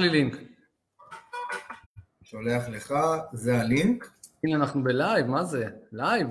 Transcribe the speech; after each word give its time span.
לי 0.00 0.08
לינק. 0.08 0.36
שולח 2.22 2.68
לך, 2.68 2.94
זה 3.32 3.60
הלינק. 3.60 4.10
הנה 4.44 4.56
אנחנו 4.56 4.84
ב 4.84 4.91
live, 4.91 5.26
מה 5.26 5.44
זה? 5.44 5.66
live. 5.92 6.26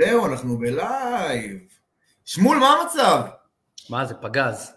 זהו, 0.00 0.26
אנחנו 0.26 0.58
ב 0.58 0.75
live. 0.75 1.58
שמול, 2.24 2.56
מה 2.56 2.68
המצב? 2.68 3.22
מה 3.90 4.04
זה, 4.04 4.14
פגז. 4.14 4.72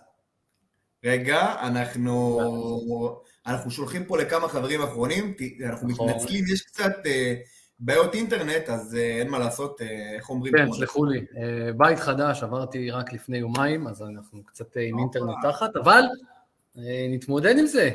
רגע, 1.03 1.55
אנחנו, 1.61 2.39
אנחנו 3.45 3.71
שולחים 3.71 4.05
פה 4.05 4.17
לכמה 4.17 4.47
חברים 4.47 4.81
אחרונים, 4.81 5.33
אנחנו 5.65 5.87
נכון. 5.87 6.09
מתנצלים, 6.09 6.43
יש 6.53 6.61
קצת 6.61 6.93
אה, 7.05 7.33
בעיות 7.79 8.13
אינטרנט, 8.13 8.69
אז 8.69 8.95
אה, 8.95 9.19
אין 9.19 9.29
מה 9.29 9.39
לעשות, 9.39 9.81
אה, 9.81 10.15
איך 10.15 10.29
אומרים? 10.29 10.53
כן? 10.57 10.71
סלחו 10.71 11.05
לי. 11.05 11.25
בית 11.77 11.99
חדש, 11.99 12.43
עברתי 12.43 12.91
רק 12.91 13.13
לפני 13.13 13.37
יומיים, 13.37 13.87
אז 13.87 14.01
אנחנו 14.01 14.43
קצת 14.43 14.77
עם. 14.77 14.99
אינטרנט 14.99 15.35
תחת, 15.43 15.75
אבל 15.75 16.03
נתמודד 17.09 17.57
עם 17.57 17.65
זה. 17.65 17.89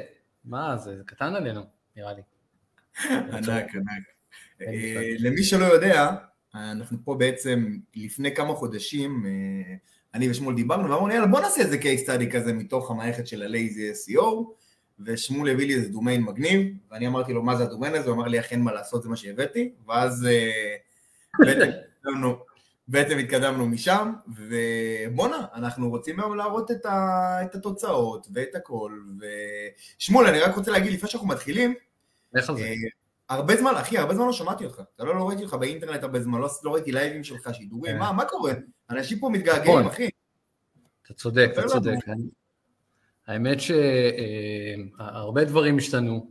מה, 0.45 0.77
זה 0.77 0.97
קטן 1.07 1.35
עלינו, 1.35 1.63
נראה 1.97 2.13
לי. 2.13 2.23
ענק, 3.11 3.75
ענק. 3.75 4.05
אה. 4.63 5.15
למי 5.19 5.43
שלא 5.43 5.65
יודע, 5.65 6.11
אנחנו 6.55 6.99
פה 7.05 7.15
בעצם 7.15 7.79
לפני 7.95 8.35
כמה 8.35 8.55
חודשים, 8.55 9.27
אה, 9.27 9.75
אני 10.15 10.31
ושמואל 10.31 10.57
דיברנו, 10.57 10.83
ואמרנו, 10.83 11.11
יאללה, 11.11 11.27
בוא 11.27 11.41
נעשה 11.41 11.61
איזה 11.61 11.77
case 11.77 12.09
study 12.09 12.33
כזה 12.33 12.53
מתוך 12.53 12.91
המערכת 12.91 13.27
של 13.27 13.43
ה-Lazy 13.43 14.11
SEO, 14.11 14.45
ושמואל 15.01 15.51
הביא 15.51 15.67
לי 15.67 15.75
איזה 15.75 15.89
דומיין 15.89 16.23
מגניב, 16.23 16.77
ואני 16.91 17.07
אמרתי 17.07 17.33
לו, 17.33 17.43
מה 17.43 17.57
זה 17.57 17.63
הדומיין 17.65 17.95
הזה? 17.95 18.11
הוא 18.11 18.17
אמר 18.17 18.29
לי, 18.29 18.41
אין 18.41 18.63
מה 18.63 18.73
לעשות, 18.73 19.03
זה 19.03 19.09
מה 19.09 19.17
שהבאתי, 19.17 19.73
ואז 19.89 20.27
אה, 20.27 20.77
בעצם 22.89 23.19
התקדמנו, 23.19 23.67
משם, 23.67 24.13
ובואנה, 24.29 25.47
אנחנו 25.55 25.91
רוצים 25.91 26.21
היום 26.21 26.37
להראות 26.37 26.71
את, 26.71 26.87
ה, 26.87 27.39
את 27.43 27.55
התוצאות 27.55 28.27
ואת 28.33 28.55
הכל, 28.55 28.99
ושמואל, 29.99 30.27
אני 30.27 30.41
רק 30.41 30.57
רוצה 30.57 30.71
להגיד, 30.71 30.93
לפני 30.93 31.09
שאנחנו 31.09 31.29
מתחילים, 31.29 31.75
על 32.35 32.43
זה. 32.43 32.65
אה, 32.65 32.75
הרבה 33.29 33.57
זמן, 33.57 33.73
אחי, 33.75 33.99
הרבה 33.99 34.15
זמן 34.15 34.27
לא 34.27 34.33
שמעתי 34.33 34.65
אותך. 34.65 34.83
אתה 34.97 35.05
לא, 35.05 35.17
לא 35.17 35.29
ראיתי 35.29 35.45
אותך 35.45 35.55
באינטרנט 35.55 36.03
הרבה 36.03 36.21
זמן, 36.21 36.41
לא, 36.41 36.49
לא 36.65 36.75
ראיתי 36.75 36.93
לייבים 36.93 37.25
שלך, 37.25 37.51
שידורים, 37.53 37.93
כן. 37.93 37.99
מה, 37.99 38.13
מה 38.13 38.25
קורה? 38.25 38.53
אנשים 38.91 39.19
פה 39.19 39.29
מתגעגעים, 39.29 39.79
נכון. 39.79 39.87
אחי. 39.87 40.09
אתה 41.05 41.15
צודק, 41.15 41.51
אתה 41.53 41.69
צודק. 41.69 41.95
האמת 43.27 43.59
שהרבה 43.61 45.45
דברים 45.45 45.79
השתנו. 45.79 46.31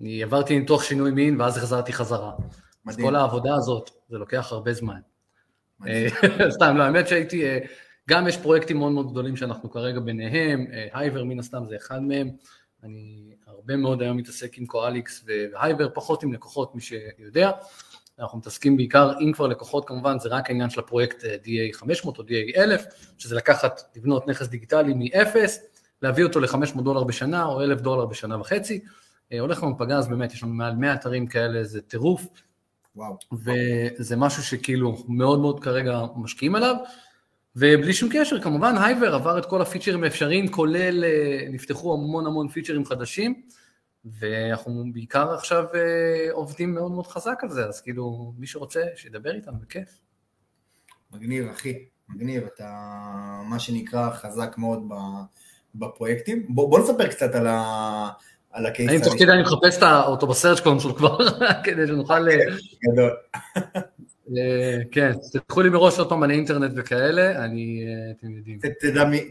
אני 0.00 0.22
עברתי 0.22 0.58
ניתוח 0.58 0.82
שינוי 0.82 1.10
מין 1.10 1.40
ואז 1.40 1.56
החזרתי 1.56 1.92
חזרה. 1.92 2.32
אז 2.38 2.44
מדהים. 2.84 3.06
כל 3.06 3.16
העבודה 3.16 3.54
הזאת, 3.54 3.90
זה 4.08 4.18
לוקח 4.18 4.52
הרבה 4.52 4.72
זמן. 4.72 5.00
אה, 5.86 6.06
סתם, 6.56 6.76
לא, 6.76 6.82
האמת 6.82 7.08
שהייתי, 7.08 7.44
אה, 7.44 7.58
גם 8.08 8.28
יש 8.28 8.36
פרויקטים 8.36 8.78
מאוד 8.78 8.92
מאוד 8.92 9.10
גדולים 9.10 9.36
שאנחנו 9.36 9.70
כרגע 9.70 10.00
ביניהם, 10.00 10.66
אה, 10.72 10.88
הייבר 10.92 11.24
מן 11.24 11.38
הסתם 11.38 11.64
זה 11.68 11.76
אחד 11.76 12.02
מהם, 12.02 12.30
אני 12.82 13.34
הרבה 13.46 13.76
מאוד 13.76 14.02
היום 14.02 14.16
מתעסק 14.16 14.58
עם 14.58 14.66
קואליקס 14.66 15.24
והייבר, 15.26 15.88
פחות 15.94 16.22
עם 16.22 16.32
לקוחות, 16.32 16.74
מי 16.74 16.80
שיודע. 16.80 17.50
אנחנו 18.18 18.38
מתעסקים 18.38 18.76
בעיקר, 18.76 19.12
אם 19.20 19.32
כבר 19.32 19.46
לקוחות 19.46 19.88
כמובן, 19.88 20.18
זה 20.18 20.28
רק 20.28 20.50
העניין 20.50 20.70
של 20.70 20.80
הפרויקט 20.80 21.24
DA 21.24 21.72
500 21.72 22.18
או 22.18 22.22
DA 22.22 22.58
1000, 22.58 22.84
שזה 23.18 23.36
לקחת, 23.36 23.80
לבנות 23.96 24.28
נכס 24.28 24.46
דיגיטלי 24.46 24.94
מאפס, 24.94 25.60
להביא 26.02 26.24
אותו 26.24 26.40
ל-500 26.40 26.82
דולר 26.82 27.04
בשנה 27.04 27.44
או 27.44 27.62
1,000 27.62 27.80
דולר 27.80 28.06
בשנה 28.06 28.40
וחצי. 28.40 28.80
הולך 29.40 29.62
לנו 29.62 29.78
פגז, 29.78 30.08
באמת, 30.08 30.32
יש 30.32 30.42
לנו 30.42 30.52
מעל 30.52 30.74
100 30.74 30.94
אתרים 30.94 31.26
כאלה, 31.26 31.64
זה 31.64 31.82
טירוף. 31.82 32.26
וואו. 32.98 33.16
וזה 33.32 34.16
משהו 34.16 34.42
שכאילו 34.42 35.04
מאוד 35.08 35.40
מאוד 35.40 35.64
כרגע 35.64 36.00
משקיעים 36.16 36.54
עליו, 36.54 36.74
ובלי 37.56 37.92
שום 37.92 38.08
קשר, 38.12 38.40
כמובן 38.40 38.74
הייבר 38.78 39.14
עבר 39.14 39.38
את 39.38 39.46
כל 39.46 39.62
הפיצ'רים 39.62 40.04
האפשריים, 40.04 40.48
כולל 40.48 41.04
אה, 41.04 41.46
נפתחו 41.50 41.94
המון 41.94 42.26
המון 42.26 42.48
פיצ'רים 42.48 42.84
חדשים, 42.84 43.42
ואנחנו 44.04 44.84
בעיקר 44.92 45.34
עכשיו 45.34 45.64
אה, 45.74 46.32
עובדים 46.32 46.74
מאוד 46.74 46.92
מאוד 46.92 47.06
חזק 47.06 47.38
על 47.42 47.50
זה, 47.50 47.66
אז 47.66 47.80
כאילו 47.80 48.32
מי 48.38 48.46
שרוצה 48.46 48.80
שידבר 48.96 49.34
איתנו, 49.34 49.58
בכיף. 49.60 49.98
מגניב, 51.12 51.48
אחי. 51.48 51.74
מגניב. 52.08 52.42
אתה, 52.54 52.68
מה 53.44 53.58
שנקרא, 53.58 54.10
חזק 54.10 54.54
מאוד 54.58 54.88
ב, 54.88 54.94
בפרויקטים. 55.74 56.46
בוא, 56.48 56.70
בוא 56.70 56.78
נספר 56.78 57.06
קצת 57.06 57.34
על 57.34 57.46
ה... 57.46 58.08
על 58.52 58.66
ה 58.66 58.70
case. 58.70 58.90
אני 58.90 59.00
תוך 59.02 59.14
כדי 59.18 59.32
אני 59.32 59.42
מחפש 59.42 59.78
את 59.78 59.82
אותו 60.06 60.26
ב 60.26 60.31
Search 60.31 60.60
Console 60.60 60.92
כבר, 60.94 61.18
כדי 61.64 61.86
שנוכל... 61.86 62.28
אה, 62.28 62.36
גדול. 62.92 63.10
אה, 64.36 64.78
כן, 64.90 65.12
תלכו 65.32 65.62
לי 65.62 65.68
מראש 65.68 65.98
עוד 65.98 66.08
פעם 66.08 66.22
על 66.22 66.30
האינטרנט 66.30 66.72
וכאלה, 66.76 67.44
אני, 67.44 67.84
אה, 67.86 68.10
אתם 68.18 68.36
יודעים. 68.36 68.58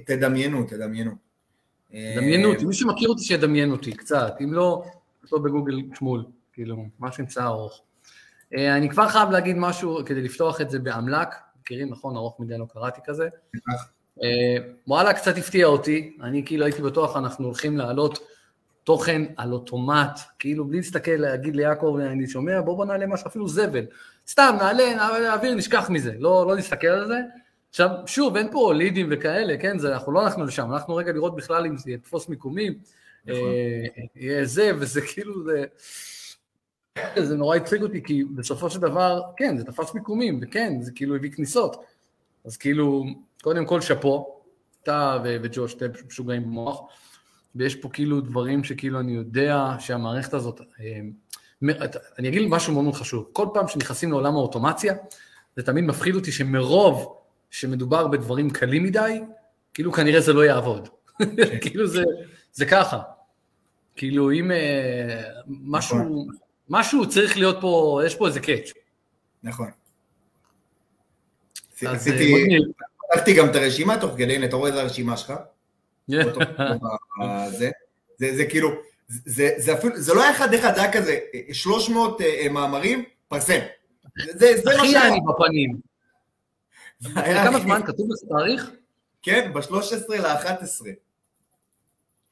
תדמיינו, 0.05 0.63
תדמיינו. 0.63 1.11
דמיינו 2.15 2.49
אה, 2.49 2.53
אותי, 2.53 2.65
מי 2.65 2.73
שמכיר 2.73 3.09
אותי 3.09 3.23
שידמיין 3.23 3.71
אותי 3.71 3.91
קצת, 3.91 4.35
אם 4.43 4.53
לא, 4.53 4.83
לא 5.31 5.39
בגוגל 5.39 5.75
שמול, 5.97 6.25
כאילו, 6.53 6.85
עם 7.19 7.29
שיער 7.29 7.47
ארוך. 7.47 7.81
אה, 8.55 8.77
אני 8.77 8.89
כבר 8.89 9.07
חייב 9.07 9.29
להגיד 9.29 9.55
משהו 9.57 9.99
כדי 10.05 10.21
לפתוח 10.21 10.61
את 10.61 10.69
זה 10.69 10.79
באמל"ק, 10.79 11.35
מכירים, 11.61 11.89
נכון, 11.89 12.15
ארוך 12.15 12.39
מדי 12.39 12.57
לא 12.57 12.65
קראתי 12.73 13.01
כזה. 13.05 13.27
אה, 14.23 14.57
וואלה, 14.87 15.13
קצת 15.13 15.37
הפתיע 15.37 15.65
אותי, 15.65 16.17
אני 16.21 16.45
כאילו 16.45 16.65
הייתי 16.65 16.81
בטוח, 16.81 17.17
אנחנו 17.17 17.45
הולכים 17.45 17.77
להעלות 17.77 18.19
תוכן 18.87 19.21
על 19.37 19.53
אוטומט, 19.53 20.19
כאילו 20.39 20.65
בלי 20.65 20.77
להסתכל, 20.77 21.11
להגיד 21.11 21.55
ליעקב, 21.55 21.97
אני 22.01 22.27
שומע, 22.27 22.61
בוא 22.61 22.77
בוא 22.77 22.85
נעלה 22.85 23.07
משהו, 23.07 23.27
אפילו 23.27 23.47
זבל. 23.47 23.85
סתם, 24.27 24.55
נעלה, 24.59 24.83
נעביר, 25.21 25.55
נשכח 25.55 25.89
מזה, 25.89 26.13
לא, 26.19 26.47
לא 26.47 26.55
נסתכל 26.55 26.87
על 26.87 27.07
זה. 27.07 27.19
עכשיו, 27.69 27.89
שוב, 28.05 28.35
אין 28.35 28.51
פה 28.51 28.73
לידים 28.73 29.07
וכאלה, 29.11 29.57
כן, 29.57 29.79
זה, 29.79 29.93
אנחנו 29.93 30.11
לא 30.11 30.21
הלכנו 30.21 30.45
לשם, 30.45 30.71
הלכנו 30.71 30.95
רגע 30.95 31.11
לראות 31.11 31.35
בכלל 31.35 31.65
אם 31.65 31.77
זה 31.77 31.91
יתפוס 31.91 32.29
מיקומים, 32.29 32.73
נכון. 33.25 33.43
אה, 33.43 34.03
יהיה 34.15 34.45
זה, 34.45 34.71
וזה 34.79 35.01
כאילו, 35.01 35.43
זה... 35.43 35.65
זה 37.17 37.35
נורא 37.35 37.55
הצחיק 37.55 37.81
אותי, 37.81 38.03
כי 38.03 38.23
בסופו 38.23 38.69
של 38.69 38.79
דבר, 38.79 39.21
כן, 39.37 39.57
זה 39.57 39.63
תפס 39.63 39.93
מיקומים, 39.93 40.39
וכן, 40.43 40.81
זה 40.81 40.91
כאילו 40.95 41.15
הביא 41.15 41.31
כניסות. 41.31 41.83
אז 42.45 42.57
כאילו, 42.57 43.05
קודם 43.41 43.65
כל 43.65 43.81
שאפו, 43.81 44.41
אתה 44.83 45.17
וג'וש, 45.23 45.73
אתם 45.75 45.87
משוגעים 46.07 46.43
במוח, 46.43 46.79
ויש 47.57 47.75
פה 47.75 47.89
כאילו 47.93 48.21
דברים 48.21 48.63
שכאילו 48.63 48.99
אני 48.99 49.11
יודע 49.11 49.75
שהמערכת 49.79 50.33
הזאת, 50.33 50.61
אה, 50.79 50.99
אני 52.19 52.27
אגיד 52.27 52.41
משהו 52.47 52.73
מאוד 52.73 52.83
מאוד 52.83 52.95
חשוב, 52.95 53.29
כל 53.33 53.47
פעם 53.53 53.67
שנכנסים 53.67 54.11
לעולם 54.11 54.33
האוטומציה, 54.33 54.93
זה 55.55 55.63
תמיד 55.63 55.83
מפחיד 55.83 56.15
אותי 56.15 56.31
שמרוב 56.31 57.17
שמדובר 57.49 58.07
בדברים 58.07 58.49
קלים 58.49 58.83
מדי, 58.83 59.21
כאילו 59.73 59.91
כנראה 59.91 60.21
זה 60.21 60.33
לא 60.33 60.45
יעבוד. 60.45 60.89
כאילו 61.61 61.87
זה, 61.87 62.03
זה 62.53 62.65
ככה. 62.65 63.01
כאילו 63.95 64.31
אם 64.31 64.51
אה, 64.51 65.23
משהו, 65.47 66.27
משהו 66.69 67.09
צריך 67.09 67.37
להיות 67.37 67.57
פה, 67.61 68.01
יש 68.05 68.15
פה 68.15 68.27
איזה 68.27 68.39
קאץ'. 68.39 68.73
נכון. 69.43 69.67
עשיתי, 71.81 72.33
אה. 72.33 72.59
פתחתי 73.11 73.33
גם 73.33 73.49
את 73.49 73.55
הרשימה 73.55 73.99
תוך 74.01 74.11
כדי, 74.17 74.35
הנה, 74.35 74.45
אתה 74.45 74.55
רואה 74.55 74.69
את 74.69 74.75
הרשימה 74.75 75.17
שלך? 75.17 75.33
אותו- 76.09 76.39
זה, 77.49 77.69
זה, 78.17 78.35
זה 78.37 78.45
כאילו, 78.45 78.69
זה, 79.07 79.49
זה 79.57 79.73
אפילו, 79.73 79.97
זה 79.97 80.13
לא 80.13 80.21
היה 80.21 80.31
אחד 80.31 80.53
אחד, 80.53 80.75
זה 80.75 80.81
היה 80.81 80.93
כזה, 80.93 81.19
300 81.51 82.21
אה, 82.21 82.49
מאמרים, 82.49 83.03
פרסם. 83.27 83.59
זה, 84.17 84.57
זה 84.63 84.75
הכי. 84.75 84.97
אני 84.97 85.19
בפנים. 85.27 85.77
כמה 87.43 87.59
זמן 87.59 87.81
כתוב 87.85 88.07
בזה 88.11 88.27
תאריך? 88.29 88.71
כן, 89.21 89.51
ב-13 89.53 89.71
ל-11. 90.09 90.87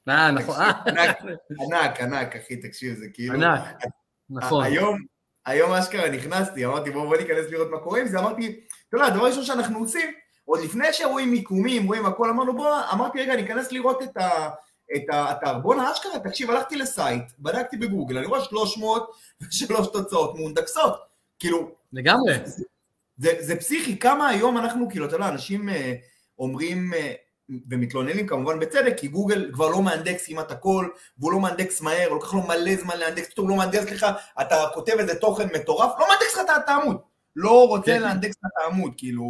אה, 0.09 0.31
נכון. 0.31 0.55
אה, 0.61 0.71
ענק, 0.87 1.17
ענק, 1.59 2.01
ענק, 2.01 2.35
אחי, 2.35 2.55
תקשיב, 2.55 2.95
זה 2.95 3.05
כאילו... 3.13 3.33
ענק. 3.33 3.83
נכון. 4.29 4.63
היום, 4.63 4.99
היום 5.45 5.71
אשכרה 5.71 6.09
נכנסתי, 6.09 6.65
אמרתי 6.65 6.91
בואו 6.91 7.07
בוא 7.07 7.17
ניכנס 7.17 7.45
לראות 7.49 7.71
מה 7.71 7.79
קורה 7.79 7.99
עם 7.99 8.07
זה, 8.07 8.19
אמרתי, 8.19 8.59
אתה 8.89 8.97
יודע, 8.97 9.07
הדבר 9.07 9.25
הראשון 9.25 9.43
שאנחנו 9.43 9.79
עושים, 9.79 10.13
עוד 10.45 10.59
לפני 10.59 10.93
שרואים 10.93 11.31
מיקומים, 11.31 11.87
רואים 11.87 12.05
הכל, 12.05 12.29
אמרנו 12.29 12.55
בוא, 12.55 12.75
אמרתי 12.93 13.21
רגע, 13.21 13.35
ניכנס 13.35 13.71
לראות 13.71 14.03
את 14.03 14.17
ה... 14.17 14.49
את 14.95 15.03
האתר, 15.09 15.59
בואנה 15.59 15.91
אשכרה, 15.91 16.19
תקשיב, 16.19 16.49
הלכתי 16.49 16.75
לסייט, 16.75 17.23
בדקתי 17.39 17.77
בגוגל, 17.77 18.17
אני 18.17 18.27
רואה 18.27 18.41
303 18.41 19.87
תוצאות 19.93 20.35
מאונדקסות, 20.35 20.93
כאילו, 21.39 21.71
לגמרי. 21.93 22.33
זה, 23.17 23.31
זה 23.39 23.55
פסיכי, 23.55 23.99
כמה 23.99 24.27
היום 24.27 24.57
אנחנו, 24.57 24.89
כאילו, 24.89 25.05
אתה 25.05 25.15
יודע, 25.15 25.29
אנשים 25.29 25.69
אה, 25.69 25.93
אומרים 26.39 26.93
אה, 26.93 27.13
ומתלוננים 27.69 28.27
כמובן 28.27 28.59
בצדק, 28.59 28.93
כי 28.97 29.07
גוגל 29.07 29.51
כבר 29.53 29.69
לא 29.69 29.81
מאנדקס 29.81 30.27
כמעט 30.27 30.51
הכל, 30.51 30.87
והוא 31.17 31.31
לא 31.31 31.39
מאנדקס 31.39 31.81
מהר, 31.81 32.07
הוא 32.07 32.15
לוקח 32.15 32.33
לו 32.33 32.41
מלא 32.41 32.75
זמן 32.75 32.97
לאנדקס, 32.97 33.29
פתאום 33.29 33.49
לא 33.49 33.55
מאנדקס 33.55 33.91
לך, 33.91 34.05
אתה 34.41 34.55
כותב 34.73 34.93
איזה 34.99 35.15
תוכן 35.15 35.47
מטורף, 35.55 35.91
לא 35.99 36.05
מאנדקס 36.07 36.33
לך 36.33 36.41
את 36.63 36.69
העמוד, 36.69 36.97
לא 37.35 37.67
רוצה 37.67 37.85
כן. 37.85 38.01
לאנדקס 38.01 38.35
לך 38.35 38.45
את 38.45 38.63
העמוד, 38.63 38.93
כאילו, 38.97 39.25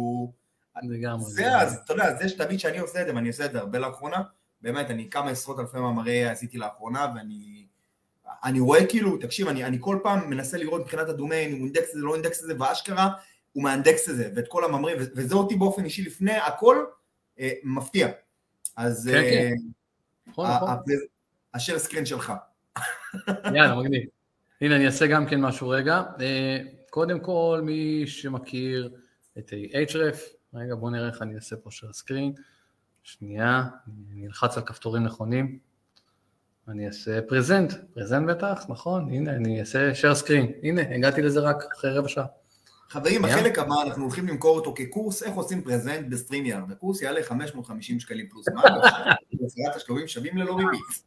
לגמרי. 0.82 1.24
זה 1.24 1.58
אז, 1.58 1.80
אתה 1.84 1.92
יודע, 1.92 2.16
זה 2.16 2.28
שתמיד 2.28 2.60
שאני 2.60 2.78
עושה 2.78 3.00
את 3.00 3.06
זה, 3.06 3.14
ואני 3.14 3.28
עושה 3.28 3.44
את 3.44 3.52
זה 3.52 3.58
הרבה 3.58 3.78
לאחרונה, 3.78 4.22
באמת, 4.60 4.90
אני 4.90 5.10
כמה 5.10 5.30
עשרות 5.30 5.58
אלפי 5.58 5.78
מאמרי 5.78 6.24
עשיתי 6.24 6.58
לאחרונה, 6.58 7.06
ואני 7.14 7.66
אני 8.44 8.60
רואה 8.60 8.86
כאילו, 8.86 9.16
תקשיב, 9.16 9.48
אני, 9.48 9.64
אני 9.64 9.76
כל 9.80 9.98
פעם 10.02 10.30
מנסה 10.30 10.58
לראות 10.58 10.80
מבחינת 10.80 11.08
הדומיין, 11.08 11.52
אם 11.52 11.58
הוא 11.58 11.64
אינדקס 11.66 11.88
את 11.88 11.94
זה, 11.94 12.00
לא 12.00 12.14
אינדקס 12.14 12.42
את 12.42 12.46
זה, 12.46 12.54
ואשכרה, 12.58 13.10
הוא 13.52 13.62
מאנדקס 13.62 14.10
את 14.10 14.16
זה, 14.16 14.30
ואת 14.36 14.48
כל 14.48 14.64
המאמרים, 14.64 14.96
ו- 15.00 15.04
וזה 15.16 15.34
אותי 15.34 15.56
באופן 15.56 15.84
אישי 15.84 16.02
לפני 16.02 16.32
הכל 16.32 16.84
אה, 17.40 17.50
מפתיע. 17.64 18.08
אז 18.76 19.10
כן, 19.12 19.18
אה, 19.18 19.30
כן. 19.30 19.54
נכון, 20.26 20.46
נכון. 20.50 20.68
ה 21.54 21.58
share 21.58 21.78
screen 21.78 22.06
שלך. 22.06 22.32
יאללה, 23.54 23.74
מגניב. 23.74 24.02
הנה, 24.60 24.76
אני 24.76 24.86
אעשה 24.86 25.06
גם 25.06 25.26
כן 25.26 25.40
משהו 25.40 25.68
רגע. 25.68 26.02
אה, 26.20 26.58
קודם 26.90 27.20
כל, 27.20 27.60
מי 27.62 28.04
שמכיר 28.06 28.94
את 29.38 29.52
Ahrefs, 29.90 30.35
רגע, 30.56 30.74
בואו 30.74 30.90
נראה 30.90 31.08
איך 31.08 31.22
אני 31.22 31.34
אעשה 31.34 31.56
פה 31.56 31.70
share 31.70 31.92
screen. 31.92 32.32
שנייה, 33.02 33.64
אני 34.12 34.26
אלחץ 34.26 34.56
על 34.56 34.62
כפתורים 34.62 35.04
נכונים. 35.04 35.58
אני 36.68 36.86
אעשה 36.86 37.20
present, 37.28 37.72
present 37.94 38.28
בטח, 38.28 38.64
נכון? 38.68 39.08
הנה, 39.08 39.30
אני 39.30 39.60
אעשה 39.60 39.92
share 39.92 40.14
screen. 40.14 40.52
הנה, 40.62 40.82
הגעתי 40.94 41.22
לזה 41.22 41.40
רק 41.40 41.64
אחרי 41.76 41.90
רבע 41.90 42.08
שעה. 42.08 42.26
חברים, 42.88 43.22
בחלק 43.22 43.58
הבא 43.58 43.74
אנחנו 43.86 44.02
הולכים 44.02 44.28
למכור 44.28 44.56
אותו 44.56 44.74
כקורס 44.76 45.22
איך 45.22 45.34
עושים 45.34 45.62
present 45.62 46.06
ב 46.10 46.15
StreamYard. 46.15 46.70
הקורס 46.70 47.02
יעלה 47.02 47.22
550 47.22 48.00
שקלים 48.00 48.28
פלוס 48.28 48.48
מע"מ, 48.48 48.62
בעשרה 49.32 49.76
תשלומים 49.76 50.08
שווים 50.08 50.38
ללא 50.38 50.56
ריבית. 50.56 51.02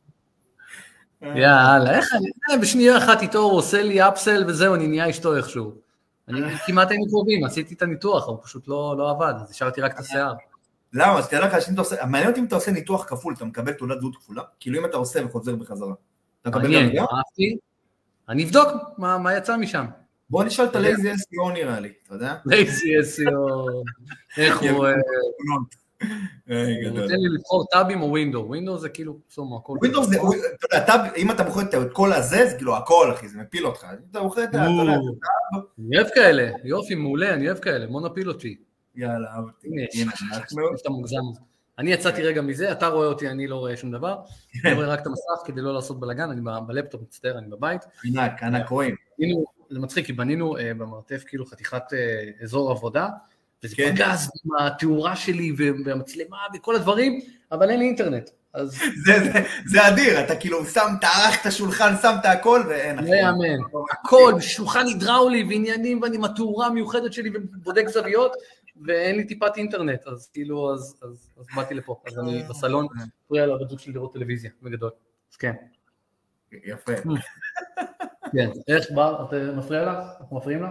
יאללה, 1.22 1.98
איך 1.98 2.13
אני, 2.13 2.62
בשנייה 2.62 2.98
אחת 2.98 3.22
איתו 3.22 3.40
הוא 3.40 3.57
עושה 3.57 3.84
לי 3.84 4.07
upsell 4.08 4.44
וזהו, 4.48 4.75
אני 4.75 4.88
נהיה 4.88 5.10
אשתו 5.10 5.38
איכשהו. 5.38 5.89
אני 6.30 6.42
כמעט 6.66 6.92
היינו 6.92 7.08
קרובים, 7.08 7.44
עשיתי 7.44 7.74
את 7.74 7.81
הניתוח, 7.81 8.28
הוא 8.28 8.38
פשוט 8.44 8.68
לא, 8.68 8.96
לא 8.98 9.10
עבד, 9.10 9.34
אז 9.42 9.52
השארתי 9.52 9.81
רק 9.81 9.94
את 9.94 10.00
השיער. 10.00 10.34
למה? 10.94 11.18
אז 11.18 11.28
תדע 11.28 11.46
לך 11.46 11.54
מעניין 12.08 12.30
אותי 12.30 12.40
אם 12.40 12.46
אתה 12.46 12.56
עושה 12.56 12.72
ניתוח 12.72 13.06
כפול, 13.08 13.34
אתה 13.38 13.46
מקבל 13.46 13.72
תעודת 13.74 14.00
זהות 14.00 14.16
כפולה? 14.16 14.42
כאילו 14.60 14.80
אם 14.80 14.86
אתה 14.86 14.98
עושה 14.98 15.26
וחוזר 15.26 15.56
בחזרה. 15.56 15.94
אתה 16.42 16.50
מקבל 16.50 16.96
גם 16.96 17.06
אהבתי. 17.16 17.58
אני 18.30 18.44
אבדוק 18.44 18.68
מה, 18.98 19.18
מה 19.18 19.38
יצא 19.38 19.58
משם. 19.58 19.86
בוא 20.30 20.44
נשאל 20.44 20.66
את 20.66 20.76
ה 20.76 20.83
Lazy 20.83 21.12
SEO 21.12 21.52
נראה 21.54 21.80
לי, 21.80 21.92
אתה 22.06 22.16
יודע? 22.16 22.36
Lazy 22.46 23.00
SEO, 23.00 23.31
איך 24.38 24.62
הוא... 24.62 24.86
הוא 26.01 27.00
נותן 27.00 27.16
לי 27.16 27.30
לבחור 27.30 27.66
טאבים 27.72 28.01
או 28.01 28.10
window, 28.10 28.46
window 28.48 28.78
זה 28.78 28.90
כאילו, 28.90 29.19
פסום, 29.28 29.56
הכל. 29.56 29.74
window 29.81 30.04
זה, 30.04 30.16
אתה 30.16 30.66
יודע, 30.66 30.86
tab, 30.86 31.00
אם 31.18 31.31
אתה 31.31 31.44
בוחר 31.44 31.62
את 31.62 31.94
כל 31.94 32.13
הזה, 32.13 32.46
זה 32.48 32.57
כאילו 32.57 32.78
הכל, 32.78 33.12
אחי, 33.13 33.28
זה 33.28 33.38
מפיל 33.38 33.66
אותך. 33.66 33.84
אם 33.84 33.98
אתה 34.12 34.22
בוחר 34.22 34.44
את 34.44 34.56
ה... 34.56 34.66
אני 34.66 35.98
אוהב 35.98 36.07
כאלה, 36.16 36.51
יופי, 36.63 36.96
מעולה, 36.96 37.34
אני 37.34 37.48
אוהב 37.48 37.60
כאלה, 37.60 37.88
בוא 37.88 38.01
נפיל 38.01 38.30
אותי. 38.30 38.57
יאללה, 38.96 39.28
אהבתי. 39.36 39.69
אני 41.80 41.92
יצאתי 41.92 42.24
רגע 42.24 42.42
מזה, 42.42 42.72
אתה 42.72 42.88
רואה 42.88 43.07
אותי, 43.07 43.30
אני 43.30 43.48
לא 43.48 43.56
רואה 43.56 43.78
שום 43.78 43.92
דבר. 43.92 44.18
אני 44.66 44.74
רואה 44.74 44.88
רק 44.88 45.02
את 45.02 45.07
המסך 45.07 45.45
כדי 45.45 45.62
לא 45.62 45.74
לעשות 45.74 46.00
בלאגן, 46.00 46.30
אני 46.30 46.42
בלפטופ, 46.68 47.02
מצטער, 47.02 47.38
אני 47.38 47.48
בבית. 47.48 47.81
ענק, 48.06 48.44
ענק 48.44 48.69
רואים. 48.69 48.95
זה 49.69 49.80
מצחיק, 49.80 50.06
כי 50.06 50.13
בנינו 50.13 50.56
במרתף 50.78 51.24
כאילו 51.28 51.45
חתיכת 51.45 51.84
אזור 52.44 52.72
עבודה, 52.72 53.07
וזה 53.64 53.76
כן. 53.76 53.96
פגז 53.96 54.32
עם 54.46 54.66
התאורה 54.66 55.16
שלי 55.16 55.54
והמצלמה 55.86 56.38
וכל 56.56 56.76
הדברים, 56.76 57.20
אבל 57.52 57.70
אין 57.70 57.80
לי 57.80 57.86
אינטרנט. 57.86 58.30
אז... 58.54 58.70
זה, 59.06 59.20
זה, 59.24 59.40
זה 59.66 59.88
אדיר, 59.88 60.24
אתה 60.24 60.36
כאילו 60.36 60.66
שם, 60.66 60.88
טרח 61.02 61.42
את 61.42 61.46
השולחן, 61.46 61.94
שם 62.02 62.16
את 62.20 62.26
הכל 62.26 62.64
ואין 62.70 63.00
אחר. 63.00 63.08
לא 63.08 63.16
יאמן, 63.16 63.64
הכל, 63.92 64.34
שולחן 64.40 64.86
הידראולי 64.88 65.44
ועניינים, 65.44 66.02
ואני 66.02 66.16
עם 66.16 66.24
התאורה 66.24 66.68
המיוחדת 66.68 67.14
שלי 67.14 67.30
ובודק 67.34 67.88
זוויות, 67.88 68.32
ואין 68.88 69.16
לי 69.16 69.24
טיפת 69.24 69.58
אינטרנט, 69.58 70.08
אז 70.08 70.30
כאילו, 70.34 70.74
אז, 70.74 71.00
אז, 71.02 71.30
אז 71.40 71.46
באתי 71.56 71.74
לפה, 71.74 72.02
אז 72.08 72.20
אני 72.20 72.44
בסלון, 72.50 72.88
פריע 73.28 73.46
לבת 73.46 73.70
זוג 73.70 73.80
שלי 73.80 73.94
לראות 73.94 74.14
טלוויזיה, 74.14 74.52
בגדול, 74.62 74.92
אז 75.32 75.36
כן. 75.38 75.54
יפה. 76.52 76.92
כן, 78.34 78.50
איך 78.68 78.92
בר, 78.92 79.26
את 79.26 79.34
מפריע 79.58 79.92
לך? 79.92 80.06
אנחנו 80.22 80.38
מפריעים 80.38 80.64
לך? 80.64 80.70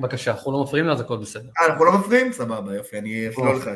בבקשה, 0.00 0.30
אנחנו 0.30 0.52
לא 0.52 0.62
מפריעים 0.62 0.86
לה, 0.86 0.92
אז 0.92 1.00
הכל 1.00 1.16
בסדר. 1.16 1.48
אה, 1.60 1.66
אנחנו 1.66 1.84
לא 1.84 1.98
מפריעים? 1.98 2.32
סבבה, 2.32 2.74
יופי, 2.74 2.98
אני 2.98 3.28
אפלול 3.28 3.56
לך. 3.56 3.70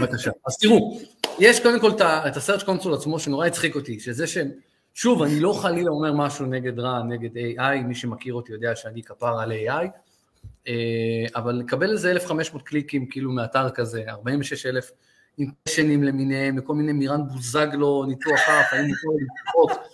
בבקשה. 0.00 0.30
אז 0.46 0.58
תראו, 0.58 1.00
יש 1.38 1.60
קודם 1.60 1.80
כל 1.80 1.90
את 2.00 2.36
הסרצ' 2.36 2.62
קונסול 2.62 2.94
עצמו 2.94 3.18
שנורא 3.18 3.46
הצחיק 3.46 3.74
אותי, 3.74 4.00
שזה 4.00 4.26
שהם, 4.26 4.50
שוב, 4.94 5.22
אני 5.22 5.40
לא 5.40 5.52
חלילה 5.62 5.90
אומר 5.90 6.12
משהו 6.12 6.46
נגד 6.46 6.78
רע, 6.78 7.02
נגד 7.02 7.36
AI, 7.36 7.82
מי 7.84 7.94
שמכיר 7.94 8.34
אותי 8.34 8.52
יודע 8.52 8.76
שאני 8.76 9.02
כפר 9.02 9.40
על 9.40 9.52
AI, 9.52 9.88
אה, 10.68 10.74
אבל 11.36 11.52
לקבל 11.54 11.92
איזה 11.92 12.10
1,500 12.10 12.62
קליקים 12.62 13.06
כאילו 13.06 13.32
מאתר 13.32 13.70
כזה, 13.70 14.04
46,000 14.08 14.90
אינטרשנים 15.38 16.04
למיניהם, 16.04 16.58
וכל 16.58 16.74
מיני 16.74 16.92
מירן 16.92 17.28
בוזגלו, 17.28 18.04
ניתוח 18.04 18.40
אף, 18.40 18.72
האם 18.72 18.84
ניתוח 18.84 19.14
ניתוח, 19.46 19.86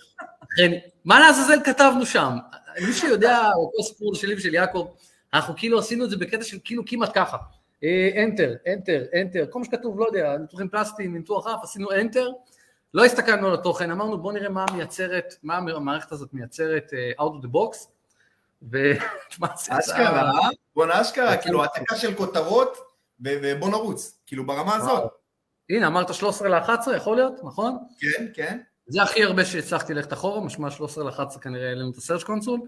מה 1.05 1.21
לעזאזל 1.21 1.59
כתבנו 1.65 2.07
שם? 2.07 2.37
מי 2.87 2.93
שיודע, 2.93 3.51
אותו 3.57 3.83
סיפור 3.83 4.15
שלי 4.15 4.35
ושל 4.35 4.55
יעקב, 4.55 4.89
אנחנו 5.35 5.55
כאילו 5.57 5.79
עשינו 5.79 6.05
את 6.05 6.11
זה 6.11 6.17
בקטע 6.17 6.45
של 6.45 6.59
כאילו 6.65 6.83
כמעט 6.87 7.11
ככה. 7.15 7.37
אנטר, 8.17 8.55
אנטר, 8.73 9.05
אנטר, 9.21 9.47
כל 9.51 9.59
מה 9.59 9.65
שכתוב, 9.65 10.01
לא 10.01 10.07
יודע, 10.07 10.37
ניתוחים 10.39 10.69
פלסטיים, 10.69 11.17
ניתוח 11.17 11.47
אף, 11.47 11.61
עשינו 11.63 11.93
אנטר, 11.93 12.31
לא 12.95 13.05
הסתכלנו 13.05 13.47
על 13.49 13.55
התוכן, 13.55 13.91
אמרנו 13.91 14.19
בוא 14.19 14.33
נראה 14.33 14.49
מה 14.49 14.65
מייצרת, 14.75 15.35
מה 15.43 15.57
המערכת 15.57 16.13
הזאת 16.13 16.35
מייצרת 16.35 16.93
uh, 16.93 17.21
out 17.21 17.43
of 17.43 17.47
the 17.47 17.49
box, 17.55 17.89
ו... 18.73 18.93
אשכרה, 19.69 20.33
בוא 20.77 20.87
נאשכרה, 20.87 21.37
כאילו 21.37 21.63
העתקה 21.63 21.97
של 21.97 22.15
כותרות, 22.15 22.79
ובוא 23.21 23.71
נרוץ, 23.71 24.21
כאילו 24.27 24.47
ברמה 24.47 24.77
הזאת. 24.77 25.13
הנה, 25.71 25.87
אמרת 25.87 26.15
13 26.15 26.49
ל-11, 26.49 26.97
יכול 26.97 27.17
להיות, 27.17 27.35
נכון? 27.45 27.79
כן, 28.01 28.27
כן. 28.35 28.61
זה 28.87 29.03
הכי 29.03 29.25
הרבה 29.25 29.45
שהצלחתי 29.45 29.95
ללכת 29.95 30.13
אחורה, 30.13 30.41
משמע 30.41 30.71
13 30.71 31.05
ל-11 31.05 31.39
כנראה 31.39 31.69
העלינו 31.69 31.91
את 31.91 31.97
ה 31.97 32.01
Search 32.01 32.25
Console, 32.25 32.61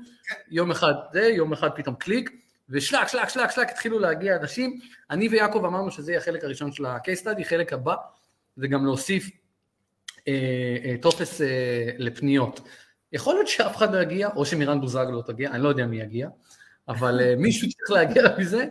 יום 0.51 0.71
אחד 0.71 0.95
זה, 1.13 1.21
יום 1.21 1.53
אחד 1.53 1.69
פתאום 1.75 1.95
קליק, 1.95 2.31
ושלק, 2.69 3.09
שלק, 3.09 3.29
שלק, 3.29 3.51
שלק, 3.51 3.71
התחילו 3.71 3.99
להגיע 3.99 4.37
אנשים, 4.37 4.79
אני 5.11 5.29
ויעקב 5.29 5.65
אמרנו 5.65 5.91
שזה 5.91 6.13
יהיה 6.13 6.21
החלק 6.21 6.45
הראשון 6.45 6.73
של 6.73 6.85
ה-case 6.85 7.23
study, 7.25 7.45
חלק 7.45 7.73
הבא, 7.73 7.95
זה 8.57 8.69
גם 8.69 8.85
להוסיף 8.85 9.31
אה, 10.29 10.77
אה, 10.85 10.95
טופס 11.01 11.41
אה, 11.41 11.91
לפניות. 11.99 12.61
יכול 13.13 13.35
להיות 13.35 13.49
שאף 13.49 13.77
אחד 13.77 13.95
לא 13.95 14.03
יגיע, 14.03 14.29
או 14.37 14.47
שמירן 14.47 14.81
בוזגלו 14.81 15.13
לא 15.13 15.23
תגיע, 15.27 15.51
אני 15.51 15.63
לא 15.63 15.69
יודע 15.69 15.87
מי 15.87 16.01
יגיע, 16.01 16.29
אבל 16.89 17.21
אה, 17.21 17.37
מישהו 17.37 17.69
צריך 17.69 17.91
להגיע 17.91 18.23
מזה, 18.39 18.67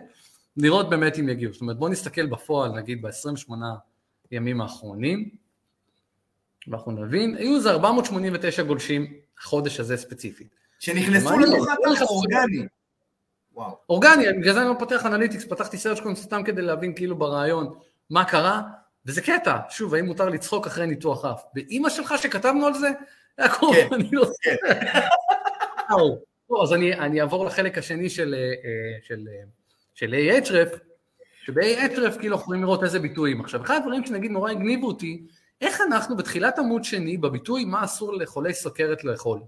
לראות 0.58 0.90
באמת 0.90 1.20
אם 1.20 1.30
יגיעו. 1.30 1.54
זאת 1.54 1.62
אומרת, 1.62 1.78
בואו 1.78 1.92
נסתכל 1.92 2.26
בפועל, 2.26 2.72
נגיד 2.72 3.02
ב-28 3.02 3.52
ימים 4.32 4.62
האחרונים, 4.62 5.30
ואנחנו 6.68 6.92
נבין, 6.92 7.36
היו 7.36 7.56
איזה 7.56 7.72
489 7.72 8.64
גולשים 8.64 9.14
החודש 9.40 9.80
הזה 9.80 9.98
ספציפית. 9.98 10.56
שנכנסו 10.80 11.40
לתוך 11.40 11.68
האתר 11.68 12.06
אורגני. 12.06 12.68
וואו. 13.54 13.78
אורגני, 13.90 14.34
בגלל 14.40 14.54
זה 14.54 14.62
אני 14.62 14.70
לא 14.70 14.76
פותח 14.80 15.06
Analytics, 15.06 15.46
פתחתי 15.46 15.78
Search 15.78 16.00
Console 16.00 16.24
סתם 16.24 16.44
כדי 16.44 16.62
להבין 16.62 16.96
כאילו 16.96 17.16
ברעיון 17.16 17.74
מה 18.10 18.26
קרה, 18.26 18.62
וזה 19.06 19.22
קטע, 19.22 19.58
שוב, 19.70 19.94
האם 19.94 20.06
מותר 20.06 20.30
לצחוק 20.30 20.68
אחרי 20.68 20.88
ניתוח 20.88 21.26
אף? 21.26 21.44
באימא 21.54 21.90
שלך 21.90 22.14
שכתבנו 22.18 22.66
על 22.66 22.74
זה? 22.74 22.90
יעקב, 23.40 23.72
כן, 23.76 23.94
אני 23.94 24.10
לא... 24.12 24.26
כן. 24.42 24.56
אז 26.64 26.74
אני, 26.74 26.94
אני 26.94 27.22
אעבור 27.22 27.46
לחלק 27.46 27.78
השני 27.78 28.10
של, 28.10 28.36
אה, 28.38 29.00
של, 29.04 29.28
אה, 29.32 29.44
של 29.94 30.14
Ahrefs, 30.14 30.78
שב-Ahrefs 31.46 32.20
כאילו 32.20 32.36
יכולים 32.36 32.62
לראות 32.62 32.84
איזה 32.84 33.00
ביטויים. 33.00 33.42
עכשיו, 33.42 33.62
אחד 33.62 33.76
הדברים 33.76 34.06
שנגיד 34.06 34.32
נורא 34.32 34.52
הגניבו 34.52 34.88
אותי, 34.88 35.28
איך 35.66 35.82
אנחנו 35.82 36.18
בתחילת 36.18 36.60
עמוד 36.60 36.84
שני 36.84 37.18
בביטוי 37.18 37.66
מה 37.66 37.84
אסור 37.84 38.14
לחולי 38.14 38.54
סוכרת 38.54 39.04
לאכול? 39.04 39.40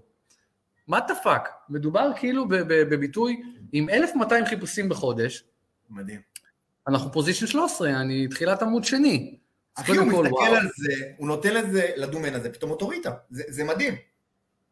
מה 0.86 1.00
the 1.00 1.14
fuck? 1.14 1.48
מדובר 1.68 2.10
כאילו 2.16 2.44
בביטוי 2.68 3.42
עם 3.72 3.88
1,200 3.88 4.46
חיפושים 4.46 4.88
בחודש. 4.88 5.44
מדהים. 5.90 6.20
אנחנו 6.88 7.12
position 7.12 7.46
13, 7.46 7.90
אני 7.90 8.28
תחילת 8.28 8.62
עמוד 8.62 8.84
שני. 8.84 9.38
אחי, 9.74 9.96
הוא 9.96 10.06
מסתכל 10.06 10.34
וואו. 10.34 10.54
על 10.54 10.68
זה, 10.76 10.92
הוא 11.16 11.28
נותן 11.28 11.54
לזה 11.54 11.90
לדומיין 11.96 12.34
הזה, 12.34 12.52
פתאום 12.52 12.70
אוטוריטה. 12.70 13.10
זה, 13.30 13.42
זה 13.48 13.64
מדהים. 13.64 13.94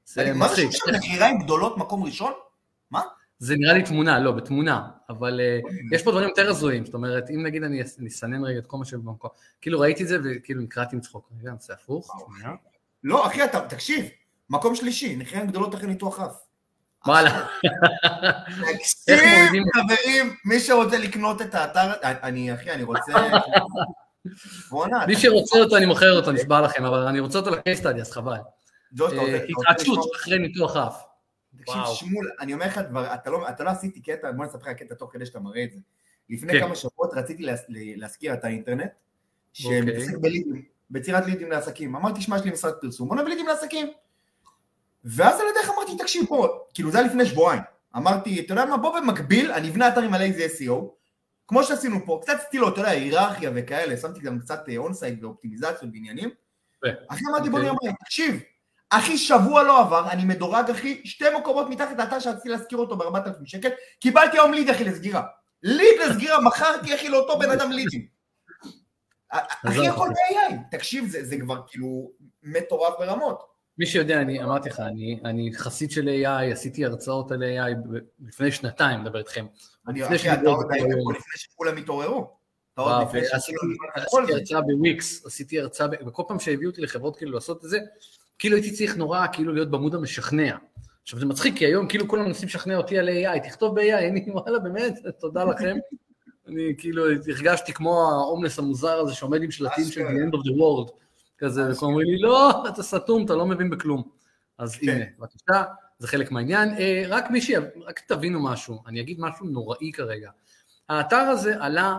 זה 0.05 0.33
מה 0.35 0.49
זה 0.49 0.57
שיש 0.57 0.81
מחיריים 0.97 1.39
גדולות 1.39 1.79
מקום 1.79 2.05
ראשון? 2.05 2.33
מה? 2.91 3.03
זה 3.39 3.57
נראה 3.57 3.73
לי 3.73 3.83
תמונה, 3.83 4.19
לא, 4.21 4.33
בתמונה, 4.33 4.89
אבל 5.09 5.41
אה, 5.41 5.59
יש 5.93 6.03
פה 6.03 6.11
דברים 6.11 6.29
יותר 6.29 6.51
הזויים, 6.51 6.85
זאת 6.85 6.95
אומרת, 6.95 7.31
אם 7.31 7.43
נגיד 7.47 7.63
אני 7.63 7.83
אסנן 8.09 8.45
רגע 8.45 8.59
את 8.59 8.67
כל 8.67 8.77
מה 8.77 8.85
שבמקום, 8.85 9.31
כאילו 9.61 9.81
ראיתי 9.81 10.03
את 10.03 10.09
זה 10.09 10.19
וכאילו 10.25 10.63
נקרעתי 10.63 10.97
עם 10.97 11.01
צחוק, 11.01 11.31
אני 11.33 11.51
עושה 11.51 11.73
הפוך, 11.73 12.11
לא, 13.05 13.27
אחי, 13.27 13.45
אתה, 13.45 13.61
תקשיב, 13.61 14.07
מקום 14.51 14.75
שלישי, 14.75 15.17
נחיין 15.17 15.47
גדולות 15.47 15.75
אחרי 15.75 15.87
ניתוח 15.87 16.21
אף. 16.21 16.37
וואלה. 17.07 17.47
תקשיב, 18.73 19.19
חברים, 19.75 20.35
מי 20.45 20.61
שרוצה 20.61 20.99
לקנות 20.99 21.43
את 21.43 21.55
האתר, 21.55 21.93
אני, 22.03 22.55
אחי, 22.55 22.71
אני 22.71 22.83
רוצה... 22.83 23.13
מי 25.07 25.17
שרוצה 25.17 25.59
אותו, 25.59 25.77
אני 25.77 25.87
מוכר 25.87 26.17
אותו, 26.17 26.33
נשבע 26.33 26.61
לכם, 26.61 26.85
אבל 26.85 26.99
אני 26.99 27.21
רוצה 27.21 27.39
אותו 27.39 27.51
לקייסטאדי, 27.51 28.01
אז 28.01 28.13
חבל. 28.13 28.37
אה, 29.01 29.39
התעקשות 29.49 30.11
אחרי 30.17 30.39
ניתוח 30.39 30.77
אף. 30.77 31.06
תקשיב, 31.59 31.83
שמול, 31.95 32.31
אני 32.41 32.55
אומר 32.55 32.67
לך 32.67 32.79
דבר, 32.79 33.15
אתה 33.15 33.31
לא, 33.31 33.49
אתה 33.49 33.65
לא 33.65 33.71
עשיתי 33.71 34.01
קטע, 34.01 34.33
בוא 34.33 34.45
נספר 34.45 34.71
לך 34.71 34.77
קטע 34.77 34.95
תוך 34.95 35.13
כדי 35.13 35.27
שאתה 35.27 35.41
מראה 35.41 35.65
את 35.65 35.73
זה. 35.73 35.79
לפני 36.31 36.53
כן. 36.53 36.61
כמה 36.61 36.75
שבועות 36.75 37.11
רציתי 37.15 37.43
להס, 37.43 37.65
להזכיר 37.69 38.35
את 38.35 38.45
האינטרנט, 38.45 38.91
שמתעסק 39.53 40.15
okay. 40.15 40.19
בלידים, 40.19 40.63
ביצירת 40.91 41.27
לידים 41.27 41.51
לעסקים. 41.51 41.97
אמרתי, 41.97 42.21
שמע, 42.21 42.37
יש 42.37 42.43
לי 42.43 42.51
משרד 42.51 42.73
פרסום, 42.81 43.09
בוא 43.09 43.17
נביא 43.17 43.29
לידים 43.29 43.47
לעסקים. 43.47 43.93
ואז 45.05 45.41
על 45.41 45.47
ידך 45.51 45.71
אמרתי, 45.71 46.03
תקשיב 46.03 46.27
פה, 46.29 46.59
כאילו 46.75 46.91
זה 46.91 46.99
היה 46.99 47.07
לפני 47.07 47.27
שבועיים. 47.27 47.63
אמרתי, 47.97 48.41
אתה 48.41 48.53
יודע 48.53 48.65
מה, 48.65 48.77
בוא 48.77 49.01
במקביל, 49.01 49.53
אני 49.53 49.69
אבנה 49.69 49.89
אתר 49.89 50.01
עם 50.01 50.15
איזה 50.15 50.47
SEO, 50.59 50.75
כמו 51.49 51.65
שעשינו 51.65 52.07
פה, 52.07 52.21
קצת 52.23 52.37
סטילות, 52.47 52.73
אתה 52.73 52.81
יודע, 52.81 52.91
היררכיה 52.91 53.51
וכאלה, 53.55 53.97
שמתי 53.97 54.21
גם 54.21 54.41
קצת 54.41 54.61
אונסייט 54.77 55.23
ואופטימיזציות 55.23 55.93
בעניינים. 55.93 56.31
אחי 57.09 57.25
אמרתי, 57.31 57.51
בוא 57.51 57.59
נראה 57.59 57.73
מה, 57.73 57.93
תקשיב, 58.05 58.41
אחי, 58.91 59.19
שבוע 59.19 59.63
לא 59.63 59.81
עבר, 59.81 60.11
אני 60.11 60.25
מדורג, 60.25 60.71
אחי, 60.71 61.01
שתי 61.05 61.25
מקומות 61.39 61.69
מתחת 61.71 61.99
לאתר 61.99 62.19
שרציתי 62.19 62.49
להזכיר 62.49 62.79
אותו 62.79 62.97
ב-4,000 62.97 63.31
שקל, 63.45 63.69
קיבלתי 64.01 64.39
היום 64.39 64.53
ליד, 64.53 64.71
אחי, 64.71 64.85
לסגירה. 64.85 65.23
ליד 65.63 66.01
לסגירה, 66.07 66.41
מכרתי, 66.41 66.95
אחי, 66.95 67.09
לאותו 67.09 67.39
בן 67.39 67.51
אדם 67.51 67.73
לידים. 67.73 68.07
אחי, 69.31 69.89
הכל 69.89 70.09
ב-AI. 70.09 70.55
תקשיב, 70.71 71.09
זה, 71.09 71.25
זה 71.25 71.37
כבר 71.41 71.63
כאילו 71.67 72.11
מטורף 72.43 72.95
ברמות. 72.99 73.57
מי 73.79 73.87
שיודע, 73.87 74.21
אני 74.21 74.43
אמרתי 74.43 74.69
לך, 74.69 74.81
אני, 74.81 75.21
אני 75.25 75.51
חסיד 75.55 75.91
של 75.91 76.09
AI, 76.09 76.53
עשיתי 76.53 76.85
הרצאות 76.85 77.33
על 77.33 77.43
AI 77.43 77.99
לפני 78.27 78.53
שנתיים, 78.53 79.01
מדבר 79.01 79.19
איתכם. 79.19 79.47
אני, 79.89 80.07
אחי, 80.07 80.33
אתה 80.33 80.49
עוד 80.49 80.67
היית 80.71 80.85
פה 81.05 81.13
לפני 81.13 81.37
שכולם 81.37 81.77
התעוררו. 81.77 82.37
עשיתי 83.33 84.33
הרצאה 84.33 84.61
בוויקס, 84.61 85.27
עשיתי 85.27 85.61
הרצאה, 85.61 85.87
וכל 86.07 86.23
פעם 86.29 86.39
שהביאו 86.39 86.71
אותי 86.71 86.81
לחברות 86.81 87.17
כאילו 87.17 87.33
לעשות 87.33 87.65
את 87.65 87.71
זה, 87.71 87.79
כאילו 88.39 88.57
הייתי 88.57 88.71
צריך 88.71 88.97
נורא 88.97 89.27
כאילו 89.33 89.53
להיות 89.53 89.71
בעמוד 89.71 89.95
המשכנע. 89.95 90.57
עכשיו 91.03 91.19
זה 91.19 91.27
מצחיק, 91.27 91.57
כי 91.57 91.67
היום 91.67 91.89
כאילו 91.89 92.09
כולם 92.09 92.25
מנסים 92.25 92.49
לשכנע 92.49 92.77
אותי 92.77 92.99
על 92.99 93.09
AI, 93.09 93.49
תכתוב 93.49 93.75
ב-AI, 93.75 94.09
אני 94.11 94.31
וואלה 94.31 94.59
באמת, 94.59 94.95
תודה 95.21 95.45
לכם. 95.45 95.77
אני 96.49 96.75
כאילו 96.79 97.05
הרגשתי 97.11 97.73
כמו 97.73 98.11
ההומלס 98.11 98.59
המוזר 98.59 98.99
הזה 98.99 99.15
שעומד 99.15 99.43
עם 99.43 99.51
שלטים 99.51 99.85
של 99.85 100.01
The 100.01 100.11
End 100.11 100.35
of 100.35 100.39
the 100.39 100.61
World, 100.61 100.91
כזה, 101.39 101.73
וכולם 101.73 101.91
אומרים 101.93 102.09
לי, 102.11 102.19
לא, 102.19 102.69
אתה 102.69 102.83
סתום, 102.83 103.25
אתה 103.25 103.35
לא 103.35 103.47
מבין 103.47 103.71
בכלום. 103.71 104.03
אז 104.59 104.77
כן. 104.77 104.89
הנה, 104.89 105.05
בבקשה, 105.19 105.65
זה 105.99 106.09
חלק 106.09 106.31
מהעניין. 106.31 106.69
אה, 106.69 107.03
רק 107.09 107.31
מי 107.31 107.41
ש... 107.41 107.51
רק 107.87 108.01
תבינו 108.01 108.43
משהו, 108.43 108.83
אני 108.87 109.01
אגיד 109.01 109.17
משהו 109.21 109.47
נוראי 109.47 109.93
כרגע. 109.93 110.31
האתר 110.89 111.17
הזה 111.17 111.55
עלה 111.65 111.99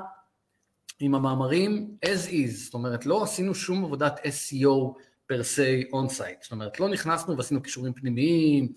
עם 0.99 1.15
המאמרים 1.15 1.97
as 2.05 2.29
is, 2.29 2.51
זאת 2.51 2.73
אומרת, 2.73 3.05
לא 3.05 3.23
עשינו 3.23 3.55
שום 3.55 3.85
עבודת 3.85 4.19
SEO 4.19 4.97
per 5.27 5.43
se 5.43 5.83
on 5.93 6.09
site, 6.09 6.43
זאת 6.43 6.51
אומרת, 6.51 6.79
לא 6.79 6.89
נכנסנו 6.89 7.37
ועשינו 7.37 7.61
קישורים 7.61 7.93
פנימיים, 7.93 8.67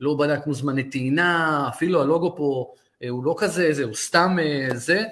לא 0.00 0.14
בדקנו 0.14 0.54
זמני 0.54 0.90
טעינה, 0.90 1.68
אפילו 1.68 2.02
הלוגו 2.02 2.36
פה 2.36 2.74
אה, 3.02 3.08
הוא 3.08 3.24
לא 3.24 3.34
כזה, 3.38 3.72
זה, 3.72 3.84
הוא 3.84 3.94
סתם 3.94 4.36
אה, 4.42 4.68
זה, 4.74 5.04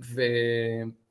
ו... 0.00 0.20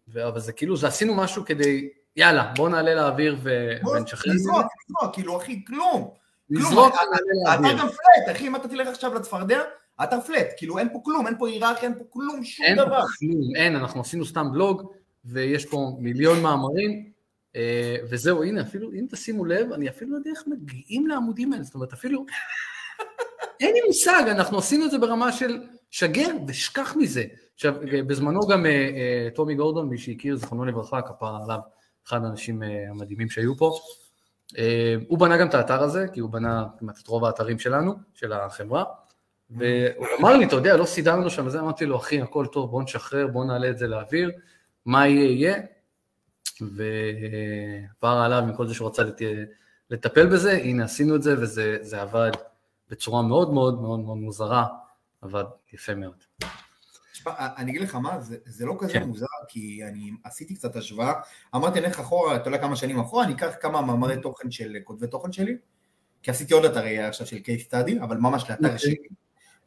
ו... 0.08 0.28
אבל 0.28 0.40
זה 0.40 0.54
כאילו, 0.54 0.78
זה 0.78 0.88
עשינו 0.88 1.16
משהו 1.16 1.46
כדי, 1.46 1.90
יאללה, 2.16 2.52
בואו 2.56 2.70
נעלה 2.70 2.96
לאוויר 2.96 3.38
ו... 3.44 3.72
ונשחרר. 3.98 4.34
לזרוק, 4.34 4.66
לזרוק, 4.90 5.14
כאילו, 5.16 5.38
אחי, 5.38 5.66
כלום. 5.66 6.10
לזרוק, 6.50 6.96
אתה 7.54 7.74
גם 7.80 7.88
פלט, 7.88 8.36
אחי, 8.36 8.48
אם 8.48 8.56
אתה 8.56 8.68
תלך 8.68 8.88
עכשיו 8.88 9.14
לצפרדע, 9.14 9.62
אתה 10.04 10.22
פלט, 10.22 10.48
כאילו 10.58 10.78
אין 10.78 10.90
פה 10.94 11.02
כלום, 11.06 11.28
אין 11.28 11.38
פה 11.38 11.48
היררכיה, 11.48 11.90
אין 11.90 11.98
פה 11.98 12.04
כלום, 12.10 12.44
שום 12.44 12.66
אין 12.66 12.78
דבר. 12.78 12.96
אין 12.96 13.02
פה 13.02 13.08
כלום, 13.20 13.56
אין, 13.56 13.76
אנחנו 13.76 14.02
עשינו 14.02 14.26
סתם 14.26 14.52
בלוג, 14.52 14.92
ויש 15.26 15.66
פה 15.66 15.92
מיליון 16.00 16.42
מאמרים, 16.42 17.15
וזהו, 18.10 18.44
הנה, 18.44 18.62
אפילו, 18.62 18.92
אם 18.92 19.06
תשימו 19.10 19.46
לב, 19.46 19.72
אני 19.74 19.90
אפילו 19.90 20.12
לא 20.12 20.18
יודע 20.18 20.32
איך 20.32 20.44
מגיעים 20.48 21.08
לעמודים 21.08 21.54
האלה, 21.54 21.64
זאת 21.64 21.76
אומרת, 21.76 21.94
אפילו, 21.94 22.26
אין 23.60 23.74
לי 23.74 23.80
מושג, 23.88 24.24
אנחנו 24.28 24.58
עשינו 24.58 24.86
את 24.86 24.92
זה 24.92 24.98
ברמה 24.98 25.32
של 25.32 25.64
שגר 25.92 26.28
ושכח 26.48 26.96
מזה. 26.96 27.24
עכשיו, 27.54 27.74
בזמנו 28.08 28.48
גם 28.48 28.66
uh, 28.66 28.68
uh, 28.68 29.36
טומי 29.36 29.56
גורדון, 29.56 29.90
מי 29.90 29.98
שהכיר, 29.98 30.36
זכרונו 30.36 30.66
לברכה, 30.66 31.02
כפר 31.02 31.36
עליו, 31.44 31.60
אחד 32.08 32.24
האנשים 32.24 32.62
המדהימים 32.90 33.30
שהיו 33.30 33.58
פה, 33.58 33.78
הוא 35.08 35.20
בנה 35.20 35.38
גם 35.38 35.48
את 35.48 35.54
האתר 35.54 35.84
הזה, 35.84 36.06
כי 36.14 36.20
הוא 36.20 36.30
בנה 36.30 36.66
כמעט 36.80 37.00
את 37.04 37.08
רוב 37.08 37.26
האתרים 37.26 37.60
שלנו, 37.60 37.94
של 38.14 38.34
החברה, 38.34 38.84
והוא 39.50 40.08
אמר 40.20 40.38
לי, 40.38 40.46
אתה 40.46 40.56
יודע, 40.56 40.78
לא 40.78 40.86
סידרנו 40.86 41.30
שם, 41.30 41.46
וזה 41.46 41.60
אמרתי 41.60 41.86
לו, 41.86 41.98
אחי, 41.98 42.22
הכל 42.22 42.46
טוב, 42.52 42.72
בוא 42.72 42.84
נשחרר, 42.84 43.28
בוא 43.28 43.46
נעלה 43.46 43.70
את 43.70 43.78
זה 43.78 43.88
לאוויר, 43.88 44.32
מה 44.86 45.08
יהיה 45.08 45.32
יהיה, 45.32 45.62
ועבר 46.62 48.18
עליו 48.18 48.44
מכל 48.48 48.68
זה 48.68 48.74
שהוא 48.74 48.88
רצה 48.88 49.04
לת... 49.04 49.22
לטפל 49.90 50.26
בזה, 50.26 50.52
הנה 50.52 50.86
עשינו 50.86 51.16
את 51.16 51.24
זה, 51.24 51.36
וזה 51.42 52.02
עבד 52.02 52.32
בצורה 52.90 53.22
מאוד 53.22 53.54
מאוד 53.54 53.82
מאוד 53.82 54.00
מאוד 54.00 54.18
מוזרה, 54.18 54.66
עבד 55.22 55.44
יפה 55.74 55.96
מאוד. 55.96 56.24
אני 57.28 57.72
אגיד 57.72 57.82
לך 57.82 57.96
מה, 57.96 58.22
זה, 58.22 58.38
זה 58.46 58.66
לא 58.66 58.76
כזה 58.80 58.94
כן. 58.94 59.04
מוזר, 59.04 59.26
כי 59.48 59.82
אני 59.84 60.12
עשיתי 60.24 60.56
קצת 60.56 60.76
השוואה, 60.76 61.14
אמרתי, 61.56 61.80
אלך 61.80 62.00
אחורה, 62.00 62.36
אתה 62.36 62.48
יודע 62.48 62.58
כמה 62.58 62.76
שנים 62.76 63.00
אחורה, 63.00 63.24
אני 63.26 63.34
אקח 63.34 63.54
כמה 63.62 63.82
מאמרי 63.82 64.22
תוכן 64.22 64.52
של 64.52 64.76
כותבי 64.84 65.08
תוכן 65.08 65.32
שלי, 65.32 65.58
כי 66.24 66.32
עשיתי 66.32 66.54
עוד 66.54 66.66
אתרי 66.66 67.00
עכשיו 67.00 67.28
של 67.28 67.38
case 67.38 67.72
study, 67.72 68.04
אבל 68.04 68.18
ממש 68.18 68.50
לאתר 68.50 68.64
אוקיי. 68.64 68.80
שלי. 68.80 68.96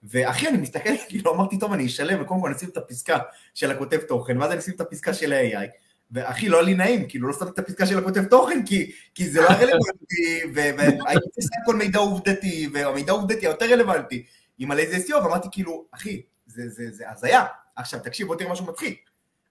ואחי, 0.02 0.48
אני 0.48 0.58
מסתכל, 0.58 0.90
כאילו, 1.08 1.34
אמרתי, 1.34 1.58
טוב, 1.58 1.72
אני 1.72 1.86
אשלם, 1.86 2.22
וקודם 2.22 2.40
כל 2.40 2.46
אני 2.46 2.56
אשים 2.56 2.68
את 2.68 2.76
הפסקה 2.76 3.18
של 3.54 3.70
הכותב 3.70 3.98
תוכן, 3.98 4.38
ואז 4.38 4.50
אני 4.50 4.58
אשים 4.58 4.74
את 4.74 4.80
הפסקה 4.80 5.14
של 5.14 5.32
ה-AI, 5.32 5.68
ואחי, 6.10 6.48
לא 6.48 6.56
היה 6.56 6.66
לי 6.66 6.74
נעים, 6.74 7.08
כאילו, 7.08 7.28
לא 7.28 7.34
שמתי 7.38 7.50
את 7.50 7.58
הפסקה 7.58 7.86
של 7.86 7.98
הכותב 7.98 8.24
תוכן, 8.24 8.66
כי, 8.66 8.92
כי 9.14 9.30
זה 9.30 9.40
לא 9.40 9.48
רלוונטי, 9.48 10.42
והייתי 10.54 11.28
צריך 11.30 11.50
כל 11.66 11.76
מידע 11.76 11.98
עובדתי, 11.98 12.68
והמידע 12.72 13.12
העובדתי 13.12 13.46
היותר 13.46 13.72
רלוונטי, 13.72 14.24
עם 14.58 14.70
על 14.70 14.78
איזה 14.78 14.96
SEO, 15.06 15.16
ואמרתי, 15.16 15.48
כאילו, 15.52 15.84
אחי, 15.90 16.22
זה, 16.46 16.68
זה, 16.68 16.90
זה 16.90 17.10
הזיה. 17.10 17.44
עכשיו, 17.76 18.00
תקשיב, 18.00 18.26
בוא 18.26 18.36
תראה 18.36 18.52
משהו 18.52 18.66
מצחיק. 18.66 19.10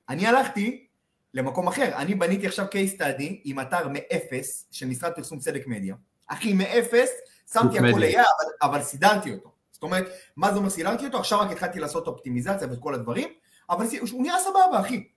אני 0.09 0.27
הלכתי 0.27 0.87
למקום 1.33 1.67
אחר, 1.67 1.95
אני 1.95 2.15
בניתי 2.15 2.47
עכשיו 2.47 2.65
case 2.65 2.99
study 2.99 3.33
עם 3.43 3.59
אתר 3.59 3.87
מאפס 3.87 4.67
של 4.71 4.85
משרד 4.85 5.11
פרסום 5.11 5.39
צדק 5.39 5.67
מדיה. 5.67 5.95
אחי, 6.27 6.53
מאפס, 6.53 7.09
שמתי 7.53 7.77
הכל 7.77 7.99
ליד, 7.99 8.15
אבל, 8.15 8.69
אבל 8.71 8.81
סידרתי 8.81 9.31
אותו. 9.31 9.51
זאת 9.71 9.83
אומרת, 9.83 10.05
מה 10.37 10.51
זה 10.51 10.57
אומר 10.57 10.69
סידרתי 10.69 11.05
אותו? 11.05 11.19
עכשיו 11.19 11.39
רק 11.39 11.51
התחלתי 11.51 11.79
לעשות 11.79 12.07
אופטימיזציה 12.07 12.67
ואת 12.67 12.79
כל 12.79 12.93
הדברים, 12.93 13.29
אבל 13.69 13.85
הוא 14.11 14.23
נראה 14.23 14.39
סבבה, 14.39 14.79
אחי. 14.79 15.07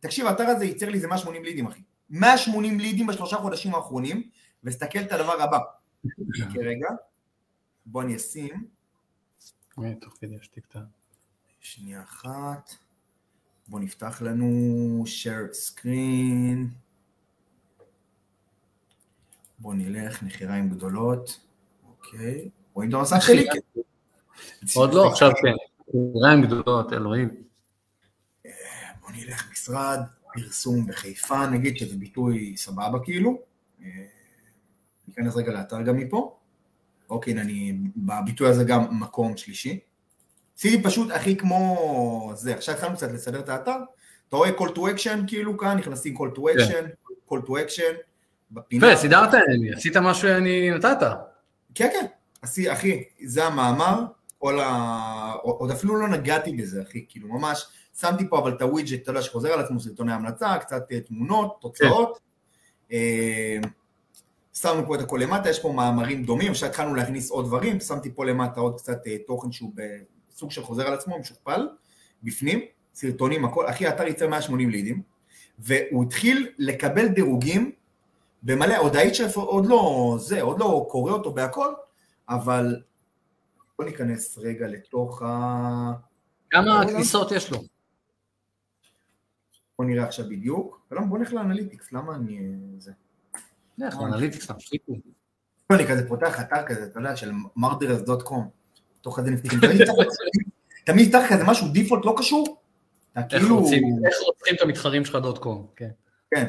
תקשיב, 0.00 0.26
האתר 0.26 0.44
הזה 0.44 0.64
ייצר 0.64 0.88
לי 0.88 0.94
איזה 0.94 1.08
180 1.08 1.44
לידים, 1.44 1.66
אחי. 1.66 1.80
180 2.10 2.80
לידים 2.80 3.06
בשלושה 3.06 3.36
חודשים 3.36 3.74
האחרונים, 3.74 4.30
וסתכל 4.64 4.98
את 4.98 5.12
הדבר 5.12 5.42
הבא. 5.42 5.58
רגע, 6.68 6.88
בוא 7.86 8.02
אני 8.02 8.16
אשים. 8.16 8.66
תוך 10.00 10.14
כדי 10.20 10.36
אשתיק 10.40 10.64
את 10.68 10.76
ה... 10.76 10.80
שנייה 11.60 12.02
אחת. 12.02 12.70
בוא 13.68 13.80
נפתח 13.80 14.22
לנו 14.22 15.04
share 15.06 15.54
screen. 15.54 16.58
בוא 19.58 19.74
נלך, 19.74 20.22
נחיריים 20.22 20.68
גדולות. 20.70 21.40
אוקיי. 21.88 22.48
רואים 22.74 22.90
את 22.90 22.94
המסך 22.94 23.22
שלי? 23.22 23.46
עוד 24.76 24.94
לא, 24.94 25.08
עכשיו 25.08 25.30
כן. 25.42 25.52
נחיריים 25.94 26.42
גדולות, 26.42 26.92
אלוהים. 26.92 27.42
בוא 29.10 29.24
נלך 29.24 29.50
משרד, 29.52 30.00
פרסום 30.34 30.86
בחיפה, 30.86 31.46
נגיד 31.46 31.76
שזה 31.76 31.96
ביטוי 31.96 32.56
סבבה 32.56 32.98
כאילו. 33.04 33.38
ניכנס 35.08 35.36
רגע 35.36 35.52
לאתר 35.52 35.82
גם 35.82 35.96
מפה. 35.96 36.38
אוקיי, 37.10 37.40
אני 37.40 37.78
בביטוי 37.96 38.48
הזה 38.48 38.64
גם 38.64 39.00
מקום 39.00 39.36
שלישי. 39.36 39.80
עשיתי 40.58 40.82
פשוט 40.82 41.10
הכי 41.10 41.36
כמו 41.36 42.32
זה, 42.34 42.54
עכשיו 42.54 42.74
התחלנו 42.74 42.96
קצת 42.96 43.10
לסדר 43.12 43.40
את 43.40 43.48
האתר, 43.48 43.76
אתה 44.28 44.36
רואה 44.36 44.50
call 44.50 44.70
to 44.74 44.78
action 44.78 45.18
כאילו 45.26 45.58
כאן, 45.58 45.78
נכנסים 45.78 46.16
call 46.16 46.36
to 46.36 46.40
action, 46.40 46.72
כן. 46.72 46.86
call 47.28 47.38
to 47.46 47.50
action, 47.50 47.94
בפינה. 48.50 48.96
סידרת, 48.96 49.34
עשית 49.76 49.96
משהו 49.96 50.28
שאני 50.28 50.70
נתת. 50.70 51.06
כן, 51.74 51.88
כן, 51.92 52.06
אחי, 52.44 52.72
אחי, 52.72 53.04
זה 53.24 53.44
המאמר, 53.44 54.04
כל 54.38 54.60
ה... 54.60 55.32
עוד 55.42 55.70
אפילו 55.70 55.96
לא 55.96 56.08
נגעתי 56.08 56.52
בזה, 56.52 56.82
אחי, 56.82 57.04
כאילו 57.08 57.28
ממש, 57.28 57.66
שמתי 58.00 58.28
פה 58.28 58.38
אבל 58.38 58.52
את 58.52 58.62
הווידג'ט, 58.62 59.02
אתה 59.02 59.10
יודע, 59.10 59.22
שחוזר 59.22 59.52
על 59.52 59.60
עצמו, 59.60 59.80
סרטוני 59.80 60.12
המלצה, 60.12 60.58
קצת 60.58 60.92
אה, 60.92 61.00
תמונות, 61.00 61.58
תוצאות. 61.60 62.18
כן. 62.88 62.96
אה, 62.96 63.58
שמנו 64.54 64.86
פה 64.86 64.94
את 64.94 65.00
הכל 65.00 65.20
למטה, 65.22 65.50
יש 65.50 65.58
פה 65.58 65.72
מאמרים 65.72 66.24
דומים, 66.24 66.50
עכשיו 66.50 66.68
התחלנו 66.68 66.94
להכניס 66.94 67.30
עוד 67.30 67.46
דברים, 67.46 67.80
שמתי 67.80 68.14
פה 68.14 68.24
למטה 68.24 68.60
עוד 68.60 68.76
קצת 68.76 69.06
אה, 69.06 69.16
תוכן 69.26 69.52
שהוא 69.52 69.72
סוג 70.30 70.50
של 70.50 70.62
חוזר 70.62 70.86
על 70.86 70.94
עצמו, 70.94 71.18
משוכפל, 71.18 71.68
בפנים, 72.22 72.60
סרטונים, 72.94 73.44
הכל, 73.44 73.70
אחי, 73.70 73.86
האתר 73.86 74.06
ייצר 74.06 74.28
180 74.28 74.70
לידים, 74.70 75.02
והוא 75.58 76.04
התחיל 76.04 76.48
לקבל 76.58 77.08
דירוגים 77.08 77.72
במלא, 78.42 78.78
עוד 78.78 78.96
היית 78.96 79.14
שעוד 79.14 79.66
לא 79.66 80.16
זה, 80.18 80.42
עוד 80.42 80.60
לא 80.60 80.86
קורא 80.90 81.12
אותו 81.12 81.32
בהכל, 81.32 81.72
אבל 82.28 82.82
בוא 83.78 83.84
ניכנס 83.84 84.38
רגע 84.38 84.66
לתוך 84.66 85.22
ה... 85.22 85.92
כמה 86.50 86.82
כניסות 86.88 87.32
יש 87.32 87.50
לו? 87.50 87.58
בוא 89.80 89.84
נראה 89.84 90.04
עכשיו 90.04 90.24
בדיוק. 90.28 90.80
בוא 91.08 91.18
נלך 91.18 91.32
ל 91.32 91.38
Analytics, 91.38 91.92
למה 91.92 92.14
אני... 92.14 92.38
זה. 92.78 92.92
נלך 93.78 93.96
ל 94.00 94.04
Analytics, 94.04 94.46
תמשיכו. 94.46 94.92
אני 95.70 95.86
כזה 95.86 96.08
פותח 96.08 96.40
אתר 96.40 96.62
כזה, 96.66 96.84
אתה 96.84 96.98
יודע, 96.98 97.16
של 97.16 97.32
murderers.com. 97.58 98.40
תוך 99.00 99.18
כזה 99.18 99.30
נפתחים. 99.30 99.58
תמיד 100.84 101.06
יפתח 101.06 101.22
כזה 101.30 101.44
משהו 101.44 101.68
default 101.68 102.04
לא 102.04 102.14
קשור. 102.18 102.62
איך 103.16 103.24
כאילו- 103.28 103.56
רוצחים 104.26 104.54
את 104.54 104.60
המתחרים 104.60 105.04
שלך 105.04 105.16
dot 105.16 105.38
com, 105.38 105.66
כן. 105.76 105.90
כן. 106.34 106.46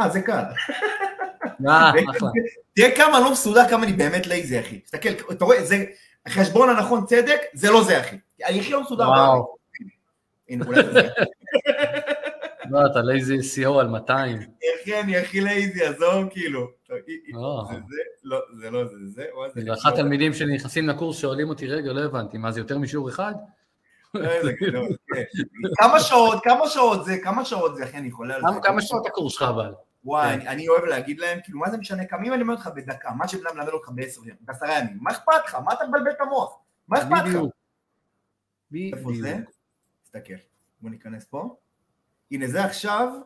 אה, 0.00 0.08
זה 0.08 0.20
קל. 0.20 0.42
אה, 1.68 1.92
תראה 2.74 2.96
כמה 2.96 3.20
לא 3.20 3.32
מסודר, 3.32 3.68
כמה 3.68 3.84
אני 3.84 3.92
באמת 3.92 4.26
lazy, 4.26 4.60
אחי. 4.60 4.78
תסתכל, 4.78 5.08
אתה 5.32 5.44
רואה, 5.44 5.64
זה 5.64 5.84
חשבון 6.28 6.70
הנכון 6.70 7.06
צדק, 7.06 7.40
זה 7.54 7.70
לא 7.70 7.84
זה, 7.84 8.00
אחי. 8.00 8.16
אני 8.46 8.60
הכי 8.60 8.72
לא 8.72 8.82
מסודר. 8.82 9.08
וואו. 9.08 9.58
הנה, 10.48 10.66
אולי 10.66 10.82
זה. 10.92 11.08
לא, 12.70 12.86
אתה 12.92 13.02
lazy 13.02 13.36
SEO 13.38 13.80
על 13.80 13.88
200. 13.88 14.38
אחי, 14.82 15.00
אני 15.00 15.16
הכי 15.16 15.40
lazy, 15.40 15.84
עזוב, 15.84 16.28
כאילו. 16.30 16.60
אה. 16.90 16.94
זה 17.74 17.78
זה, 17.88 17.96
לא, 18.24 18.40
זה 18.60 18.70
לא 18.70 18.84
זה, 18.84 18.94
זה, 19.06 19.24
זה 19.54 19.60
זה 19.62 19.72
אחד 19.72 19.90
תלמידים 19.96 20.34
שנכנסים 20.34 20.88
לקורס 20.88 21.18
שואלים 21.18 21.48
אותי, 21.48 21.66
רגע, 21.66 21.92
לא 21.92 22.00
הבנתי, 22.04 22.38
מה 22.38 22.52
זה 22.52 22.60
יותר 22.60 22.78
משיעור 22.78 23.08
אחד? 23.08 23.34
איזה 24.16 24.52
גדול, 24.52 24.88
כן. 25.14 25.22
כמה 25.78 26.00
שעות, 26.00 26.44
כמה 26.44 26.68
שעות 26.68 27.04
זה, 27.04 27.18
כמה 27.22 27.44
שעות 27.44 27.76
זה, 27.76 27.84
אחי, 27.84 27.96
אני 27.96 28.10
חולה 28.10 28.34
על 28.34 28.40
זה. 28.54 28.60
כמה 28.62 28.82
שעות 28.82 29.06
הקורס 29.06 29.32
שלך 29.32 29.42
אבל? 29.42 29.74
וואי, 30.04 30.40
כן. 30.40 30.46
אני- 30.46 30.68
אוהב 30.68 30.84
להגיד 30.84 31.20
להם, 31.20 31.38
כאילו, 31.44 31.58
מה 31.58 31.70
זה 31.70 31.76
משנה 31.76 32.04
כמה, 32.04 32.26
אם 32.26 32.32
אני 32.32 32.42
אומר 32.42 32.54
לך 32.54 32.70
בדקה, 32.76 33.10
מה 33.10 33.28
שבן 33.28 33.46
אדם 33.46 33.56
מלמד 33.56 33.68
אותך 33.72 33.88
בעשר 33.94 34.20
ימים, 34.22 34.34
בעשרה 34.40 34.78
ימים, 34.78 34.98
מה 35.00 35.10
אכפת 35.10 35.32
לך? 35.46 35.54
מה 35.64 35.72
אתה 35.72 35.84
מבלבל 35.86 36.10
את 36.10 36.20
המוח? 36.20 36.58
מה 36.88 36.98
אכפת 36.98 37.10
לך? 37.26 37.34
בדיוק. 38.70 38.96
איפה 38.98 39.10
זה? 39.20 39.36
תסתכל, 40.02 40.34
בוא 40.80 40.90
ניכנס 40.90 41.24
פה. 41.24 41.56
הנה 42.30 42.46
זה 42.46 42.64
עכשיו, 42.64 43.20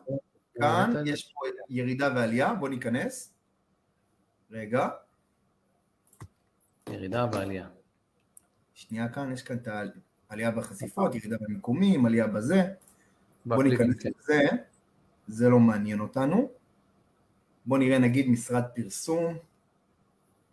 כאן, 0.59 0.91
אתה- 0.91 1.09
יש 1.09 1.33
פה 1.33 1.39
ירידה 1.69 2.13
ועלייה, 2.15 2.53
בוא 2.53 2.69
ניכנס. 2.69 3.33
רגע, 4.51 4.89
ירידה 6.89 7.25
ועלייה. 7.33 7.69
שנייה 8.73 9.09
כאן, 9.09 9.31
יש 9.31 9.41
כאן 9.43 9.55
את 9.57 9.67
העלייה 10.29 10.51
בחשיפות, 10.51 11.15
ירידה 11.15 11.37
במיקומים, 11.41 12.05
עלייה 12.05 12.27
בזה. 12.27 12.61
בוא 13.45 13.63
ניכנס 13.63 13.79
באפליקציה. 13.79 14.11
לזה, 14.19 14.41
זה 15.27 15.49
לא 15.49 15.59
מעניין 15.59 15.99
אותנו. 15.99 16.51
בוא 17.65 17.77
נראה 17.77 17.99
נגיד 17.99 18.29
משרד 18.29 18.63
פרסום. 18.75 19.37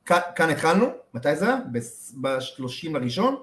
כאן, 0.05 0.21
כאן 0.37 0.51
התחלנו, 0.51 0.87
מתי 1.15 1.37
זה 1.37 1.45
היה? 1.47 1.57
ב-30 2.21 2.91
לראשון. 2.93 3.43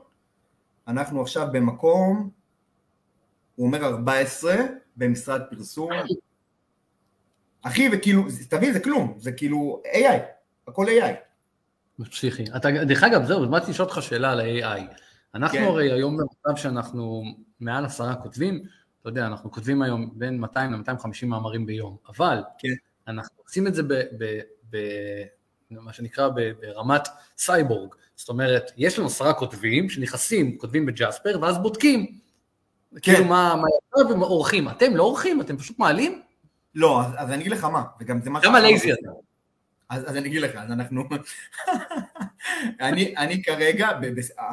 אנחנו 0.87 1.21
עכשיו 1.21 1.47
במקום, 1.51 2.29
הוא 3.55 3.67
אומר 3.67 3.85
14 3.85 4.55
במשרד 4.97 5.41
פרסום. 5.49 5.89
אחי, 7.61 7.89
וכאילו, 7.93 8.23
תבין, 8.49 8.73
זה 8.73 8.79
כלום, 8.79 9.15
זה 9.17 9.31
כאילו 9.31 9.81
AI, 9.93 10.19
הכל 10.67 10.85
AI. 10.85 11.13
פסיכי. 12.09 12.43
אתה, 12.55 12.71
דרך 12.71 13.03
אגב, 13.03 13.25
זהו, 13.25 13.49
באתי 13.49 13.71
לשאול 13.71 13.87
אותך 13.87 14.01
שאלה 14.01 14.31
על 14.31 14.39
ה-AI. 14.39 14.81
אנחנו 15.35 15.57
כן. 15.57 15.63
הרי 15.63 15.91
היום 15.91 16.17
במצב 16.17 16.61
שאנחנו 16.61 17.23
מעל 17.59 17.85
עשרה 17.85 18.15
כותבים, 18.15 18.63
אתה 19.01 19.09
יודע, 19.09 19.27
אנחנו 19.27 19.51
כותבים 19.51 19.81
היום 19.81 20.09
בין 20.13 20.39
200 20.39 20.73
ל-250 20.73 21.25
מאמרים 21.25 21.65
ביום, 21.65 21.97
אבל 22.09 22.43
כן. 22.57 22.73
אנחנו 23.07 23.35
עושים 23.43 23.67
את 23.67 23.75
זה 23.75 23.83
ב... 23.83 23.93
ב, 23.93 24.39
ב 24.69 24.77
מה 25.71 25.93
שנקרא 25.93 26.27
ב- 26.27 26.51
ברמת 26.61 27.07
סייבורג, 27.37 27.95
זאת 28.15 28.29
אומרת, 28.29 28.71
יש 28.77 28.99
לנו 28.99 29.07
עשרה 29.07 29.33
כותבים 29.33 29.89
שנכנסים, 29.89 30.57
כותבים 30.57 30.85
ב 30.85 30.92
Jasper, 30.92 31.39
ואז 31.41 31.57
בודקים, 31.57 32.19
כן. 33.01 33.13
כאילו 33.13 33.25
מה, 33.25 33.55
מה 33.55 33.67
יצא 33.67 34.13
ועורכים, 34.19 34.69
אתם 34.69 34.95
לא 34.95 35.03
עורכים, 35.03 35.41
אתם 35.41 35.57
פשוט 35.57 35.79
מעלים? 35.79 36.21
לא, 36.75 37.01
אז, 37.01 37.11
אז 37.17 37.29
אני 37.29 37.41
אגיד 37.41 37.51
לך 37.51 37.63
מה, 37.63 37.83
וגם 37.99 38.21
זה 38.21 38.29
מה 38.29 38.41
כמה 38.41 38.59
lazy 38.59 38.93
אתה? 38.93 39.09
אז, 39.89 40.09
אז 40.09 40.17
אני 40.17 40.27
אגיד 40.27 40.41
לך, 40.41 40.55
אז 40.55 40.71
אנחנו... 40.71 41.03
אני, 42.81 43.17
אני 43.17 43.43
כרגע, 43.43 43.89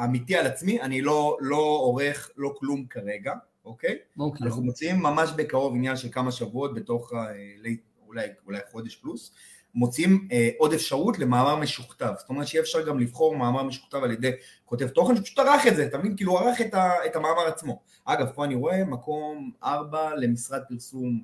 אמיתי 0.03 0.35
על 0.35 0.45
עצמי, 0.47 0.81
אני 0.81 1.01
לא, 1.01 1.37
לא 1.41 1.57
עורך, 1.57 2.31
לא 2.37 2.53
כלום 2.57 2.85
כרגע, 2.89 3.33
אוקיי? 3.65 3.97
אוקיי. 4.19 4.47
אנחנו 4.47 4.61
מוציאים 4.61 4.99
ממש 4.99 5.29
בקרוב 5.35 5.75
עניין 5.75 5.97
של 5.97 6.07
כמה 6.11 6.31
שבועות, 6.31 6.73
בתוך 6.73 7.13
ה- 7.13 7.25
לי- 7.57 7.77
אולי, 8.07 8.27
אולי 8.45 8.59
חודש 8.71 8.95
פלוס, 8.95 9.31
מוציאים 9.75 10.27
אה, 10.31 10.49
עוד 10.57 10.73
אפשרות 10.73 11.19
למאמר 11.19 11.55
משוכתב. 11.55 12.13
זאת 12.17 12.29
אומרת 12.29 12.47
שיהיה 12.47 12.61
אפשר 12.61 12.87
גם 12.87 12.99
לבחור 12.99 13.35
מאמר 13.35 13.63
משוכתב 13.63 13.97
על 14.03 14.11
ידי 14.11 14.31
כותב 14.65 14.87
תוכן 14.87 15.15
שפשוט 15.15 15.39
ערך 15.39 15.67
את 15.67 15.75
זה, 15.75 15.85
אתה 15.85 15.97
מבין? 15.97 16.15
כאילו 16.15 16.39
ערך 16.39 16.61
את, 16.61 16.73
ה, 16.73 16.91
את 17.05 17.15
המאמר 17.15 17.47
עצמו. 17.47 17.81
אגב, 18.05 18.27
פה 18.35 18.45
אני 18.45 18.55
רואה 18.55 18.83
מקום 18.83 19.51
ארבע 19.63 20.15
למשרד 20.15 20.61
פרסום, 20.69 21.21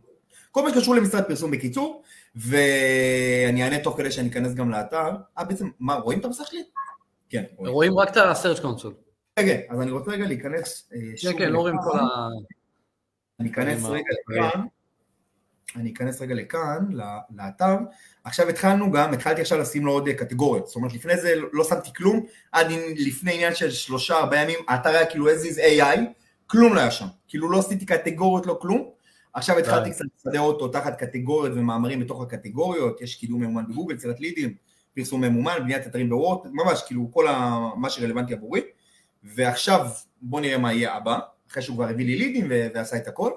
כל 0.52 0.64
מה 0.64 0.70
שקשור 0.70 0.96
למשרד 0.96 1.24
פרסום 1.24 1.52
בקיצור, 1.52 2.04
ואני 2.36 3.64
אענה 3.64 3.84
תוך 3.84 3.98
כדי 3.98 4.12
שאני 4.12 4.30
אכנס 4.30 4.54
גם 4.54 4.72
לאתר. 4.72 5.10
אה, 5.38 5.44
בעצם, 5.44 5.70
מה, 5.80 5.96
רואים 5.96 6.20
את 6.20 6.26
המסך 6.26 6.48
שלי? 6.48 6.64
כן, 7.30 7.44
רואים. 7.56 7.74
רואים 7.74 7.98
רק 7.98 8.10
את 8.10 8.18
ה-search 8.18 8.62
console. 8.62 8.94
רגע, 9.40 9.54
אז 9.70 9.82
אני 9.82 9.92
רוצה 9.92 10.12
רגע 10.12 10.28
להיכנס 10.28 10.90
אה, 10.94 11.18
שוב 11.18 11.32
כן, 11.32 11.38
כן, 11.40 11.50
לא 11.50 11.60
רואים. 11.60 11.76
כל 11.84 12.00
ה... 12.00 12.04
אני 13.40 13.50
אכנס 13.50 13.86
רגע 13.86 14.06
לכאן, 14.30 14.62
אני 15.76 15.94
אכנס 15.94 16.22
רגע 16.22 16.36
לכאן, 16.36 16.86
לאתר. 17.36 17.78
עכשיו 18.24 18.50
התחלנו 18.50 18.92
גם, 18.92 19.14
התחלתי 19.14 19.42
עכשיו 19.42 19.58
לשים 19.58 19.86
לו 19.86 19.92
עוד 19.92 20.08
אה, 20.08 20.14
קטגוריות. 20.14 20.68
זאת 20.68 20.76
אומרת, 20.76 20.94
לפני 20.94 21.18
זה 21.18 21.34
לא 21.54 21.64
שמתי 21.64 21.90
כלום, 21.94 22.26
עד 22.52 22.68
לפני 22.96 23.34
עניין 23.34 23.56
של 23.56 23.72
שלושה, 23.72 24.18
ארבעה 24.18 24.44
ימים, 24.44 24.60
האתר 24.68 24.90
היה 24.90 25.06
כאילו 25.06 25.30
as 25.30 25.44
is 25.54 25.58
AI, 25.58 26.00
כלום 26.48 26.74
לא 26.74 26.80
היה 26.80 26.92
שם. 26.92 27.06
כאילו 27.28 27.52
לא 27.52 27.60
עשיתי 27.60 27.86
קטגוריות, 27.86 28.46
לא 28.46 28.58
כלום. 28.62 28.90
עכשיו 29.34 29.58
התחלתי 29.58 29.90
די. 29.90 29.96
קצת 29.96 30.06
לסדר 30.18 30.40
אותו 30.40 30.68
תחת 30.68 31.00
קטגוריות 31.00 31.58
ומאמרים 31.58 32.00
בתוך 32.00 32.22
הקטגוריות, 32.22 33.02
יש 33.02 33.16
קידום 33.16 33.42
ממומן 33.42 33.64
בגוגל, 33.70 33.98
צלת 33.98 34.20
לידים, 34.20 34.54
פרסום 34.96 35.22
ממומן, 35.22 35.54
בניית 35.64 35.88
אתרים 35.88 36.10
בוורט, 36.10 36.48
ממש 36.52 36.84
כאילו 36.88 37.10
כל 37.14 37.28
ה... 37.28 37.60
מה 37.76 37.90
שרלוונטי 37.90 38.34
עבורי. 38.34 38.62
ועכשיו 39.24 39.88
בוא 40.22 40.42
נראה 40.42 40.58
מה 40.58 40.74
יהיה 40.74 40.94
הבא, 40.96 41.20
אחרי 41.52 41.64
שהוא 41.64 41.76
כבר 41.76 41.88
הביא 41.88 42.06
לי 42.06 42.16
לידים 42.16 42.48
ו- 42.50 42.68
ועשה 42.74 42.98
את 42.98 43.08
הכל, 43.08 43.32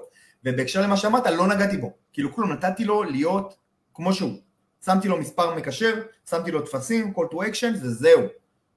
ובהקשר 0.45 0.81
למה 0.81 0.97
שאמרת, 0.97 1.27
לא 1.27 1.47
נגעתי 1.47 1.77
בו, 1.77 1.93
כאילו 2.13 2.33
כלום, 2.33 2.51
נתתי 2.51 2.85
לו 2.85 3.03
להיות 3.03 3.55
כמו 3.93 4.13
שהוא. 4.13 4.33
שמתי 4.85 5.07
לו 5.07 5.17
מספר 5.17 5.55
מקשר, 5.55 6.01
שמתי 6.29 6.51
לו 6.51 6.61
טפסים, 6.61 7.13
call 7.17 7.33
to 7.33 7.35
action, 7.35 7.75
וזהו. 7.81 8.21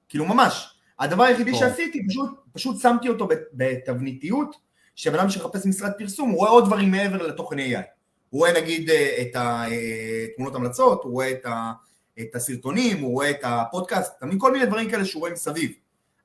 כאילו 0.09 0.25
ממש. 0.25 0.75
הדבר 0.99 1.23
היחידי. 1.23 1.55
שעשיתי, 1.55 2.07
פשוט, 2.07 2.29
פשוט 2.53 2.81
שמתי 2.81 3.09
אותו 3.09 3.27
בת- 3.27 3.47
בתבניתיות, 3.53 4.55
שבן 4.95 5.19
אדם 5.19 5.29
שמחפש 5.29 5.65
משרד 5.65 5.91
פרסום, 5.97 6.29
הוא 6.29 6.37
רואה 6.37 6.49
עוד 6.49 6.65
דברים 6.65 6.91
מעבר 6.91 7.27
לתוכן 7.27 7.59
AI. 7.59 7.81
הוא 8.29 8.39
רואה 8.39 8.61
נגיד 8.61 8.89
אה, 8.89 9.21
את 9.21 9.35
התמונות 9.35 10.55
המלצות, 10.55 11.03
הוא 11.03 11.11
רואה 11.11 11.31
את, 11.31 11.45
ה, 11.45 11.71
את 12.19 12.35
הסרטונים, 12.35 12.99
הוא 13.03 13.11
רואה 13.13 13.29
את 13.29 13.39
הפודקאסט, 13.43 14.23
מבין? 14.23 14.39
כל 14.39 14.51
מיני 14.51 14.65
דברים 14.65 14.89
כאלה 14.91 15.05
שהוא 15.05 15.19
רואה 15.19 15.31
מסביב. 15.31 15.71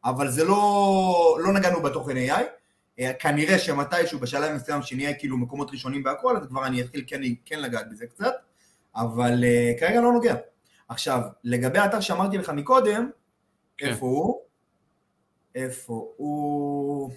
אבל 0.04 0.30
זה 0.30 0.44
לא, 0.44 1.38
לא 1.40 1.52
נגענו 1.52 1.82
בתוכן 1.82 2.16
AI, 2.16 2.42
אה, 3.00 3.12
כנראה 3.12 3.58
שמתישהו 3.58 4.18
בשלב 4.18 4.52
מסוים 4.52 4.82
שנהיה 4.82 5.14
כאילו 5.14 5.36
מקומות 5.36 5.70
ראשונים 5.70 6.02
והכל, 6.04 6.36
אז 6.36 6.46
כבר 6.46 6.66
אני 6.66 6.80
אתחיל 6.80 7.04
כן, 7.06 7.20
כן 7.44 7.60
לגעת 7.60 7.90
בזה 7.90 8.06
קצת, 8.06 8.34
אבל 8.96 9.44
uh, 9.44 9.80
כרגע 9.80 10.00
לא 10.00 10.12
נוגע. 10.12 10.34
עכשיו, 10.88 11.20
לגבי 11.44 11.78
האתר 11.78 12.00
שאמרתי 12.00 12.38
לך 12.38 12.48
מקודם, 12.48 13.10
כן. 13.76 13.86
איפה 13.86 14.06
הוא? 14.06 14.40
איפה 15.54 16.12
הוא? 16.16 17.10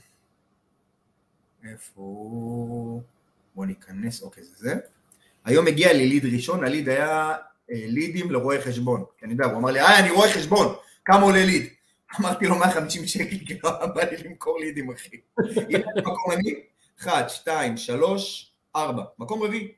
איפה 1.63 2.01
הוא? 2.01 3.01
בוא 3.55 3.65
ניכנס, 3.65 4.21
אוקיי, 4.21 4.43
זה 4.43 4.55
זה. 4.57 4.75
היום 5.45 5.67
הגיע 5.67 5.93
לי 5.93 6.07
ליד 6.07 6.25
ראשון, 6.25 6.63
הליד 6.63 6.89
היה 6.89 7.35
אה, 7.71 7.85
לידים 7.87 8.31
לרואי 8.31 8.61
חשבון. 8.61 9.03
כי 9.17 9.25
אני 9.25 9.33
יודע, 9.33 9.45
הוא 9.45 9.57
אמר 9.57 9.71
לי, 9.71 9.79
היי, 9.79 9.99
אני 9.99 10.11
רואה 10.11 10.33
חשבון, 10.33 10.75
כמה 11.05 11.21
עולה 11.21 11.45
ליד? 11.45 11.67
אמרתי 12.19 12.45
לו 12.45 12.55
150 12.55 13.07
שקל, 13.07 13.37
כי 13.45 13.59
לא 13.63 13.85
בא 13.85 14.03
לי 14.03 14.17
למכור 14.17 14.59
לידים, 14.59 14.91
אחי. 14.91 15.17
מקום 15.97 16.31
אני, 16.31 16.53
1, 17.01 17.29
2, 17.29 17.77
3, 17.77 18.53
4, 18.75 19.03
מקום 19.19 19.43
רביעי. 19.43 19.73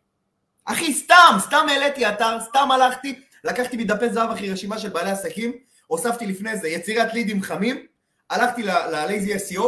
אחי, 0.72 0.94
סתם, 0.94 1.38
סתם 1.40 1.66
העליתי 1.70 2.10
אתר, 2.10 2.38
סתם 2.42 2.72
הלכתי, 2.72 3.22
לקחתי 3.44 3.78
מדפי 3.78 4.10
זהב, 4.10 4.32
אחי, 4.32 4.52
רשימה 4.52 4.80
של 4.80 4.90
בעלי 4.90 5.12
עסקים, 5.12 5.54
הוספתי 5.88 6.28
לפני 6.28 6.58
זה 6.58 6.68
יצירת 6.68 7.14
לידים 7.14 7.42
חמים, 7.42 7.86
הלכתי 8.30 8.64
ל-Lazy 8.64 9.52
SEO, 9.52 9.64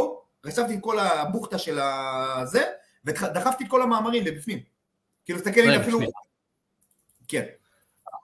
רשמתי 0.45 0.73
את 0.75 0.79
כל 0.81 0.99
הבוכטה 0.99 1.57
של 1.57 1.79
הזה, 1.79 2.63
ודחפתי 3.05 3.63
את 3.63 3.69
כל 3.69 3.81
המאמרים 3.81 4.25
לבפנים. 4.25 4.59
כאילו, 5.25 5.39
תסתכל, 5.39 5.61
הנה 5.61 5.81
אפילו... 5.81 5.99
כן. 7.27 7.43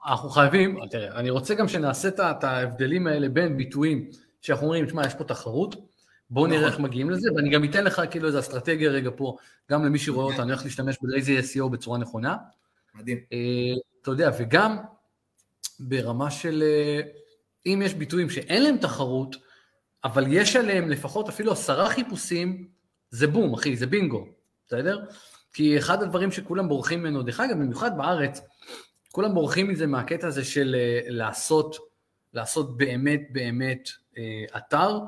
אנחנו 0.06 0.30
חייבים, 0.30 0.78
תראה, 0.90 1.18
אני 1.18 1.30
רוצה 1.30 1.54
גם 1.54 1.68
שנעשה 1.68 2.08
את 2.08 2.44
ההבדלים 2.44 3.06
האלה 3.06 3.28
בין 3.28 3.56
ביטויים 3.56 4.10
שאנחנו 4.40 4.66
אומרים, 4.66 4.86
תשמע, 4.86 5.06
יש 5.06 5.14
פה 5.14 5.24
תחרות, 5.24 5.76
בואו 6.30 6.46
נראה 6.46 6.58
נכון. 6.60 6.72
איך 6.72 6.80
מגיעים 6.80 7.10
לזה, 7.10 7.32
ואני 7.36 7.50
גם 7.50 7.64
אתן 7.64 7.84
לך 7.84 8.02
כאילו 8.10 8.26
איזו 8.26 8.38
אסטרטגיה 8.38 8.90
רגע 8.90 9.10
פה, 9.16 9.36
גם 9.70 9.84
למי 9.84 9.98
שרואה 9.98 10.24
אותנו, 10.24 10.52
איך 10.52 10.64
להשתמש 10.64 10.96
בלייזי 11.02 11.38
SEO 11.38 11.68
בצורה 11.68 11.98
נכונה. 11.98 12.36
מדהים. 12.94 13.18
אה, 13.32 13.38
אתה 14.02 14.10
יודע, 14.10 14.30
וגם 14.38 14.76
ברמה 15.80 16.30
של, 16.30 16.62
אה, 16.66 17.00
אם 17.66 17.82
יש 17.84 17.94
ביטויים 17.94 18.30
שאין 18.30 18.62
להם 18.62 18.76
תחרות, 18.76 19.36
אבל 20.04 20.24
יש 20.28 20.56
עליהם 20.56 20.88
לפחות 20.88 21.28
אפילו 21.28 21.52
עשרה 21.52 21.90
חיפושים, 21.90 22.68
זה 23.10 23.26
בום, 23.26 23.54
אחי, 23.54 23.76
זה 23.76 23.86
בינגו, 23.86 24.26
בסדר? 24.66 25.04
כי 25.52 25.78
אחד 25.78 26.02
הדברים 26.02 26.32
שכולם 26.32 26.68
בורחים 26.68 27.00
ממנו, 27.00 27.22
דרך 27.22 27.40
אגב, 27.40 27.56
במיוחד 27.56 27.96
בארץ, 27.96 28.40
כולם 29.12 29.34
בורחים 29.34 29.68
מזה 29.68 29.86
מהקטע 29.86 30.26
הזה 30.26 30.44
של 30.44 30.76
אה, 30.78 31.00
לעשות, 31.08 31.76
לעשות 32.34 32.76
באמת 32.76 33.20
באמת 33.30 33.88
אתר 34.56 34.98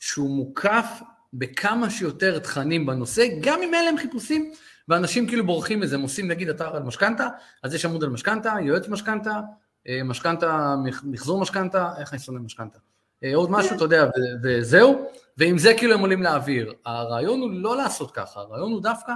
שהוא 0.00 0.30
מוקף 0.30 1.00
בכמה 1.32 1.90
שיותר 1.90 2.38
תכנים 2.38 2.86
בנושא, 2.86 3.26
גם 3.40 3.62
אם 3.62 3.74
אין 3.74 3.84
להם 3.84 3.98
חיפושים, 3.98 4.52
ואנשים 4.88 5.26
כאילו 5.26 5.46
בורחים 5.46 5.80
מזה, 5.80 5.94
הם 5.96 6.02
עושים 6.02 6.28
נגיד 6.28 6.48
אתר 6.48 6.76
על 6.76 6.82
משכנתה, 6.82 7.28
אז 7.62 7.74
יש 7.74 7.84
עמוד 7.84 8.04
על 8.04 8.10
משכנתה, 8.10 8.54
יועץ 8.62 8.88
משכנתה, 8.88 9.40
אה, 9.88 10.00
משכנתה, 10.04 10.74
מח- 10.84 11.04
מחזור 11.04 11.40
משכנתה, 11.40 11.90
איך 11.98 12.12
אני 12.12 12.20
שונא 12.20 12.38
משכנתה? 12.38 12.78
אה, 13.24 13.34
עוד 13.34 13.50
משהו, 13.50 13.76
אתה 13.76 13.84
יודע, 13.84 14.10
וזהו, 14.42 15.08
ועם 15.36 15.58
זה 15.58 15.74
כאילו 15.76 15.94
הם 15.94 16.00
עולים 16.00 16.22
לאוויר. 16.22 16.72
הרעיון 16.86 17.40
הוא 17.40 17.50
לא 17.52 17.76
לעשות 17.76 18.10
ככה, 18.10 18.40
הרעיון 18.40 18.72
הוא 18.72 18.82
דווקא 18.82 19.12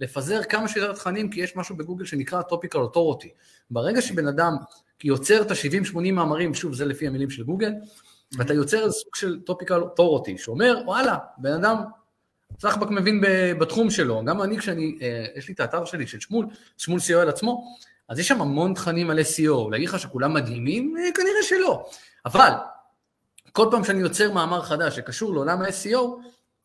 לפזר 0.00 0.42
כמה 0.42 0.68
שיותר 0.68 0.92
תכנים, 0.92 1.30
כי 1.30 1.40
יש 1.40 1.56
משהו 1.56 1.76
בגוגל 1.76 2.04
שנקרא 2.04 2.40
topical 2.40 2.78
authority. 2.94 3.28
ברגע 3.70 4.02
שבן 4.02 4.28
אדם 4.28 4.52
יוצר 5.04 5.42
את 5.42 5.50
ה-70-80 5.50 6.12
מאמרים, 6.12 6.54
שוב, 6.54 6.74
זה 6.74 6.84
לפי 6.84 7.06
המילים 7.06 7.30
של 7.30 7.42
גוגל, 7.42 7.72
ואתה 8.38 8.54
יוצר 8.54 8.84
איזה 8.84 8.92
סוג 8.92 9.14
של 9.16 9.40
topical 9.50 9.82
authority, 10.00 10.38
שאומר, 10.38 10.78
וואלה, 10.84 11.16
בן 11.38 11.52
אדם 11.52 11.76
סחבק 12.60 12.90
מבין 12.90 13.20
בתחום 13.58 13.90
שלו, 13.90 14.24
גם 14.24 14.42
אני 14.42 14.58
כשאני, 14.58 14.98
אה, 15.02 15.24
יש 15.36 15.48
לי 15.48 15.54
את 15.54 15.60
האתר 15.60 15.84
שלי 15.84 16.06
של 16.06 16.20
שמול, 16.20 16.46
שמול 16.78 16.98
co.il 16.98 17.28
עצמו, 17.28 17.76
אז 18.08 18.18
יש 18.18 18.28
שם 18.28 18.40
המון 18.40 18.74
תכנים 18.74 19.10
על 19.10 19.18
SEO, 19.18 19.70
להגיד 19.70 19.88
לך 19.88 19.98
שכולם 19.98 20.34
מדהימים? 20.34 20.94
אה, 20.98 21.12
כנראה 21.14 21.42
שלא. 21.42 21.86
אבל, 22.26 22.50
כל 23.52 23.68
פעם 23.70 23.84
שאני 23.84 24.00
יוצר 24.00 24.32
מאמר 24.32 24.62
חדש 24.62 24.96
שקשור 24.96 25.34
לעולם 25.34 25.62
ה-SEO, 25.62 25.98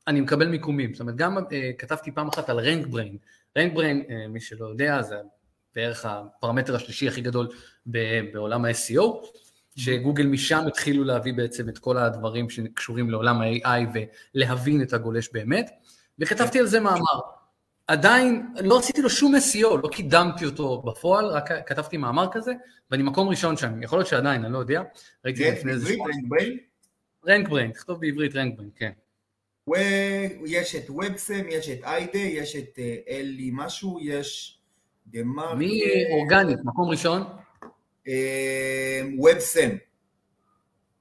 אני 0.07 0.21
מקבל 0.21 0.47
מיקומים. 0.47 0.93
זאת 0.93 0.99
אומרת, 0.99 1.15
גם 1.15 1.37
אה, 1.37 1.71
כתבתי 1.77 2.11
פעם 2.11 2.27
אחת 2.27 2.49
על 2.49 2.59
רנק 2.59 2.87
בריין. 2.87 3.17
רנק 3.57 3.73
בריין, 3.73 4.03
מי 4.29 4.39
שלא 4.39 4.65
יודע, 4.65 5.01
זה 5.01 5.15
בערך 5.75 6.05
הפרמטר 6.05 6.75
השלישי 6.75 7.07
הכי 7.07 7.21
גדול 7.21 7.47
בעולם 8.33 8.65
ה-SEO, 8.65 9.27
שגוגל 9.77 10.25
משם 10.25 10.63
התחילו 10.67 11.03
להביא 11.03 11.33
בעצם 11.33 11.69
את 11.69 11.77
כל 11.77 11.97
הדברים 11.97 12.49
שקשורים 12.49 13.09
לעולם 13.09 13.41
ה-AI 13.41 13.99
ולהבין 14.35 14.81
את 14.81 14.93
הגולש 14.93 15.29
באמת, 15.33 15.69
וכתבתי 16.19 16.59
על 16.59 16.65
זה 16.65 16.79
מאמר. 16.79 17.19
עדיין, 17.87 18.47
לא 18.63 18.79
עשיתי 18.79 19.01
לו 19.01 19.09
שום 19.09 19.35
SEO, 19.35 19.77
לא 19.83 19.89
קידמתי 19.91 20.45
אותו 20.45 20.81
בפועל, 20.81 21.25
רק 21.25 21.49
כתבתי 21.67 21.97
מאמר 21.97 22.27
כזה, 22.31 22.51
ואני 22.91 23.03
מקום 23.03 23.29
ראשון 23.29 23.57
שם, 23.57 23.83
יכול 23.83 23.99
להיות 23.99 24.09
שעדיין, 24.09 24.45
אני 24.45 24.53
לא 24.53 24.57
יודע. 24.57 24.81
ראיתי 25.25 25.51
לפני 25.51 25.71
איזה 25.71 25.93
שבוע. 25.93 26.07
רנק 27.27 27.49
בריין? 27.49 27.71
תכתוב 27.71 28.01
בעברית 28.01 28.35
רנק 28.35 28.55
בריין, 28.55 28.71
כן. 28.75 28.91
יש 30.45 30.75
את 30.75 30.89
ובסם, 30.89 31.43
יש 31.49 31.69
את 31.69 31.83
איידה, 31.83 32.19
יש 32.19 32.55
את 32.55 32.79
אה, 32.79 32.95
אלי 33.09 33.49
משהו, 33.53 33.99
יש 34.01 34.59
דה 35.07 35.23
מרק... 35.23 35.57
מי 35.57 35.81
אורגנית, 36.11 36.59
מקום 36.63 36.89
ראשון? 36.89 37.23
ובסם. 39.19 39.69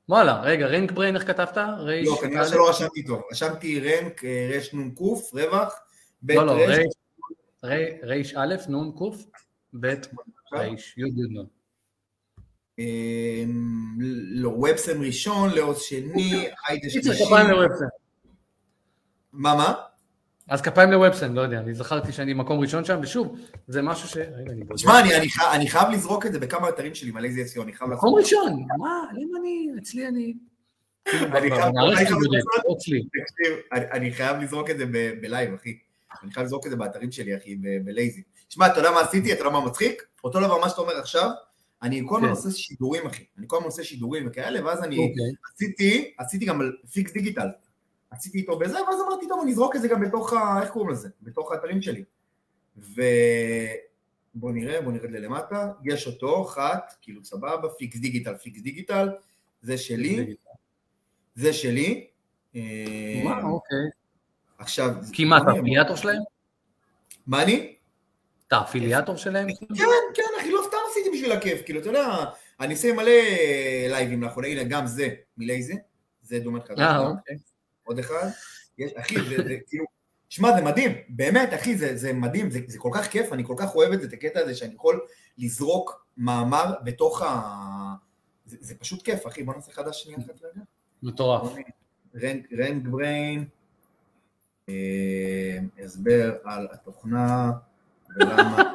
וואלה, 0.08 0.40
רגע, 0.42 0.66
רנק 0.66 0.92
בריין, 0.92 1.16
איך 1.16 1.26
כתבת? 1.26 1.56
לא, 2.04 2.16
כנראה 2.20 2.48
שלא 2.48 2.70
רשמתי 2.70 3.04
טוב. 3.04 3.22
רשמתי 3.32 3.80
רנק, 3.80 4.24
אה, 4.24 4.50
רש 4.52 4.74
נון 4.74 4.90
קוף, 4.90 5.34
רווח, 5.34 5.74
בית 6.22 6.36
לא, 6.36 6.46
לא, 6.46 6.66
ריש 8.02 8.34
א', 8.36 8.54
נון 8.68 8.92
קוף, 8.92 9.26
בית 9.72 10.06
ריש, 10.52 10.94
י' 10.98 11.00
י' 11.00 11.34
נון. 11.34 11.46
אמ, 12.78 13.96
לא, 14.30 14.48
ובסם 14.48 15.02
ראשון, 15.02 15.50
לעוז 15.54 15.80
שני, 15.82 16.48
היידה 16.68 16.90
שלישי. 16.90 17.24
מה, 19.32 19.54
מה? 19.54 19.74
אז 20.48 20.62
כפיים 20.62 20.90
לוובסם, 20.90 21.35
לא 21.35 21.40
יודע, 21.40 21.59
אני 21.59 21.74
זכרתי 21.74 22.12
שאני 22.12 22.35
מקום 22.35 22.61
ראשון 22.61 22.85
שם, 22.85 22.98
ושוב, 23.02 23.38
זה 23.66 23.82
משהו 23.82 24.09
ש... 24.09 24.16
רגע, 24.16 24.52
אני. 24.52 24.62
תשמע, 24.74 25.00
אני 25.54 25.68
חייב 25.68 25.90
לזרוק 25.90 26.26
את 26.26 26.32
זה 26.32 26.38
בכמה 26.38 26.68
אתרים 26.68 26.94
שלי, 26.94 27.11
מלא 27.11 27.28
זה 27.30 27.40
SEO, 27.40 27.62
אני 27.62 27.72
חייב 27.72 27.90
לעשות... 27.90 28.04
מקום 28.04 28.18
ראשון, 28.18 28.66
מה? 28.78 29.02
למה 29.12 29.38
אני... 29.40 29.68
אצלי 29.78 30.09
אני... 30.09 30.35
אני 33.70 34.12
חייב 34.12 34.37
לזרוק 34.37 34.70
את 34.70 34.78
זה 34.78 34.87
בלייב, 35.20 35.54
אחי. 35.54 35.78
אני 36.22 36.32
חייב 36.32 36.46
לזרוק 36.46 36.66
את 36.66 36.70
זה 36.70 36.76
באתרים 36.76 37.12
שלי, 37.12 37.37
אחי, 37.37 37.56
ב 37.85 37.91
Lazy. 37.91 38.22
שמע, 38.48 38.66
אתה 38.66 38.78
יודע 38.78 38.90
מה 38.90 39.00
עשיתי? 39.00 39.32
אתה 39.32 39.40
יודע 39.40 39.50
מה 39.50 39.66
מצחיק? 39.66 40.02
אותו 40.24 40.40
דבר 40.40 40.61
מה 40.61 40.68
שאתה 40.68 40.80
אומר 40.80 40.98
עכשיו, 40.98 41.30
אני 41.82 42.02
כל 42.06 42.16
הזמן 42.16 42.28
כן. 42.28 42.35
עושה 42.35 42.50
שידורים, 42.50 43.06
אחי. 43.06 43.24
אני 43.38 43.46
כל 43.48 43.56
הזמן 43.56 43.66
עושה 43.66 43.85
שידורים 43.85 44.26
וכאלה, 44.28 44.66
ואז 44.66 44.85
אני 44.85 44.96
אוקיי. 44.96 45.32
עשיתי, 45.54 46.14
עשיתי 46.18 46.44
גם 46.44 46.61
על 46.61 46.72
Fix 46.92 47.12
Digital. 47.12 47.48
עשיתי 48.16 48.38
איתו 48.38 48.59
בזה, 48.59 48.79
ואז 48.83 49.00
אמרתי, 49.07 49.29
טוב, 49.29 49.40
אני 49.42 49.52
אזרוק 49.52 49.76
את 49.76 49.83
זה 49.83 49.88
גם 49.88 50.00
בתוך 50.00 50.33
ה... 50.33 50.62
איך 50.62 50.70
קוראים 50.70 50.90
לזה? 50.90 51.09
בתוך 51.22 51.52
האתרים 51.52 51.83
שלי. 51.83 52.05
ובוא 52.76 54.52
נראה, 54.52 54.81
בוא 54.81 54.92
נרד 54.92 55.11
ללמטה. 55.11 55.72
יש 55.85 56.07
אותו, 56.07 56.46
אחת, 56.48 56.94
כאילו 57.02 57.24
סבבה, 57.24 57.68
Fix 57.78 57.96
Digital, 57.98 58.37
Fix 58.37 58.61
Digital, 58.61 59.09
זה 59.62 59.79
שלי. 59.79 60.35
זה 61.35 61.52
שלי. 61.52 62.07
מה, 63.24 63.42
אוקיי. 63.42 63.79
עכשיו... 64.59 64.90
כי 65.12 65.24
מה, 65.24 65.38
אתה 65.38 65.50
אפיליאטור 65.50 65.96
שלהם? 65.96 66.22
מה 67.26 67.42
אני? 67.42 67.76
אתה 68.48 68.61
אפיליאטור 68.61 69.16
שלהם? 69.16 69.48
כן, 69.55 69.85
כן, 70.14 70.22
אחי, 70.40 70.50
לא 70.50 70.62
סתם 70.66 70.76
עשיתי 70.90 71.11
בשביל 71.11 71.33
הכיף, 71.33 71.62
כאילו, 71.64 71.81
אתה 71.81 71.88
יודע, 71.88 72.24
אני 72.61 72.74
עושה 72.74 72.92
מלא 72.92 73.12
לייבים 73.88 74.22
לאחרונה, 74.22 74.48
הנה, 74.48 74.64
גם 74.64 74.87
זה, 74.87 75.09
מ 75.37 75.43
Lazy, 75.43 75.74
זה 76.22 76.38
דומיין 76.38 76.61
חדש. 76.61 76.79
אה, 76.79 76.98
אוקיי. 76.98 77.37
עוד 77.87 77.99
אחד, 77.99 78.29
יש, 78.79 78.92
אחי, 78.92 79.14
זה, 79.14 79.37
זה 79.44 79.57
כאילו, 79.66 79.85
שמע, 80.29 80.57
זה 80.57 80.62
מדהים, 80.62 80.92
באמת, 81.09 81.55
אחי, 81.55 81.77
זה, 81.77 81.96
זה 81.96 82.12
מדהים, 82.12 82.51
זה, 82.51 82.61
זה 82.66 82.79
כל 82.79 82.90
כך 82.94 83.07
כיף, 83.11 83.33
אני 83.33 83.44
כל 83.44 83.55
כך 83.57 83.75
אוהב 83.75 83.92
את 83.92 84.01
זה, 84.01 84.07
את 84.07 84.12
הקטע 84.12 84.40
הזה, 84.40 84.55
שאני 84.55 84.75
יכול 84.75 85.01
לזרוק 85.38 86.07
מאמר 86.16 86.75
בתוך 86.85 87.22
ה... 87.22 87.94
זה, 88.46 88.57
זה 88.61 88.75
פשוט 88.75 89.03
כיף, 89.03 89.27
אחי, 89.27 89.42
בוא 89.42 89.55
נעשה 89.55 89.72
חדש 89.72 90.03
שנייה 90.03 90.18
אחת 90.18 90.42
רגע. 90.42 90.64
מטורף. 91.03 91.53
רנג 92.59 92.88
בריין, 92.88 93.44
אה, 94.68 95.59
הסבר 95.85 96.37
על 96.44 96.68
התוכנה 96.72 97.53
ולמה 98.16 98.72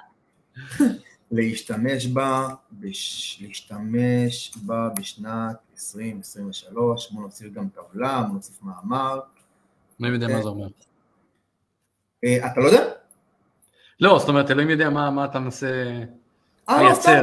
להשתמש 1.30 2.06
בה, 2.06 2.48
בש, 2.80 3.38
להשתמש 3.42 4.52
בה 4.66 4.88
בשנת 4.98 5.56
2023, 5.72 7.12
בוא 7.12 7.22
נוסיף 7.22 7.52
גם 7.52 7.68
טבלה, 7.68 8.22
בוא 8.22 8.34
נוסיף 8.34 8.62
מאמר. 8.62 9.20
מי 10.00 10.08
יודע 10.08 10.28
מה 10.28 10.42
זה 10.42 10.48
אומר? 10.48 10.68
אה, 12.24 12.46
אתה 12.46 12.60
לא 12.60 12.66
יודע? 12.66 12.84
לא, 14.00 14.18
זאת 14.18 14.28
אומרת, 14.28 14.50
אלוהים 14.50 14.70
יודע 14.70 14.90
מה 14.90 15.24
אתה 15.24 15.38
מנסה 15.38 15.66
אה, 16.68 16.82
לא, 16.82 16.88
לייצר. 16.88 17.20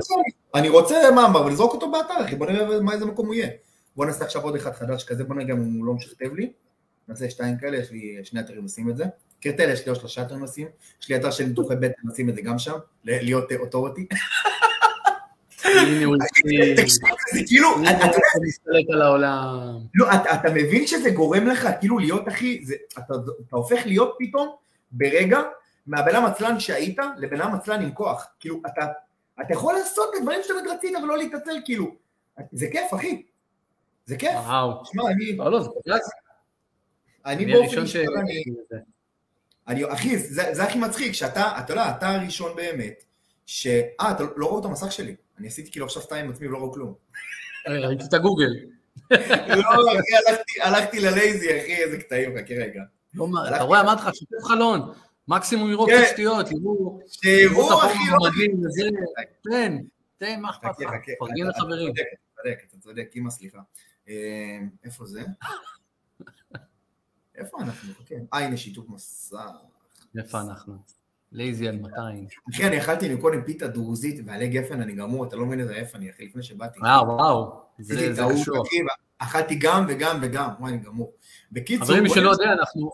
אני 0.56 0.70
רוצה 0.70 0.96
מאמר 1.16 1.46
ולזרוק 1.46 1.74
אותו 1.74 1.92
באתר, 1.92 2.26
אחי, 2.26 2.36
בוא 2.36 2.48
נראה 2.48 2.94
איזה 2.94 3.06
מקום 3.06 3.26
הוא 3.26 3.34
יהיה. 3.34 3.50
בוא 3.96 4.06
נעשה 4.06 4.26
עכשיו 4.26 4.42
עוד 4.42 4.56
אחד 4.56 4.72
חדש 4.72 5.04
כזה, 5.04 5.24
בוא 5.24 5.36
נראה 5.36 5.48
גם 5.48 5.58
אם 5.58 5.74
הוא 5.74 5.86
לא 5.86 5.94
משכתב 5.94 6.34
לי. 6.34 6.52
נעשה 7.08 7.30
שתיים 7.30 7.58
כאלה, 7.58 7.78
יש 7.78 7.92
לי 7.92 8.20
שני 8.24 8.40
אתרים 8.40 8.64
עושים 8.64 8.90
את 8.90 8.98
זה. 8.98 9.06
קרטל, 9.42 9.70
יש 9.70 9.86
לי 9.86 9.90
עוד 9.90 10.00
שלושה 10.00 10.22
אתרים 10.22 10.42
עושים. 10.42 10.68
יש 11.02 11.10
לי 11.10 11.16
אתר 11.16 11.32
של 11.32 11.44
ניתוחי 11.44 11.76
בטן, 11.76 12.08
עושים 12.08 12.30
את 12.30 12.36
זה 12.36 12.42
גם 12.42 12.60
שם, 12.60 12.78
להיות 13.04 13.52
אוטוריטי. 13.60 14.08
זה 17.34 17.40
כאילו, 17.48 17.70
לא, 19.94 20.12
אתה 20.14 20.50
מבין 20.54 20.88
שזה 20.88 21.10
גורם 21.10 21.48
לך 21.48 21.68
כאילו 21.80 22.00
להיות, 22.00 22.28
אחי, 22.28 22.64
אתה 22.98 23.14
הופך 23.50 23.82
להיות 23.86 24.16
פתאום 24.20 24.56
ברגע 24.92 25.40
מהבן 25.88 26.26
עצלן 26.26 26.60
שהיית 26.60 26.98
לבן 27.18 27.42
עצלן 27.42 27.82
עם 27.82 27.92
כוח. 27.92 28.28
כאילו, 28.40 28.62
אתה 29.42 29.54
יכול 29.54 29.74
לעשות 29.74 30.10
את 30.10 30.20
הדברים 30.20 30.40
שאתה 30.44 30.74
רצית 30.74 30.96
ולא 31.04 31.18
להתעצל, 31.18 31.56
כאילו. 31.66 31.96
זה 32.52 32.68
כיף, 32.72 32.94
אחי. 32.94 33.24
זה 34.06 34.18
כיף. 34.18 34.36
וואו. 34.36 34.86
שמע, 34.86 35.04
אני... 35.12 35.36
לא, 35.38 35.52
לא, 35.52 35.62
זה 35.64 35.70
קלאס. 35.84 36.10
אני 37.26 37.46
באופן 37.46 37.82
אישי, 37.82 38.04
אני, 39.68 39.94
אחי, 39.94 40.18
זה, 40.18 40.64
הכי 40.64 40.80
מצחיק, 40.80 41.14
שאתה, 41.14 41.60
אתה 41.60 41.74
יודע, 41.74 41.90
אתה 41.90 42.10
הראשון 42.10 42.56
באמת, 42.56 43.04
ש... 43.46 43.68
אה, 44.00 44.12
אתה 44.12 44.24
לא 44.36 44.48
ראו 44.48 44.60
את 44.60 44.66
המסך 44.66 44.92
שלי. 44.92 45.16
אני 45.38 45.48
עשיתי 45.48 45.72
כאילו 45.72 45.86
עכשיו 45.86 46.02
שתיים 46.02 46.26
עם 46.26 46.32
עצמי 46.32 46.48
ולא 46.48 46.58
ראו 46.58 46.74
כלום. 46.74 46.94
ראיתי 47.68 48.04
את 48.10 48.14
הגוגל. 48.14 48.54
לא, 49.12 50.00
אחי, 50.00 50.62
הלכתי 50.62 51.00
ללייזי, 51.00 51.62
אחי, 51.62 51.76
איזה 51.76 51.98
קטעים, 51.98 52.32
חכה 52.38 52.54
רגע. 52.54 52.82
אתה 53.48 53.64
רואה, 53.64 53.82
אמרתי 53.82 54.02
לך, 54.02 54.16
שיתוף 54.16 54.44
חלון. 54.44 54.94
מקסימום 55.28 55.72
יראו 55.72 55.86
כן. 55.86 56.04
תשתיות, 56.06 56.52
יראו... 56.52 57.00
שיראו, 57.08 57.86
אחי, 57.86 57.98
לא... 58.12 58.30
תן, 59.44 59.78
תן, 60.18 60.40
מה 60.42 60.50
אכפת 60.50 60.80
לך? 60.80 60.92
פרגן 61.20 61.48
לחברים. 61.48 61.94
אתה 61.94 62.02
צודק, 62.36 62.60
אתה 62.68 62.78
צודק, 62.78 63.10
אימא, 63.16 63.30
סליחה. 63.30 63.60
אה, 64.10 64.60
איפה 64.84 65.06
זה? 65.06 65.24
איפה 67.38 67.58
אנחנו? 67.62 67.94
כן. 68.06 68.24
אה, 68.34 68.40
הנה 68.40 68.58
שיתוף 68.58 68.90
מסך. 68.90 69.40
איפה 70.18 70.42
אנחנו? 70.42 70.76
לייזי 71.36 71.68
על 71.68 71.76
200. 71.76 72.28
אחי, 72.54 72.68
אני 72.68 72.78
אכלתי 72.78 73.10
לי 73.10 73.18
קודם 73.18 73.42
פיתה 73.46 73.68
דרוזית 73.68 74.20
ועלי 74.26 74.48
גפן, 74.48 74.82
אני 74.82 74.94
גמור, 74.94 75.26
אתה 75.26 75.36
לא 75.36 75.46
מבין 75.46 75.60
איזה 75.60 75.74
איפה 75.74 75.98
אני, 75.98 76.10
אחי, 76.10 76.26
לפני 76.26 76.44
שבאתי. 76.44 76.80
וואו, 76.80 77.08
וואו, 77.08 77.62
זה 77.80 78.14
קשור. 78.34 78.64
אכלתי 79.18 79.56
גם 79.56 79.86
וגם 79.88 80.20
וגם, 80.22 80.50
וואי, 80.60 80.72
אני 80.72 80.82
גמור. 80.82 81.14
בקיצור... 81.52 81.86
חברים, 81.86 82.04
מי 82.04 82.10
שלא 82.10 82.30
יודע, 82.32 82.54
אנחנו, 82.60 82.92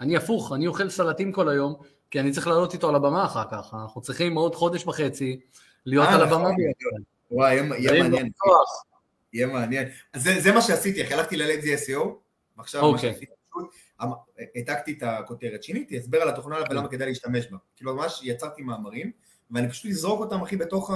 אני 0.00 0.16
הפוך, 0.16 0.52
אני 0.52 0.66
אוכל 0.66 0.90
סלטים 0.90 1.32
כל 1.32 1.48
היום, 1.48 1.74
כי 2.10 2.20
אני 2.20 2.32
צריך 2.32 2.46
לעלות 2.46 2.72
איתו 2.72 2.88
על 2.88 2.94
הבמה 2.94 3.24
אחר 3.24 3.44
כך, 3.50 3.74
אנחנו 3.82 4.00
צריכים 4.00 4.34
עוד 4.34 4.54
חודש 4.54 4.86
וחצי 4.86 5.40
להיות 5.86 6.08
אה, 6.08 6.14
על 6.14 6.22
הבמה 6.22 6.42
נכון. 6.42 6.56
ביחד. 6.56 7.04
וואי, 7.30 7.54
יהיה 7.54 8.02
מעניין. 8.02 8.30
יהיה 9.32 9.46
מעניין. 9.46 9.88
זה 10.14 10.52
מה 10.52 10.62
שעשיתי, 10.62 11.14
הלכתי 11.14 11.36
ללייזי 11.36 11.74
SEO, 11.74 12.08
ועכשיו 12.56 12.92
מה 12.92 12.98
שעשיתי. 12.98 13.32
פשוט 13.50 13.62
אמ, 13.62 13.68
העתקתי 14.00 14.94
את 14.98 15.02
הכותרת, 15.02 15.62
שיניתי 15.62 15.98
הסבר 15.98 16.18
על 16.22 16.28
התוכנה 16.28 16.56
ולמה 16.70 16.88
כדאי 16.88 17.08
להשתמש 17.08 17.46
בה. 17.50 17.56
כאילו 17.76 17.94
ממש 17.94 18.20
יצרתי 18.24 18.62
מאמרים, 18.62 19.10
ואני 19.50 19.68
פשוט 19.68 19.90
אזרוק 19.90 20.20
אותם 20.20 20.42
אחי 20.42 20.56
בתוך, 20.56 20.90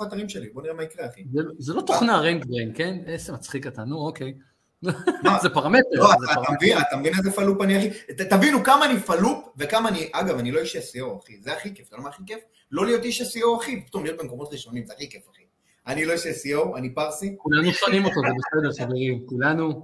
האתרים 0.00 0.28
שלי, 0.28 0.48
בוא 0.48 0.62
נראה 0.62 0.74
מה 0.74 0.82
יקרה 0.82 1.06
אחי. 1.06 1.24
זה, 1.58 1.74
לא 1.74 1.80
תוכנה 1.80 2.20
RankBrain, 2.20 2.72
כן? 2.74 2.98
איזה 3.06 3.32
מצחיק 3.32 3.66
אתה, 3.66 3.84
נו 3.84 3.96
אוקיי. 3.96 4.34
זה 5.42 5.48
פרמטר. 5.54 5.86
לא, 5.92 6.12
אתה 6.12 6.52
מבין, 6.52 6.78
אתה 6.78 6.96
מבין 6.96 7.12
איזה 7.18 7.30
פלופ 7.30 7.62
אני 7.62 7.76
הכי... 7.76 8.14
תבינו 8.30 8.64
כמה 8.64 8.86
אני 8.86 9.00
פלופ 9.00 9.48
וכמה 9.58 9.88
אני... 9.88 10.08
אגב, 10.12 10.38
אני 10.38 10.52
לא 10.52 10.60
איש 10.60 10.76
SEO, 10.76 11.24
אחי, 11.24 11.40
זה 11.40 11.52
הכי 11.52 11.74
כיף, 11.74 11.86
אתה 11.86 11.94
יודע 11.94 12.02
מה 12.04 12.08
הכי 12.08 12.22
כיף? 12.26 12.40
לא 12.70 12.86
להיות 12.86 13.04
איש 13.04 13.22
SEO, 13.22 13.60
אחי, 13.60 13.86
פתאום 13.86 14.04
להיות 14.04 14.18
במקומות 14.18 14.52
ראשונים, 14.52 14.86
זה 14.86 14.92
הכי 14.92 15.10
כיף, 15.10 15.22
אחי. 15.32 15.42
אני 15.86 16.04
לא 16.04 16.12
איש 16.12 16.26
SEO, 16.26 16.78
אני 16.78 16.94
פרסי. 16.94 17.34
כולנו 17.38 17.72
שונאים 17.72 18.04
אותו, 18.04 18.20
זה 18.20 18.68
בסדר, 18.68 18.84
חברים, 18.84 19.26
כולנו. 19.26 19.82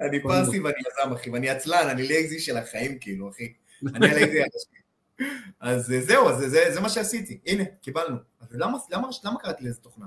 אני 0.00 0.22
פרסי 0.22 0.60
ואני 0.60 0.76
יזם, 0.78 1.12
אחי, 1.12 1.30
ואני 1.30 1.50
עצלן, 1.50 1.88
אני 1.90 2.02
lazy 2.02 2.40
של 2.40 2.56
החיים, 2.56 2.98
כאילו, 2.98 3.30
אחי. 3.30 3.52
אני 3.94 4.06
ה 4.10 4.16
lazy 4.16 4.40
הראשי. 4.40 4.78
אז 5.60 5.94
זהו, 6.00 6.26
זה 6.48 6.80
מה 6.80 6.88
שעשיתי. 6.88 7.38
הנה, 7.46 7.64
קיבלנו. 7.82 8.16
אז 8.40 8.56
למה 9.24 9.38
קראתי 9.42 9.64
לזה 9.64 9.80
תוכנה? 9.80 10.06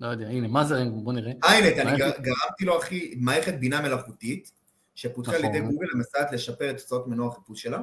לא 0.00 0.06
יודע, 0.06 0.26
הנה, 0.26 0.48
מה 0.48 0.64
זה, 0.64 0.74
בוא 0.92 1.12
נראה. 1.12 1.32
איינט, 1.44 1.78
אני 1.78 1.98
גרמתי 1.98 2.64
לו, 2.64 2.78
אחי, 2.78 3.14
מערכת 3.16 3.54
בינה 3.54 3.80
מלאכותית, 3.80 4.52
שפותחה 4.94 5.36
על 5.36 5.44
ידי 5.44 5.60
נכון. 5.60 5.72
גוגל 5.72 5.86
המסייעת 5.94 6.32
לשפר 6.32 6.70
את 6.70 6.78
תוצאות 6.78 7.08
מנוע 7.08 7.28
החיפוש 7.32 7.62
שלה. 7.62 7.80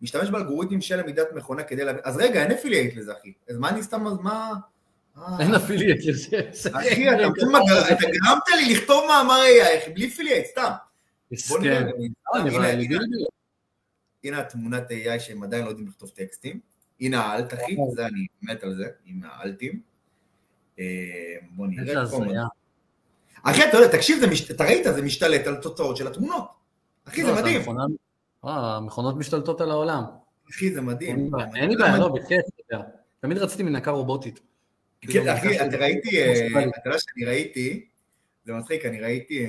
משתמש 0.00 0.30
באלגוריתמים 0.30 0.80
של 0.80 0.96
למידת 0.96 1.26
מכונה 1.34 1.62
כדי 1.62 1.84
להבין, 1.84 2.02
אז 2.04 2.16
רגע, 2.16 2.42
אין 2.42 2.52
affiliate 2.52 2.96
לזה, 2.96 3.12
אחי. 3.12 3.32
אז 3.48 3.58
מה 3.58 3.68
אני 3.68 3.82
סתם, 3.82 4.06
אז 4.06 4.18
מה... 4.18 4.52
אין 5.40 5.54
affiliate 5.54 6.04
לזה. 6.06 6.40
אחי, 6.72 7.10
אתה 7.10 8.06
גרמת 8.12 8.48
לי 8.56 8.74
לכתוב 8.74 9.04
מאמר 9.08 9.40
AI, 9.42 9.90
בלי 9.90 10.08
affiliate, 10.08 10.46
סתם. 10.46 10.70
אה, 11.64 11.82
הנה 14.24 14.38
התמונת 14.38 14.90
AI 14.90 15.18
שהם 15.20 15.42
עדיין 15.42 15.64
לא 15.64 15.68
יודעים 15.68 15.88
לכתוב 15.88 16.08
טקסטים. 16.08 16.60
הנה 17.00 17.20
האלט, 17.20 17.54
אחי, 17.54 17.76
זה 17.94 18.06
אני 18.06 18.26
מת 18.42 18.62
על 18.62 18.74
זה, 18.74 18.84
עם 19.04 19.20
האלטים. 19.24 19.80
אה, 20.78 20.84
בוא 21.50 21.66
נראה 21.66 22.06
פה. 22.10 22.24
אחי, 23.42 23.68
אתה 23.68 23.76
יודע, 23.76 23.96
תקשיב, 23.96 24.22
אתה 24.50 24.64
ראית, 24.64 24.84
זה 24.94 25.02
משתלט 25.02 25.46
על 25.46 25.56
תוצאות 25.56 25.96
של 25.96 26.06
התמונות. 26.06 26.44
אחי, 27.04 27.24
זה 27.24 27.30
לא, 27.30 27.36
מדהים. 27.36 27.60
אה, 28.44 28.76
המכונות 28.76 29.16
משתלטות 29.16 29.60
על 29.60 29.70
העולם. 29.70 30.04
אחי, 30.50 30.74
זה 30.74 30.80
מדהים. 30.80 31.30
אין 31.54 31.70
לי 31.70 31.76
בעיה, 31.76 31.98
לא, 31.98 32.08
בכיף, 32.08 32.40
תמיד 33.20 33.38
רציתי 33.38 33.62
מנקה 33.62 33.90
רובוטית. 33.90 34.40
כן, 35.10 35.28
אחי, 35.28 35.66
אתה 35.66 35.76
ראיתי, 35.76 36.22
אה, 36.22 36.46
אתה 36.48 36.88
יודע 36.88 36.98
שאני 36.98 37.24
ראיתי, 37.24 37.86
זה 38.44 38.52
מצחיק, 38.52 38.86
אני 38.86 39.00
ראיתי, 39.00 39.46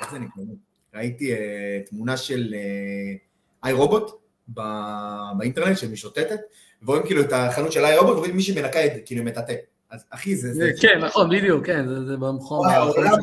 איך 0.00 0.12
זה 0.12 0.18
נקרא? 0.18 0.42
ראיתי 0.94 1.32
תמונה 1.86 2.16
של 2.16 2.54
איי 3.64 3.72
רובוט 3.72 4.22
באינטרנט 5.36 5.78
שמשוטטת, 5.78 6.40
ורואים 6.82 7.02
כאילו 7.06 7.20
את 7.20 7.32
החנות 7.32 7.72
של 7.72 7.84
איי 7.84 7.98
רובוט, 7.98 8.16
ורואים 8.16 8.36
מישהי 8.36 8.62
מנקה 8.62 8.86
את 8.86 8.94
זה, 8.94 9.00
כאילו 9.04 9.24
מטאטא. 9.24 9.54
אז 9.90 10.04
אחי, 10.10 10.36
זה... 10.36 10.52
זה 10.54 10.70
כן, 10.80 10.98
נכון, 11.04 11.30
בדיוק, 11.30 11.66
כן, 11.66 11.88
זה 12.06 12.16
במכון. 12.16 12.68
העולם, 12.70 13.18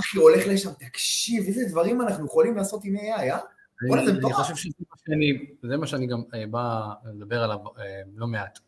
אחי, 0.00 0.18
הולך 0.18 0.46
לשם, 0.46 0.70
תקשיב, 0.78 1.44
איזה 1.46 1.64
דברים 1.68 2.00
אנחנו 2.00 2.26
יכולים 2.26 2.56
לעשות 2.56 2.84
עם 2.84 2.96
AI, 2.96 3.00
אה? 3.00 3.38
אני 3.82 4.32
חושב 4.32 4.56
שזה 4.56 5.76
מה 5.76 5.86
שאני 5.86 6.06
גם 6.06 6.22
אה, 6.34 6.44
בא 6.50 6.80
לדבר 7.14 7.42
עליו 7.42 7.58
אה, 7.78 8.00
לא 8.16 8.26
מעט. 8.26 8.58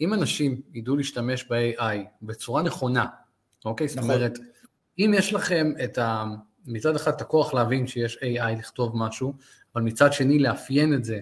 אם 0.00 0.14
אנשים 0.14 0.60
ידעו 0.74 0.96
להשתמש 0.96 1.44
ב-AI 1.50 1.96
בצורה 2.22 2.62
נכונה, 2.62 3.06
אוקיי? 3.64 3.88
זאת 3.88 3.98
נכון. 3.98 4.10
אומרת, 4.10 4.38
אם 4.98 5.12
יש 5.16 5.34
לכם 5.34 5.72
את 5.84 5.98
ה... 5.98 6.24
מצד 6.66 6.96
אחד 6.96 7.12
את 7.12 7.20
הכוח 7.20 7.54
להבין 7.54 7.86
שיש 7.86 8.18
AI 8.22 8.58
לכתוב 8.58 8.92
משהו, 8.96 9.34
אבל 9.74 9.82
מצד 9.82 10.12
שני 10.12 10.38
לאפיין 10.38 10.94
את 10.94 11.04
זה, 11.04 11.20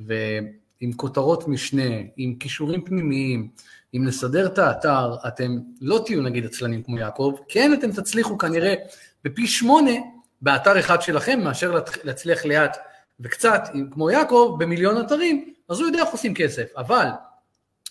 ועם 0.00 0.92
כותרות 0.96 1.48
משנה, 1.48 1.94
עם 2.16 2.34
כישורים 2.34 2.84
פנימיים, 2.84 3.48
אם 3.94 4.04
נסדר 4.04 4.46
את 4.46 4.58
האתר, 4.58 5.16
אתם 5.28 5.58
לא 5.80 6.02
תהיו 6.06 6.22
נגיד 6.22 6.44
עצלנים 6.44 6.82
כמו 6.82 6.98
יעקב, 6.98 7.34
כן 7.48 7.72
אתם 7.72 7.92
תצליחו 7.92 8.38
כנראה 8.38 8.74
בפי 9.24 9.46
שמונה 9.46 9.90
באתר 10.42 10.78
אחד 10.78 11.02
שלכם, 11.02 11.40
מאשר 11.44 11.80
להצליח 12.04 12.44
לאט 12.44 12.76
וקצת, 13.20 13.68
כמו 13.90 14.10
יעקב, 14.10 14.56
במיליון 14.58 15.06
אתרים, 15.06 15.52
אז 15.68 15.80
הוא 15.80 15.86
יודע 15.86 15.98
איך 16.02 16.08
עושים 16.08 16.34
כסף, 16.34 16.66
אבל 16.76 17.06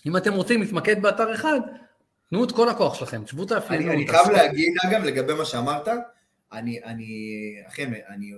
אם 0.06 0.16
אתם 0.16 0.34
רוצים 0.34 0.62
להתמקד 0.62 1.02
באתר 1.02 1.34
אחד, 1.34 1.60
תנו 2.30 2.44
את 2.44 2.52
כל 2.52 2.68
הכוח 2.68 2.94
שלכם, 2.94 3.24
תשבו 3.24 3.44
תאפיינו. 3.44 3.92
אני, 3.92 3.94
אני 3.94 4.08
חייב 4.08 4.30
להגיד, 4.30 4.74
אגב, 4.86 5.04
לגבי 5.04 5.34
מה 5.34 5.44
שאמרת, 5.44 5.88
אני, 6.52 6.80
אני, 6.84 7.06
אחי, 7.66 7.84
אני 7.84 8.32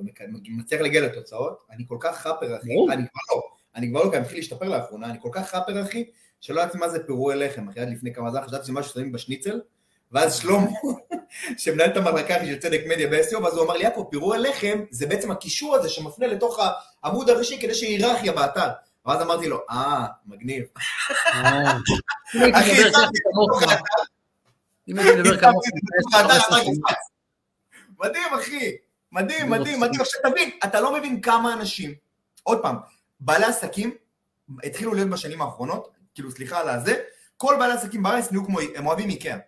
מצליח 0.49 0.81
להגיע 0.81 1.01
לתוצאות, 1.01 1.67
אני 1.71 1.85
כל 1.89 1.97
כך 2.01 2.19
חאפר, 2.19 2.57
אחי, 2.57 2.71
אני 2.73 3.03
כבר 3.09 3.37
לא, 3.37 3.43
אני 3.77 3.89
כבר 3.91 4.05
לא, 4.05 4.11
כי 4.11 4.17
אני 4.17 4.23
מתחיל 4.23 4.39
להשתפר 4.39 4.69
לאחרונה, 4.69 5.11
אני 5.11 5.19
כל 5.23 5.29
כך 5.33 5.51
חאפר, 5.51 5.83
אחי, 5.83 6.05
שלא 6.41 6.61
ידעתי 6.61 6.79
מה 6.79 6.89
זה 6.89 7.07
פירועי 7.07 7.39
לחם, 7.39 7.69
אחי, 7.69 7.81
עד 7.81 7.89
לפני 7.91 8.15
כמה 8.15 8.31
זמן, 8.31 8.43
חשבתי 8.43 8.65
שזה 8.65 8.73
משהו 8.73 8.91
ששמים 8.91 9.13
בשניצל, 9.13 9.61
ואז 10.13 10.35
שלמה, 10.35 10.67
שמנהל 11.59 11.91
את 11.91 11.97
המחלקה 11.97 12.47
של 12.47 12.59
צדק 12.59 12.81
מדיה 12.89 13.09
ב-SEO, 13.09 13.39
ואז 13.43 13.57
הוא 13.57 13.65
אמר 13.65 13.77
לי, 13.77 13.85
יעקב, 13.85 14.05
פירועי 14.11 14.39
לחם 14.39 14.79
זה 14.91 15.07
בעצם 15.07 15.31
הקישור 15.31 15.75
הזה 15.75 15.89
שמפנה 15.89 16.27
לתוך 16.27 16.61
העמוד 17.03 17.31
הראשי 17.31 17.61
כדי 17.61 17.75
שיהיה 17.75 18.07
היררכיה 18.07 18.33
באתר. 18.33 18.69
ואז 19.09 19.23
אמרתי 19.23 19.49
לו, 19.49 19.61
אה, 19.71 20.07
מגניב. 20.27 20.65
אחי, 22.55 22.77
שמתי 22.77 23.19
כמוך. 23.25 23.63
אם 24.89 24.99
הייתי 24.99 25.21
מדבר 25.21 25.41
כמוך. 25.41 25.65
מדהים, 27.99 28.35
אחי. 28.35 28.77
מדהים, 29.13 29.51
מדהים, 29.51 29.81
מדהים. 29.81 30.01
עכשיו 30.01 30.21
תבין, 30.31 30.51
אתה 30.65 30.81
לא 30.81 30.93
מבין 30.99 31.21
כמה 31.21 31.53
אנשים, 31.53 31.95
עוד 32.43 32.63
פעם, 32.63 32.77
בעלי 33.21 33.45
עסקים 33.45 33.95
התחילו 34.65 34.95
להיות 34.95 35.11
בשנים 35.11 35.43
האחרונות, 35.43 35.91
כאילו 36.15 36.31
סליחה 36.31 36.61
על 36.61 36.69
הזה, 36.69 37.03
כל 37.37 37.57
בעלי 37.59 37.73
עסקים 37.73 38.03
בארץ 38.03 38.31
נהיו 38.33 38.47
כמו, 38.47 38.59
הם 38.75 38.87
אוהבים 38.87 39.11
איקאה. 39.11 39.39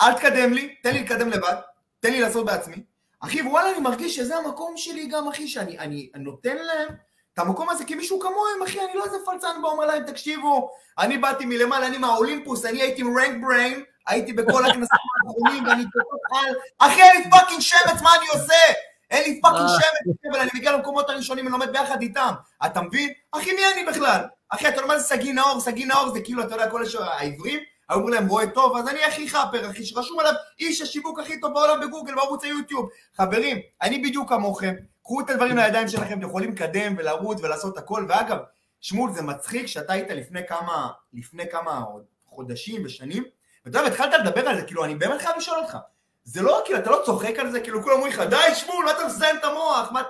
אל 0.00 0.12
תקדם 0.12 0.52
לי, 0.52 0.74
תן 0.82 0.92
לי 0.92 1.02
לקדם 1.02 1.28
לבד, 1.28 1.54
תן 2.00 2.10
לי 2.10 2.20
לעשות 2.20 2.46
בעצמי. 2.46 2.76
אחי, 3.20 3.42
וואלה, 3.42 3.70
אני 3.70 3.80
מרגיש 3.80 4.16
שזה 4.16 4.36
המקום 4.36 4.76
שלי 4.76 5.06
גם, 5.06 5.28
אחי, 5.28 5.48
שאני 5.48 5.78
אני, 5.78 6.10
אני 6.14 6.24
נותן 6.24 6.56
להם 6.56 6.88
את 7.34 7.38
המקום 7.38 7.70
הזה 7.70 7.84
כמישהו 7.84 8.20
כמוהם, 8.20 8.62
אחי, 8.64 8.80
אני 8.80 8.94
לא 8.94 9.04
איזה 9.04 9.16
פלצן 9.24 9.62
בא 9.62 9.68
אומר 9.68 9.86
להם, 9.86 10.04
תקשיבו, 10.06 10.70
אני 10.98 11.18
באתי 11.18 11.44
מלמעלה, 11.44 11.86
אני 11.86 11.98
מהאולימפוס, 11.98 12.64
אני 12.64 12.82
הייתי 12.82 13.00
עם 13.00 13.18
RankBrain, 13.18 13.82
הייתי 14.06 14.32
בכל 14.32 14.64
הכנסים 14.64 14.98
האחרונים, 15.26 15.64
ואני 15.66 15.84
כל 15.92 16.36
על... 16.38 16.54
אחי, 16.78 17.02
אין 17.02 17.22
לי 17.22 17.30
fucking 17.30 17.60
שמץ, 17.60 18.02
מה 18.02 18.10
אני 18.18 18.26
עושה? 18.28 18.72
אין 19.10 19.22
לי 19.24 19.40
fucking 19.40 19.62
אה. 19.62 19.68
שמץ, 19.68 20.32
אבל 20.32 20.40
אני 20.40 20.50
מגיע 20.54 20.72
למקומות 20.72 21.10
הראשונים, 21.10 21.44
אני 21.44 21.52
לומד 21.52 21.72
ביחד 21.72 22.02
איתם. 22.02 22.32
אתה 22.66 22.82
מבין? 22.82 23.12
אחי, 23.32 23.52
מי 23.52 23.62
אני 23.74 23.84
בכלל? 23.84 24.20
אחי, 24.50 24.68
אתה 24.68 24.80
לומד 24.80 24.98
סגי 24.98 25.32
נאור, 25.32 25.60
סגי 25.60 25.84
נאור 25.84 26.10
זה 26.10 26.20
כאילו, 26.20 26.42
אתה 26.42 26.54
יודע, 26.54 26.70
כל 26.70 26.82
העברים, 27.00 27.60
היו 27.88 27.98
אומרים 27.98 28.14
להם, 28.14 28.28
רואה 28.28 28.46
טוב, 28.46 28.76
אז 28.76 28.88
אני 28.88 29.04
הכי 29.04 29.28
חאפר, 29.28 29.70
אחי, 29.70 29.84
שרשום 29.84 30.20
עליו 30.20 30.32
איש 30.60 30.82
השיווק 30.82 31.18
הכי 31.18 31.40
טוב 31.40 31.52
בעולם 31.54 31.80
בגוגל, 31.80 32.14
בערוץ 32.14 32.44
היוטיוב. 32.44 32.88
חברים, 33.16 33.58
אני 33.82 33.98
בדיוק 33.98 34.28
כמוכם, 34.28 34.74
קחו 35.02 35.20
את 35.20 35.30
הדברים 35.30 35.56
לידיים 35.56 35.88
שלכם, 35.88 36.18
אתם 36.18 36.26
יכולים 36.26 36.52
לקדם 36.52 36.94
ולרוץ 36.98 37.40
ולעשות 37.42 37.78
הכל, 37.78 38.06
ואגב, 38.08 38.38
שמול, 38.80 39.12
זה 39.12 39.22
מצחיק 39.22 39.66
שאתה 39.66 39.92
היית 39.92 40.10
לפני 40.10 40.46
כמה, 40.46 40.88
לפני 41.12 41.50
כמה 41.50 41.84
חודשים 42.26 42.82
ושנים, 42.84 43.24
ואתה 43.66 43.78
יודע, 43.78 43.90
התחלת 43.90 44.12
לדבר 44.20 44.48
על 44.48 44.56
זה, 44.56 44.62
כאילו, 44.62 44.84
אני 44.84 44.94
באמת 44.94 45.20
חייב 45.20 45.36
לשאול 45.36 45.58
אותך, 45.58 45.78
זה 46.24 46.42
לא, 46.42 46.62
כאילו, 46.64 46.78
אתה 46.78 46.90
לא 46.90 47.02
צוחק 47.06 47.38
על 47.38 47.50
זה, 47.50 47.60
כאילו, 47.60 47.82
כולם 47.82 47.94
אומרים 47.94 48.12
לך, 48.12 48.20
די, 48.20 48.54
שמול, 48.54 48.84
מה 48.84 48.90
אתה 48.90 49.06
מזיין 49.06 49.36
את 49.36 49.44
המוח, 49.44 49.92
מה... 49.92 50.02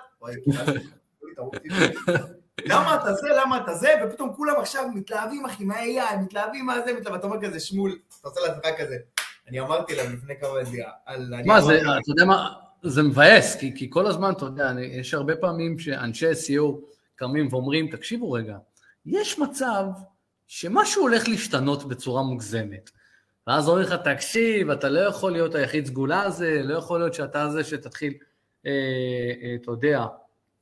למה 2.60 2.94
אתה 2.94 3.14
זה, 3.14 3.28
למה 3.40 3.56
אתה 3.56 3.74
זה, 3.74 3.88
ופתאום 4.04 4.32
כולם 4.36 4.54
עכשיו 4.58 4.88
מתלהבים, 4.94 5.46
אחי, 5.46 5.64
מה 5.64 5.80
AI, 5.80 6.16
מתלהבים 6.22 6.66
מה 6.66 6.80
זה, 6.80 6.92
מתלהבים, 6.92 7.14
אתה 7.14 7.26
אומר 7.26 7.40
כזה, 7.40 7.60
שמול, 7.60 7.98
אתה 8.20 8.28
עושה 8.28 8.40
לעצמך 8.40 8.66
כזה. 8.78 8.96
אני 9.48 9.60
אמרתי 9.60 9.96
להם 9.96 10.12
לפני 10.12 10.34
כמה 10.40 10.60
ידיעה, 10.60 10.90
מה 11.46 11.60
זה, 11.60 11.80
אתה 11.80 12.10
יודע 12.10 12.24
מה, 12.24 12.52
זה 12.82 13.02
מבאס, 13.02 13.56
כי, 13.56 13.76
כי 13.76 13.90
כל 13.90 14.06
הזמן, 14.06 14.32
אתה 14.32 14.44
יודע, 14.44 14.72
יש 14.80 15.14
הרבה 15.14 15.36
פעמים 15.36 15.78
שאנשי 15.78 16.30
SEO 16.30 16.62
קמים 17.16 17.48
ואומרים, 17.50 17.88
תקשיבו 17.90 18.32
רגע, 18.32 18.56
יש 19.06 19.38
מצב 19.38 19.84
שמשהו 20.46 21.02
הולך 21.02 21.28
להשתנות 21.28 21.84
בצורה 21.84 22.22
מוגזמת. 22.22 22.90
ואז 23.46 23.68
אומרים 23.68 23.86
לך, 23.86 23.92
תקשיב, 23.92 24.70
אתה 24.70 24.88
לא 24.88 25.00
יכול 25.00 25.32
להיות 25.32 25.54
היחיד 25.54 25.86
סגולה 25.86 26.22
הזה, 26.22 26.60
לא 26.64 26.78
יכול 26.78 27.00
להיות 27.00 27.14
שאתה 27.14 27.48
זה 27.48 27.64
שתתחיל, 27.64 28.14
אה, 28.66 28.70
אה, 29.42 29.54
אתה 29.62 29.70
יודע, 29.70 30.04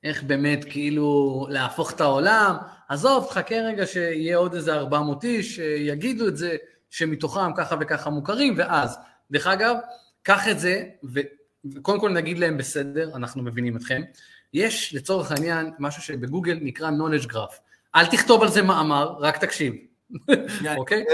איך 0.05 0.23
באמת 0.23 0.65
כאילו 0.65 1.47
להפוך 1.51 1.93
את 1.93 2.01
העולם. 2.01 2.57
עזוב, 2.89 3.27
תחכה 3.31 3.55
רגע 3.55 3.87
שיהיה 3.87 4.37
עוד 4.37 4.55
איזה 4.55 4.75
400 4.75 5.25
איש 5.25 5.57
שיגידו 5.57 6.29
את 6.29 6.37
זה, 6.37 6.57
שמתוכם 6.91 7.55
ככה 7.57 7.77
וככה 7.81 8.11
מוכרים, 8.11 8.55
ואז. 8.57 8.99
דרך 9.31 9.47
אגב, 9.47 9.77
קח 10.23 10.49
את 10.49 10.61
זה, 10.61 10.85
וקודם 11.75 12.01
כל 12.01 12.11
נגיד 12.11 12.39
להם 12.39 12.59
בסדר, 12.59 13.11
אנחנו 13.15 13.43
מבינים 13.43 13.77
אתכם. 13.77 14.03
יש 14.55 14.95
לצורך 14.95 15.33
העניין 15.33 15.71
משהו 15.79 16.03
שבגוגל 16.03 16.59
נקרא 16.63 16.91
knowledge 16.91 17.27
graph. 17.27 17.55
אל 17.97 18.07
תכתוב 18.07 18.43
על 18.43 18.49
זה 18.49 18.63
מאמר, 18.63 19.17
רק 19.21 19.37
תקשיב. 19.37 19.75
אוקיי? 20.77 21.05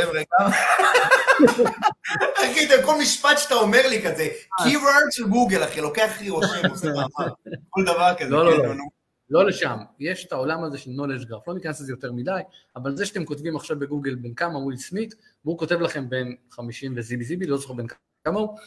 אחי, 2.45 2.69
כל 2.85 2.95
משפט 3.01 3.39
שאתה 3.39 3.55
אומר 3.55 3.89
לי 3.89 4.03
כזה, 4.03 4.29
keyword 4.61 5.11
של 5.11 5.29
גוגל, 5.29 5.65
אחי, 5.65 5.81
לוקח 5.81 6.21
לי 6.21 6.31
רושם, 6.31 6.71
עושה 6.71 6.87
מאמר, 6.87 7.33
כל 7.69 7.85
דבר 7.85 8.13
כזה. 8.19 8.31
לא, 8.31 8.45
לא, 8.45 8.57
כן, 8.57 8.69
לא. 8.69 8.85
לא 9.31 9.47
לשם, 9.47 9.77
יש 10.01 10.27
את 10.27 10.33
העולם 10.33 10.65
הזה 10.65 10.79
של 10.79 10.91
knowledge 10.91 11.25
graph, 11.25 11.43
לא 11.47 11.55
ניכנס 11.55 11.81
לזה 11.81 11.93
יותר 11.93 12.13
מדי, 12.13 12.41
אבל 12.77 12.97
זה 12.97 13.07
שאתם 13.07 13.25
כותבים 13.25 13.57
עכשיו 13.57 13.79
בגוגל 13.79 14.15
בין 14.15 14.35
כמה 14.35 14.59
וויל 14.59 14.77
סמית, 14.77 15.15
והוא 15.45 15.59
כותב 15.59 15.81
לכם 15.81 16.09
בין 16.09 16.37
50 16.51 16.93
וזיבי 16.97 17.25
זיבי, 17.25 17.47
לא 17.47 17.57
זוכר 17.57 17.75
בין 17.75 17.87
כמה 18.25 18.41
הוא, 18.41 18.59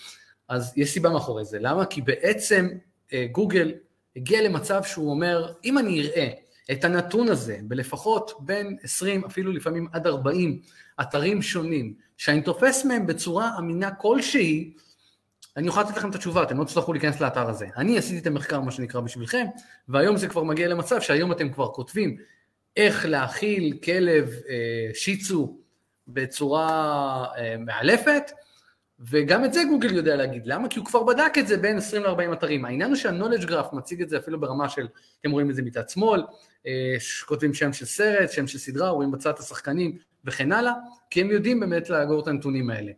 אז 0.50 0.74
יש 0.78 0.94
סיבה 0.94 1.10
מאחורי 1.10 1.46
זה. 1.46 1.60
למה? 1.60 1.86
כי 1.86 2.02
בעצם 2.02 2.70
אה, 3.14 3.26
גוגל 3.32 3.72
הגיע 4.16 4.42
למצב 4.42 4.84
שהוא 4.84 5.12
אומר, 5.12 5.54
אם 5.64 5.78
אני 5.78 6.02
אראה 6.02 6.30
את 6.72 6.84
הנתון 6.84 7.30
הזה 7.30 7.58
בלפחות 7.64 8.34
בין 8.40 8.78
20, 8.84 9.26
אפילו 9.26 9.52
לפעמים 9.52 9.88
עד 9.94 10.08
40 10.08 10.62
אתרים 11.02 11.42
שונים, 11.42 11.94
שאני 12.18 12.42
תופס 12.42 12.86
מהם 12.86 13.08
בצורה 13.08 13.58
אמינה 13.58 13.92
כלשהי, 13.92 14.74
אני 15.58 15.68
אוכל 15.68 15.82
לתת 15.82 15.98
לכם 15.98 16.10
את 16.10 16.16
התשובה, 16.16 16.44
אתם 16.44 16.58
לא 16.58 16.64
תצטרכו 16.64 16.94
להיכנס 16.94 17.22
לאתר 17.22 17.50
הזה. 17.50 17.68
אני 17.78 17.98
עשיתי 17.98 18.20
את 18.20 18.28
המחקר, 18.28 18.60
מה 18.60 18.72
שנקרא, 18.72 19.02
בשבילכם, 19.02 19.46
והיום 19.90 20.18
זה 20.18 20.28
כבר 20.28 20.44
מגיע 20.44 20.68
למצב 20.68 21.02
שהיום 21.02 21.32
אתם 21.32 21.50
כבר 21.50 21.68
כותבים 21.68 22.18
איך 22.78 23.06
להאכיל 23.06 23.78
כלב 23.84 24.30
אה, 24.50 24.90
שיצו 24.94 25.58
בצורה 26.08 27.26
אה, 27.38 27.56
מאלפת, 27.60 28.32
וגם 29.10 29.46
את 29.46 29.54
זה 29.54 29.64
גוגל 29.70 29.96
יודע 29.96 30.16
להגיד. 30.16 30.48
למה? 30.48 30.70
כי 30.70 30.80
הוא 30.80 30.86
כבר 30.86 31.04
בדק 31.04 31.34
את 31.40 31.48
זה 31.48 31.58
בין 31.58 31.78
20 31.78 32.04
ל-40 32.04 32.34
אתרים. 32.34 32.66
העניין 32.66 32.90
הוא 32.90 32.98
שה-knowledge 32.98 33.48
graph 33.50 33.76
מציג 33.76 34.02
את 34.02 34.10
זה 34.10 34.18
אפילו 34.18 34.40
ברמה 34.40 34.70
של, 34.70 34.88
אתם 35.22 35.32
רואים 35.32 35.50
את 35.50 35.56
זה 35.56 35.62
מצד 35.62 35.90
שמאל, 35.90 36.24
אה, 36.68 36.96
כותבים 37.26 37.54
שם 37.54 37.74
של 37.74 37.86
סרט, 37.86 38.32
שם 38.32 38.48
של 38.48 38.58
סדרה, 38.58 38.90
רואים 38.90 39.12
בצד 39.12 39.34
השחקנים 39.40 39.98
וכן 40.26 40.52
הלאה, 40.52 40.74
כי 41.10 41.22
הם 41.22 41.32
יודעים 41.32 41.60
באמת 41.60 41.90
לאגור 41.90 42.22
את 42.24 42.28
הנתונים 42.28 42.70
האלה. 42.70 42.92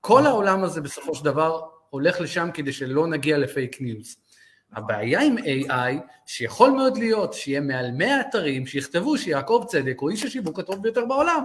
כל 0.00 0.26
העולם 0.26 0.64
הזה 0.64 0.80
בסופו 0.80 1.14
של 1.14 1.24
דבר 1.24 1.60
הולך 1.90 2.20
לשם 2.20 2.48
כדי 2.54 2.72
שלא 2.72 3.06
נגיע 3.06 3.38
לפייק 3.38 3.80
ניוז. 3.80 4.16
הבעיה 4.72 5.20
עם 5.20 5.36
AI, 5.38 5.94
שיכול 6.26 6.70
מאוד 6.70 6.98
להיות 6.98 7.32
שיהיה 7.32 7.60
מעל 7.60 7.90
100 7.90 8.20
אתרים 8.20 8.66
שיכתבו 8.66 9.18
שיעקב 9.18 9.64
צדק 9.68 9.96
הוא 9.98 10.10
איש 10.10 10.24
השיווק 10.24 10.58
הטוב 10.58 10.82
ביותר 10.82 11.04
בעולם. 11.04 11.44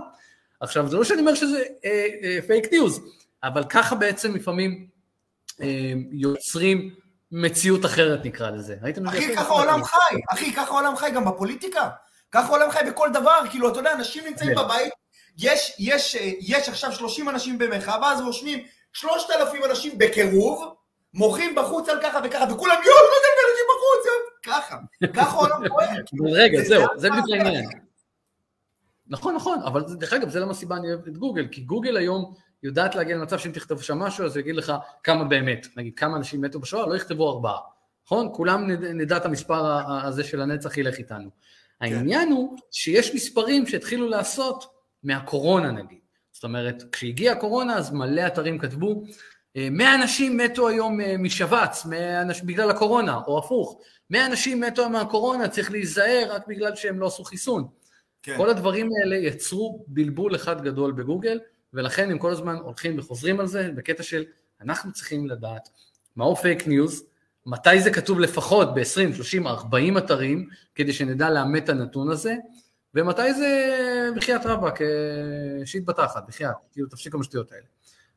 עכשיו, 0.60 0.88
זה 0.88 0.98
לא 0.98 1.04
שאני 1.04 1.20
אומר 1.20 1.36
שזה 1.36 1.64
אה, 1.86 2.08
אה, 2.24 2.40
פייק 2.48 2.72
ניוז, 2.72 3.02
אבל 3.44 3.64
ככה 3.70 3.96
בעצם 3.96 4.36
לפעמים 4.36 4.88
אה, 5.62 5.94
יוצרים 6.12 6.96
מציאות 7.32 7.86
אחרת 7.86 8.26
נקרא 8.26 8.50
לזה. 8.50 8.76
אחי, 9.08 9.36
ככה 9.36 9.48
העולם 9.48 9.84
חי, 9.84 10.16
אחי, 10.30 10.54
ככה 10.54 10.72
העולם 10.72 10.96
חי 10.96 11.12
גם 11.12 11.26
בפוליטיקה. 11.26 11.90
ככה 12.32 12.48
העולם 12.48 12.72
חי 12.72 12.80
בכל 12.88 13.10
דבר, 13.14 13.40
כאילו, 13.50 13.70
אתה 13.70 13.80
יודע, 13.80 13.94
אנשים 13.94 14.26
נמצאים 14.26 14.50
כן. 14.50 14.56
בבית, 14.56 14.94
יש, 15.38 15.76
יש, 15.80 16.16
אה, 16.16 16.32
יש 16.42 16.70
עכשיו 16.70 16.92
30 16.92 17.30
אנשים 17.30 17.58
במחאה, 17.58 18.02
ואז 18.02 18.22
רושמים 18.22 18.64
3,000 18.94 19.66
אנשים 19.66 19.98
בקירוב, 19.98 20.74
מוחים 21.14 21.56
בחוץ 21.56 21.90
על 21.90 22.00
ככה 22.04 22.20
וככה, 22.24 22.54
וכולם 22.54 22.76
יואו, 22.86 22.98
לא 22.98 23.16
יודע 23.16 23.28
אנשים 23.50 23.66
בחוץ, 23.70 24.06
ככה, 24.44 24.78
ככה 25.14 25.38
העולם 25.38 25.70
פועל. 25.70 26.04
רגע, 26.40 26.62
זהו, 26.64 26.86
זה 26.96 27.10
בדיוק 27.10 27.30
העניין. 27.30 27.70
נכון, 29.08 29.36
נכון, 29.36 29.62
אבל 29.66 29.82
דרך 29.82 30.14
אגב, 30.14 30.30
זה 30.30 30.40
למה 30.40 30.52
הסיבה 30.52 30.76
אני 30.76 30.88
אוהב 30.88 31.08
את 31.08 31.18
גוגל, 31.18 31.48
כי 31.52 31.62
גוגל 31.62 31.98
היום 31.98 32.34
יודעת 32.64 32.96
להגיע 32.96 33.16
למצב 33.16 33.40
שאם 33.40 33.52
תכתוב 33.52 33.82
שם 33.82 34.00
משהו, 34.00 34.26
אז 34.26 34.38
יגיד 34.38 34.56
לך 34.56 34.74
כמה 35.04 35.24
באמת, 35.24 35.68
נגיד 35.78 35.96
כמה 35.96 36.18
אנשים 36.18 36.42
מתו 36.42 36.60
בשואה, 36.60 36.88
לא 36.88 36.96
יכתבו 36.96 37.32
ארבעה, 37.32 37.60
נכון? 38.06 38.30
כולם 38.34 38.72
נדע 38.72 39.18
את 39.18 39.26
המספר 39.26 39.66
הזה 40.08 40.24
של 40.24 40.42
הנצח 40.42 40.78
ילך 40.78 40.98
איתנו. 40.98 41.30
העניין 41.82 42.32
הוא 42.32 42.58
שיש 42.72 43.16
מספרים 43.16 43.68
שהתחילו 43.68 44.10
לעשות 44.10 44.66
מהקורונה 45.04 45.72
נגיד. 45.72 46.00
זאת 46.32 46.44
אומרת, 46.44 46.84
כשהגיעה 46.92 47.36
הקורונה 47.36 47.78
אז 47.78 47.92
מלא 47.92 48.28
אתרים 48.28 48.60
כתבו, 48.60 49.04
100 49.56 49.88
אה, 49.88 49.96
אנשים 49.96 50.38
מתו 50.38 50.68
היום 50.68 51.02
אה, 51.02 51.18
משבץ 51.18 51.86
בגלל 52.46 52.70
הקורונה, 52.70 53.20
או 53.28 53.40
הפוך, 53.40 53.82
100 54.10 54.26
אנשים 54.26 54.62
מתו 54.62 54.90
מהקורונה, 54.90 55.48
צריך 55.48 55.72
להיזהר 55.72 56.28
רק 56.30 56.48
בגלל 56.48 56.76
שהם 56.76 57.00
לא 57.00 57.08
עשו 57.08 57.24
חיסון. 57.24 57.68
כן. 58.24 58.38
כל 58.38 58.50
הדברים 58.50 58.90
האלה 59.02 59.16
יצרו 59.16 59.86
בלבול 59.88 60.36
אחד 60.36 60.62
גדול 60.62 60.92
בגוגל, 60.92 61.40
ולכן 61.74 62.12
הם 62.12 62.18
כל 62.18 62.32
הזמן 62.32 62.56
הולכים 62.56 63.00
וחוזרים 63.00 63.40
על 63.40 63.48
זה, 63.48 63.70
בקטע 63.76 64.04
של 64.04 64.24
אנחנו 64.62 64.94
צריכים 64.94 65.28
לדעת 65.28 65.70
מהו 66.16 66.36
פייק 66.36 66.68
ניוז, 66.68 67.04
מתי 67.46 67.82
זה 67.82 67.92
כתוב 67.92 68.20
לפחות 68.20 68.74
ב-20, 68.74 69.16
30, 69.16 69.48
40 69.48 69.98
אתרים, 69.98 70.50
כדי 70.76 70.94
שנדע 70.94 71.30
לאמת 71.30 71.64
את 71.64 71.70
הנתון 71.70 72.12
הזה, 72.12 72.36
ומתי 72.96 73.34
זה 73.34 74.10
בחייאת 74.16 74.46
רבאק, 74.46 74.80
shit 75.66 75.86
בתחת, 75.86 76.24
בחייאת, 76.28 76.56
כאילו 76.72 76.88
תפסיק 76.88 77.14
עם 77.14 77.22
השטויות 77.22 77.52
האלה. 77.52 77.64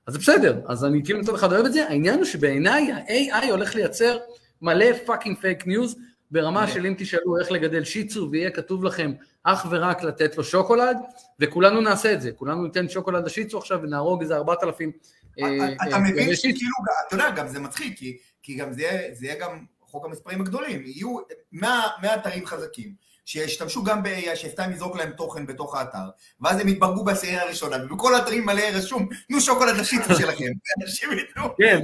אז 0.07 0.13
זה 0.15 0.19
בסדר, 0.19 0.61
אז 0.67 0.85
אני 0.85 1.05
כאילו 1.05 1.21
מצד 1.21 1.35
אחד 1.35 1.53
אוהב 1.53 1.67
את 1.67 1.73
זה, 1.73 1.89
העניין 1.89 2.15
הוא 2.15 2.25
שבעיניי 2.25 2.93
ה-AI 2.93 3.51
הולך 3.51 3.75
לייצר 3.75 4.19
מלא 4.63 4.87
fucking 5.07 5.39
פייק 5.41 5.67
ניוז, 5.67 5.97
ברמה 6.33 6.67
של 6.67 6.87
אם 6.87 6.95
תשאלו 6.99 7.39
איך 7.39 7.53
לגדל 7.53 7.85
שיצו 7.85 8.29
ויהיה 8.31 8.51
כתוב 8.51 8.85
לכם 8.85 9.13
אך 9.43 9.67
ורק 9.71 10.03
לתת 10.03 10.37
לו 10.37 10.45
שוקולד, 10.45 10.97
וכולנו 11.41 11.81
נעשה 11.81 12.13
את 12.13 12.21
זה, 12.21 12.33
כולנו 12.33 12.63
ניתן 12.63 12.89
שוקולד 12.89 13.27
לשיצו 13.27 13.59
עכשיו 13.59 13.81
ונהרוג 13.83 14.21
איזה 14.21 14.37
ארבעת 14.37 14.65
אלפים. 14.65 14.93
אה, 15.39 15.73
אתה 15.89 15.99
מבין 15.99 16.37
שכאילו, 16.37 16.77
אתה 17.07 17.17
יודע, 17.17 17.31
גם 17.31 17.49
זה 17.49 17.61
מצחיק, 17.61 17.99
כי 18.43 18.55
גם 18.55 18.73
זה 18.73 18.83
יהיה 19.21 19.39
גם 19.41 19.65
חוק 19.81 20.05
המספרים 20.05 20.41
הגדולים, 20.41 20.83
יהיו 20.85 21.17
100 21.53 22.15
אתרים 22.15 22.47
חזקים. 22.47 22.95
שישתמשו 23.25 23.83
גם 23.83 24.03
ב-AI, 24.03 24.37
שסתם 24.37 24.73
יזרוק 24.73 24.97
להם 24.97 25.11
תוכן 25.11 25.47
בתוך 25.47 25.75
האתר, 25.75 26.09
ואז 26.41 26.61
הם 26.61 26.69
יתברגו 26.69 27.05
בעשירייה 27.05 27.43
הראשונה, 27.43 27.77
ובכל 27.85 28.15
האתרים 28.15 28.47
מלא 28.47 28.63
רשום, 28.75 29.09
תנו 29.29 29.41
שוקולד 29.41 29.77
לשיטו 29.77 30.15
שלכם, 30.15 30.45
ואנשים 30.79 31.11
ייתנו 31.13 31.43
כן. 31.57 31.81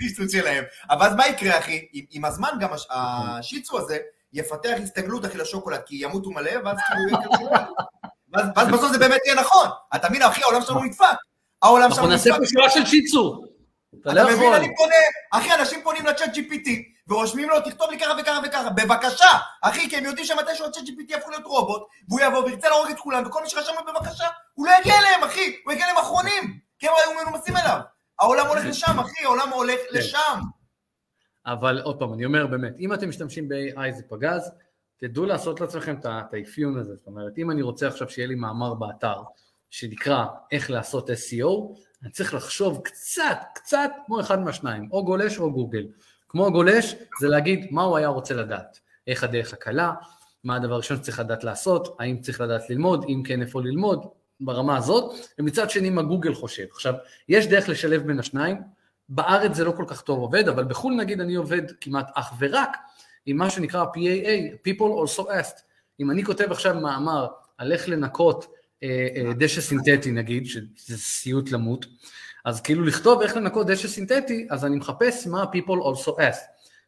לשיטו 0.00 0.22
שלהם. 0.32 0.64
אבל 0.90 1.06
אז 1.06 1.14
מה 1.14 1.28
יקרה, 1.28 1.58
אחי? 1.58 1.86
עם 2.10 2.24
הזמן 2.24 2.50
גם 2.60 2.70
השיצו 2.90 3.78
הזה 3.78 3.98
יפתח 4.32 4.72
הסתגלות, 4.82 5.24
אחי, 5.24 5.38
לשוקולד, 5.38 5.80
כי 5.86 5.96
ימותו 5.96 6.30
מלא, 6.30 6.52
ואז 6.64 6.76
כאילו 6.86 7.08
יהיה 7.08 7.28
כזה 7.28 7.44
ואז 8.56 8.68
בסוף 8.68 8.92
זה 8.92 8.98
באמת 8.98 9.20
יהיה 9.26 9.40
נכון. 9.40 9.68
אתה 9.94 10.08
מבין, 10.08 10.22
אחי, 10.22 10.42
העולם 10.42 10.62
שלנו 10.62 10.84
נדפק. 10.84 11.04
העולם 11.62 11.90
שלנו 11.94 12.08
נדפק. 12.08 12.26
אנחנו 12.26 12.34
נעשה 12.34 12.46
פה 12.46 12.46
שורה 12.46 12.70
של 12.70 12.86
שיצו. 12.86 13.44
אתה 14.00 14.14
לא 14.14 14.24
מבין, 14.24 14.52
אני 14.52 14.66
פונה, 14.76 14.94
אחי, 15.32 15.54
אנשים 15.60 15.80
פונים 15.84 16.06
לצ'אט 16.06 16.36
GPT, 16.36 16.68
ורושמים 17.08 17.48
לו, 17.48 17.60
תכתוב 17.60 17.90
לי 17.90 17.98
ככה 17.98 18.12
וככה 18.20 18.40
וככה, 18.44 18.70
בבקשה, 18.70 19.28
אחי, 19.62 19.90
כי 19.90 19.96
הם 19.96 20.04
יודעים 20.04 20.26
שמתישהו 20.26 20.66
הצ'אט 20.66 20.82
GPT 20.82 21.12
יהפוך 21.12 21.30
להיות 21.30 21.44
רובוט, 21.44 21.82
והוא 22.08 22.20
יבוא 22.20 22.44
וירצה 22.44 22.68
להרוג 22.68 22.90
את 22.90 22.98
כולם, 22.98 23.26
וכל 23.26 23.42
מי 23.42 23.48
שרשם 23.48 23.72
לו 23.78 23.92
בבקשה, 23.92 24.26
הוא 24.54 24.66
לא 24.66 24.72
יגיע 24.80 24.94
אליהם, 24.98 25.24
אחי, 25.24 25.56
הוא 25.64 25.72
יגיע 25.72 25.84
אליהם 25.84 25.98
אחרונים, 25.98 26.58
כי 26.78 26.88
הם 26.88 26.94
היו 26.98 27.24
מנומסים 27.24 27.56
אליו. 27.56 27.80
העולם 28.20 28.46
הולך 28.46 28.64
לשם, 28.64 28.98
אחי, 29.00 29.24
העולם 29.24 29.48
הולך 29.48 29.78
כן. 29.90 29.98
לשם. 29.98 30.40
אבל 31.46 31.80
עוד 31.80 31.98
פעם, 31.98 32.14
אני 32.14 32.24
אומר 32.24 32.46
באמת, 32.46 32.72
אם 32.78 32.94
אתם 32.94 33.08
משתמשים 33.08 33.48
ב-AI 33.48 33.92
זה 33.92 34.02
פגז, 34.08 34.50
תדעו 34.96 35.26
לעשות 35.26 35.60
לעצמכם 35.60 35.94
את 36.00 36.34
האפיון 36.34 36.78
הזה, 36.78 36.94
זאת 36.94 37.06
אומרת, 37.06 37.38
אם 37.38 37.50
אני 37.50 37.62
רוצה 37.62 37.88
עכשיו 37.88 38.08
שיהיה 38.10 38.28
לי 38.28 38.34
מאמר 38.34 38.74
באתר, 38.74 39.22
שנקרא 39.70 40.24
איך 40.52 40.70
לעשות 40.70 41.10
SEO, 41.10 41.78
אני 42.02 42.10
צריך 42.10 42.34
לחשוב 42.34 42.80
קצת, 42.84 43.38
קצת 43.54 43.90
כמו 44.06 44.20
אחד 44.20 44.40
מהשניים, 44.40 44.88
או 44.92 45.04
גולש 45.04 45.38
או 45.38 45.52
גוגל. 45.52 45.86
כמו 46.32 46.52
גולש 46.52 46.94
זה 47.20 47.28
להגיד 47.28 47.66
מה 47.70 47.82
הוא 47.82 47.96
היה 47.96 48.08
רוצה 48.08 48.34
לדעת, 48.34 48.78
איך 49.06 49.24
הדרך 49.24 49.52
הקלה, 49.52 49.92
מה 50.44 50.56
הדבר 50.56 50.74
הראשון 50.74 50.96
שצריך 50.96 51.20
לדעת 51.20 51.44
לעשות, 51.44 51.96
האם 52.00 52.20
צריך 52.20 52.40
לדעת 52.40 52.70
ללמוד, 52.70 53.04
אם 53.08 53.22
כן 53.26 53.42
איפה 53.42 53.62
ללמוד, 53.62 54.06
ברמה 54.40 54.76
הזאת, 54.76 55.14
ומצד 55.38 55.70
שני 55.70 55.90
מה 55.90 56.02
גוגל 56.02 56.34
חושב. 56.34 56.64
עכשיו, 56.70 56.94
יש 57.28 57.46
דרך 57.46 57.68
לשלב 57.68 58.06
בין 58.06 58.18
השניים, 58.18 58.56
בארץ 59.08 59.54
זה 59.54 59.64
לא 59.64 59.72
כל 59.72 59.84
כך 59.86 60.00
טוב 60.00 60.18
עובד, 60.18 60.48
אבל 60.48 60.64
בחו"ל 60.64 60.94
נגיד 60.94 61.20
אני 61.20 61.34
עובד 61.34 61.62
כמעט 61.80 62.10
אך 62.14 62.32
ורק 62.38 62.76
עם 63.26 63.36
מה 63.36 63.50
שנקרא 63.50 63.84
PAA, 63.84 64.68
People 64.68 65.08
also 65.08 65.22
asked. 65.22 65.62
אם 66.00 66.10
אני 66.10 66.24
כותב 66.24 66.52
עכשיו 66.52 66.74
מאמר 66.74 67.26
על 67.58 67.72
איך 67.72 67.88
לנקות 67.88 68.46
אה, 68.82 69.08
אה, 69.16 69.32
דשא 69.32 69.60
סינתטי 69.60 70.10
נגיד, 70.10 70.46
שזה 70.46 70.98
סיוט 70.98 71.50
למות, 71.50 71.86
אז 72.44 72.60
כאילו 72.60 72.84
לכתוב 72.84 73.22
איך 73.22 73.36
לנקות 73.36 73.66
דשא 73.66 73.88
סינתטי, 73.88 74.46
אז 74.50 74.64
אני 74.64 74.76
מחפש 74.76 75.26
מה 75.26 75.44
people 75.44 75.82
also 75.82 76.10
ask. 76.10 76.40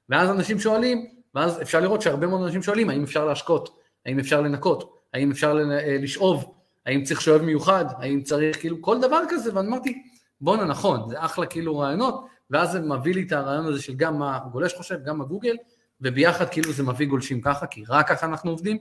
ואז 0.09 0.31
אנשים 0.31 0.61
שואלים, 0.61 1.07
ואז 1.35 1.63
אפשר 1.63 1.81
לראות 1.81 2.03
שהרבה 2.03 2.27
מאוד 2.27 2.43
אנשים 2.43 2.63
שואלים 2.63 2.91
האם 2.91 3.03
אפשר 3.03 3.25
להשקות, 3.25 3.79
האם 4.07 4.19
אפשר 4.19 4.41
לנקות, 4.41 4.99
האם 5.15 5.31
אפשר 5.31 5.59
אה, 5.71 5.97
לשאוב, 6.01 6.55
האם 6.87 7.05
צריך 7.05 7.21
שואב 7.21 7.43
מיוחד, 7.43 7.85
האם 7.99 8.23
צריך 8.23 8.61
כאילו 8.61 8.83
כל 8.83 9.01
דבר 9.01 9.21
כזה, 9.29 9.55
ואני 9.55 9.69
אמרתי, 9.69 10.03
בואנה 10.41 10.65
נכון, 10.65 11.09
זה 11.09 11.25
אחלה 11.25 11.47
כאילו 11.47 11.79
רעיונות, 11.79 12.27
ואז 12.51 12.73
זה 12.73 12.81
מביא 12.81 13.15
לי 13.15 13.23
את 13.23 13.33
הרעיון 13.33 13.67
הזה 13.67 13.83
של 13.83 13.95
גם 13.95 14.19
מה 14.19 14.39
גולש 14.53 14.75
חושב, 14.75 15.05
גם 15.05 15.19
מה 15.19 15.25
גוגל, 15.25 15.57
וביחד 16.01 16.49
כאילו 16.49 16.73
זה 16.73 16.83
מביא 16.83 17.07
גולשים 17.07 17.41
ככה, 17.41 17.67
כי 17.67 17.85
רק 17.89 18.09
ככה 18.09 18.27
אנחנו 18.27 18.51
עובדים, 18.51 18.79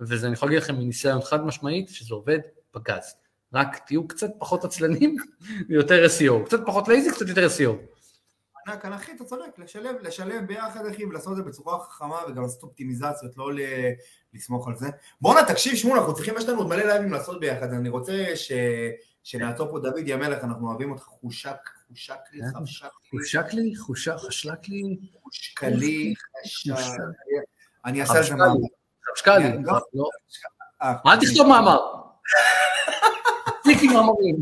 וזה 0.00 0.26
אני 0.26 0.34
יכול 0.34 0.48
להגיד 0.48 0.62
לכם 0.62 0.74
מניסיון 0.74 1.22
חד 1.22 1.44
משמעית, 1.44 1.88
שזה 1.88 2.14
עובד 2.14 2.38
בגז. 2.74 3.14
רק 3.54 3.78
תהיו 3.86 4.08
קצת 4.08 4.30
פחות 4.38 4.64
עצלנים 4.64 5.16
ויותר 5.68 6.06
SEO, 6.06 6.46
קצת 6.46 6.60
פחות 6.66 6.88
לייזי, 6.88 7.10
קצת 7.10 7.28
יותר 7.28 7.46
SEO. 7.46 7.72
ענק, 8.66 8.84
אחי, 8.84 9.12
אתה 9.12 9.24
צודק, 9.24 9.58
לשלב, 9.58 9.96
לשלב 10.00 10.46
ביחד, 10.46 10.86
אחי, 10.86 11.04
ולעשות 11.04 11.32
את 11.32 11.36
זה 11.36 11.42
בצורה 11.42 11.84
חכמה 11.84 12.16
וגם 12.28 12.42
לעשות 12.42 12.62
אופטימיזציות, 12.62 13.36
לא 13.36 13.50
לסמוך 14.34 14.68
על 14.68 14.76
זה. 14.76 14.88
בואנה, 15.20 15.46
תקשיב, 15.48 15.76
שמעו, 15.76 15.96
אנחנו 15.96 16.14
צריכים, 16.14 16.34
יש 16.36 16.48
לנו 16.48 16.58
עוד 16.58 16.68
מלא 16.68 16.82
לייבים 16.84 17.12
לעשות 17.12 17.40
ביחד, 17.40 17.72
אני 17.72 17.88
רוצה 17.88 18.26
ש... 18.34 18.52
שנעצור 19.24 19.70
פה 19.70 19.78
דוד 19.78 20.02
ימלך, 20.06 20.44
אנחנו 20.44 20.68
אוהבים 20.68 20.90
אותך, 20.90 21.02
חושק, 21.02 21.56
חושק 21.88 22.18
לי, 22.32 22.42
אה? 22.42 22.46
חשק 22.62 22.84
לי. 23.12 23.18
חושק 23.20 23.44
לי, 23.52 23.76
חושק, 23.76 24.12
חשק 24.16 24.68
לי. 24.68 24.98
חושק 25.22 25.62
לי, 25.62 26.14
חשק 26.44 26.72
אני 27.84 28.00
אעשה 28.00 28.18
על 28.18 28.24
זה 28.24 28.34
מאמר. 28.34 28.54
חשקלי, 29.14 29.62
לא. 29.92 30.08
אל 31.06 31.20
תכתוב 31.20 31.46
מאמר. 31.46 31.78
תפסיק 33.62 33.90
עם 33.90 33.96
המורים. 33.96 34.36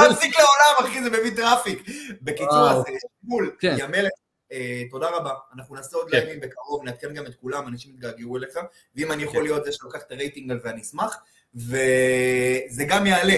לא 0.00 0.10
אפסיק 0.10 0.34
לעולם, 0.38 0.90
אחי, 0.90 1.02
זה 1.02 1.10
מביא 1.10 1.36
traffic. 1.36 1.88
בקיצור. 2.22 2.70
אז 2.70 2.76
אה, 2.76 2.92
שמול, 3.22 3.56
כן. 3.58 3.76
יא 3.78 3.86
מלך, 3.86 4.10
אה, 4.52 4.82
תודה 4.90 5.10
רבה. 5.10 5.32
אנחנו 5.54 5.74
נעשה 5.74 5.96
עוד 5.96 6.10
כן. 6.10 6.16
לייבים 6.16 6.40
בקרוב, 6.40 6.84
נעדכן 6.84 7.14
גם 7.14 7.26
את 7.26 7.34
כולם, 7.34 7.68
אנשים 7.68 7.94
יתגעגעו 7.94 8.36
אליך, 8.36 8.58
ואם 8.96 9.12
אני 9.12 9.22
יכול 9.22 9.42
להיות 9.42 9.64
זה 9.64 9.72
שלוקח 9.72 10.02
את 10.06 10.12
הרייטינג 10.12 10.50
על 10.50 10.60
זה, 10.60 10.70
אני 10.70 10.80
אשמח. 10.80 11.18
וזה 11.54 12.84
גם 12.88 13.06
יעלה, 13.06 13.36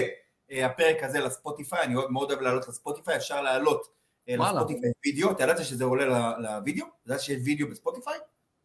אה, 0.51 0.65
הפרק 0.65 1.03
הזה 1.03 1.19
לספוטיפיי, 1.19 1.83
אני 1.83 1.95
מאוד 2.09 2.31
אוהב 2.31 2.41
לעלות 2.41 2.67
לספוטיפיי, 2.67 3.15
אפשר 3.15 3.41
לעלות. 3.41 4.01
לספוטיפיי 4.27 4.91
וידאו, 5.05 5.31
אתה 5.31 5.43
ידעת 5.43 5.65
שזה 5.65 5.83
עולה 5.83 6.35
לוידאו? 6.37 6.85
אתה 6.85 6.93
יודע 7.05 7.19
שיש 7.19 7.41
וידאו 7.45 7.67
בספוטיפיי? 7.67 8.17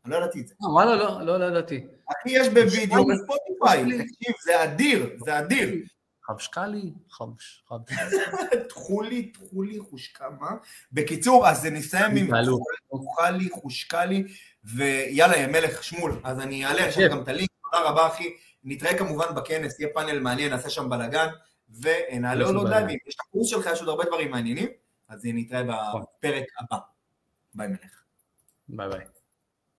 אני 0.05 0.13
לא 0.13 0.17
ידעתי 0.17 0.41
את 0.41 0.49
זה. 0.49 0.55
וואלה, 0.61 0.97
לא, 0.97 1.23
לא, 1.23 1.39
לא 1.39 1.45
ידעתי. 1.45 1.87
אחי, 2.07 2.31
יש 2.31 2.49
בווידאו. 2.49 3.07
בספוטיפיי. 3.07 3.85
תקשיב, 3.85 4.35
זה 4.45 4.65
אדיר, 4.65 5.17
זה 5.25 5.39
אדיר. 5.39 5.75
חבשקלי, 6.27 6.93
חבש, 7.11 7.65
חבש. 7.69 7.93
טחולי, 8.69 9.23
טחולי, 9.33 9.79
חושקמה. 9.81 10.51
בקיצור, 10.93 11.49
אז 11.49 11.67
נסיים 11.67 12.17
עם. 12.17 12.27
טחולי, 12.89 13.51
חושקלי, 13.51 14.25
ויאללה, 14.65 15.37
יא 15.37 15.47
מלך 15.47 15.85
שמול. 15.85 16.21
אז 16.25 16.41
אני 16.41 16.67
אעלה 16.67 16.93
כן. 16.93 17.09
גם 17.11 17.23
את 17.23 17.29
הלינק, 17.29 17.51
תודה 17.65 17.91
רבה 17.91 18.07
אחי. 18.07 18.37
נתראה 18.65 18.99
כמובן 18.99 19.35
בכנס, 19.37 19.81
יהיה 19.81 19.91
פאנל 19.95 20.19
מעניין, 20.19 20.51
נעשה 20.51 20.71
שם 20.71 20.91
בלאגן, 20.91 21.27
ונעלה 21.83 22.45
עוד. 22.45 22.69
לייבים. 22.69 22.99
יש 23.07 23.15
את 23.15 23.21
הקורס 23.21 23.49
שלך, 23.49 23.69
יש 23.73 23.81
עוד 23.81 23.89
הרבה 23.89 24.05
דברים 24.05 24.31
מעניינים, 24.31 24.69
אז 25.09 25.21
נתראה. 25.25 25.63
בפרק 25.63 26.45
הבא. 26.61 26.79
ביי 27.55 27.69
מלך. 27.69 28.03
ביי 28.69 28.89
ביי. 28.89 29.16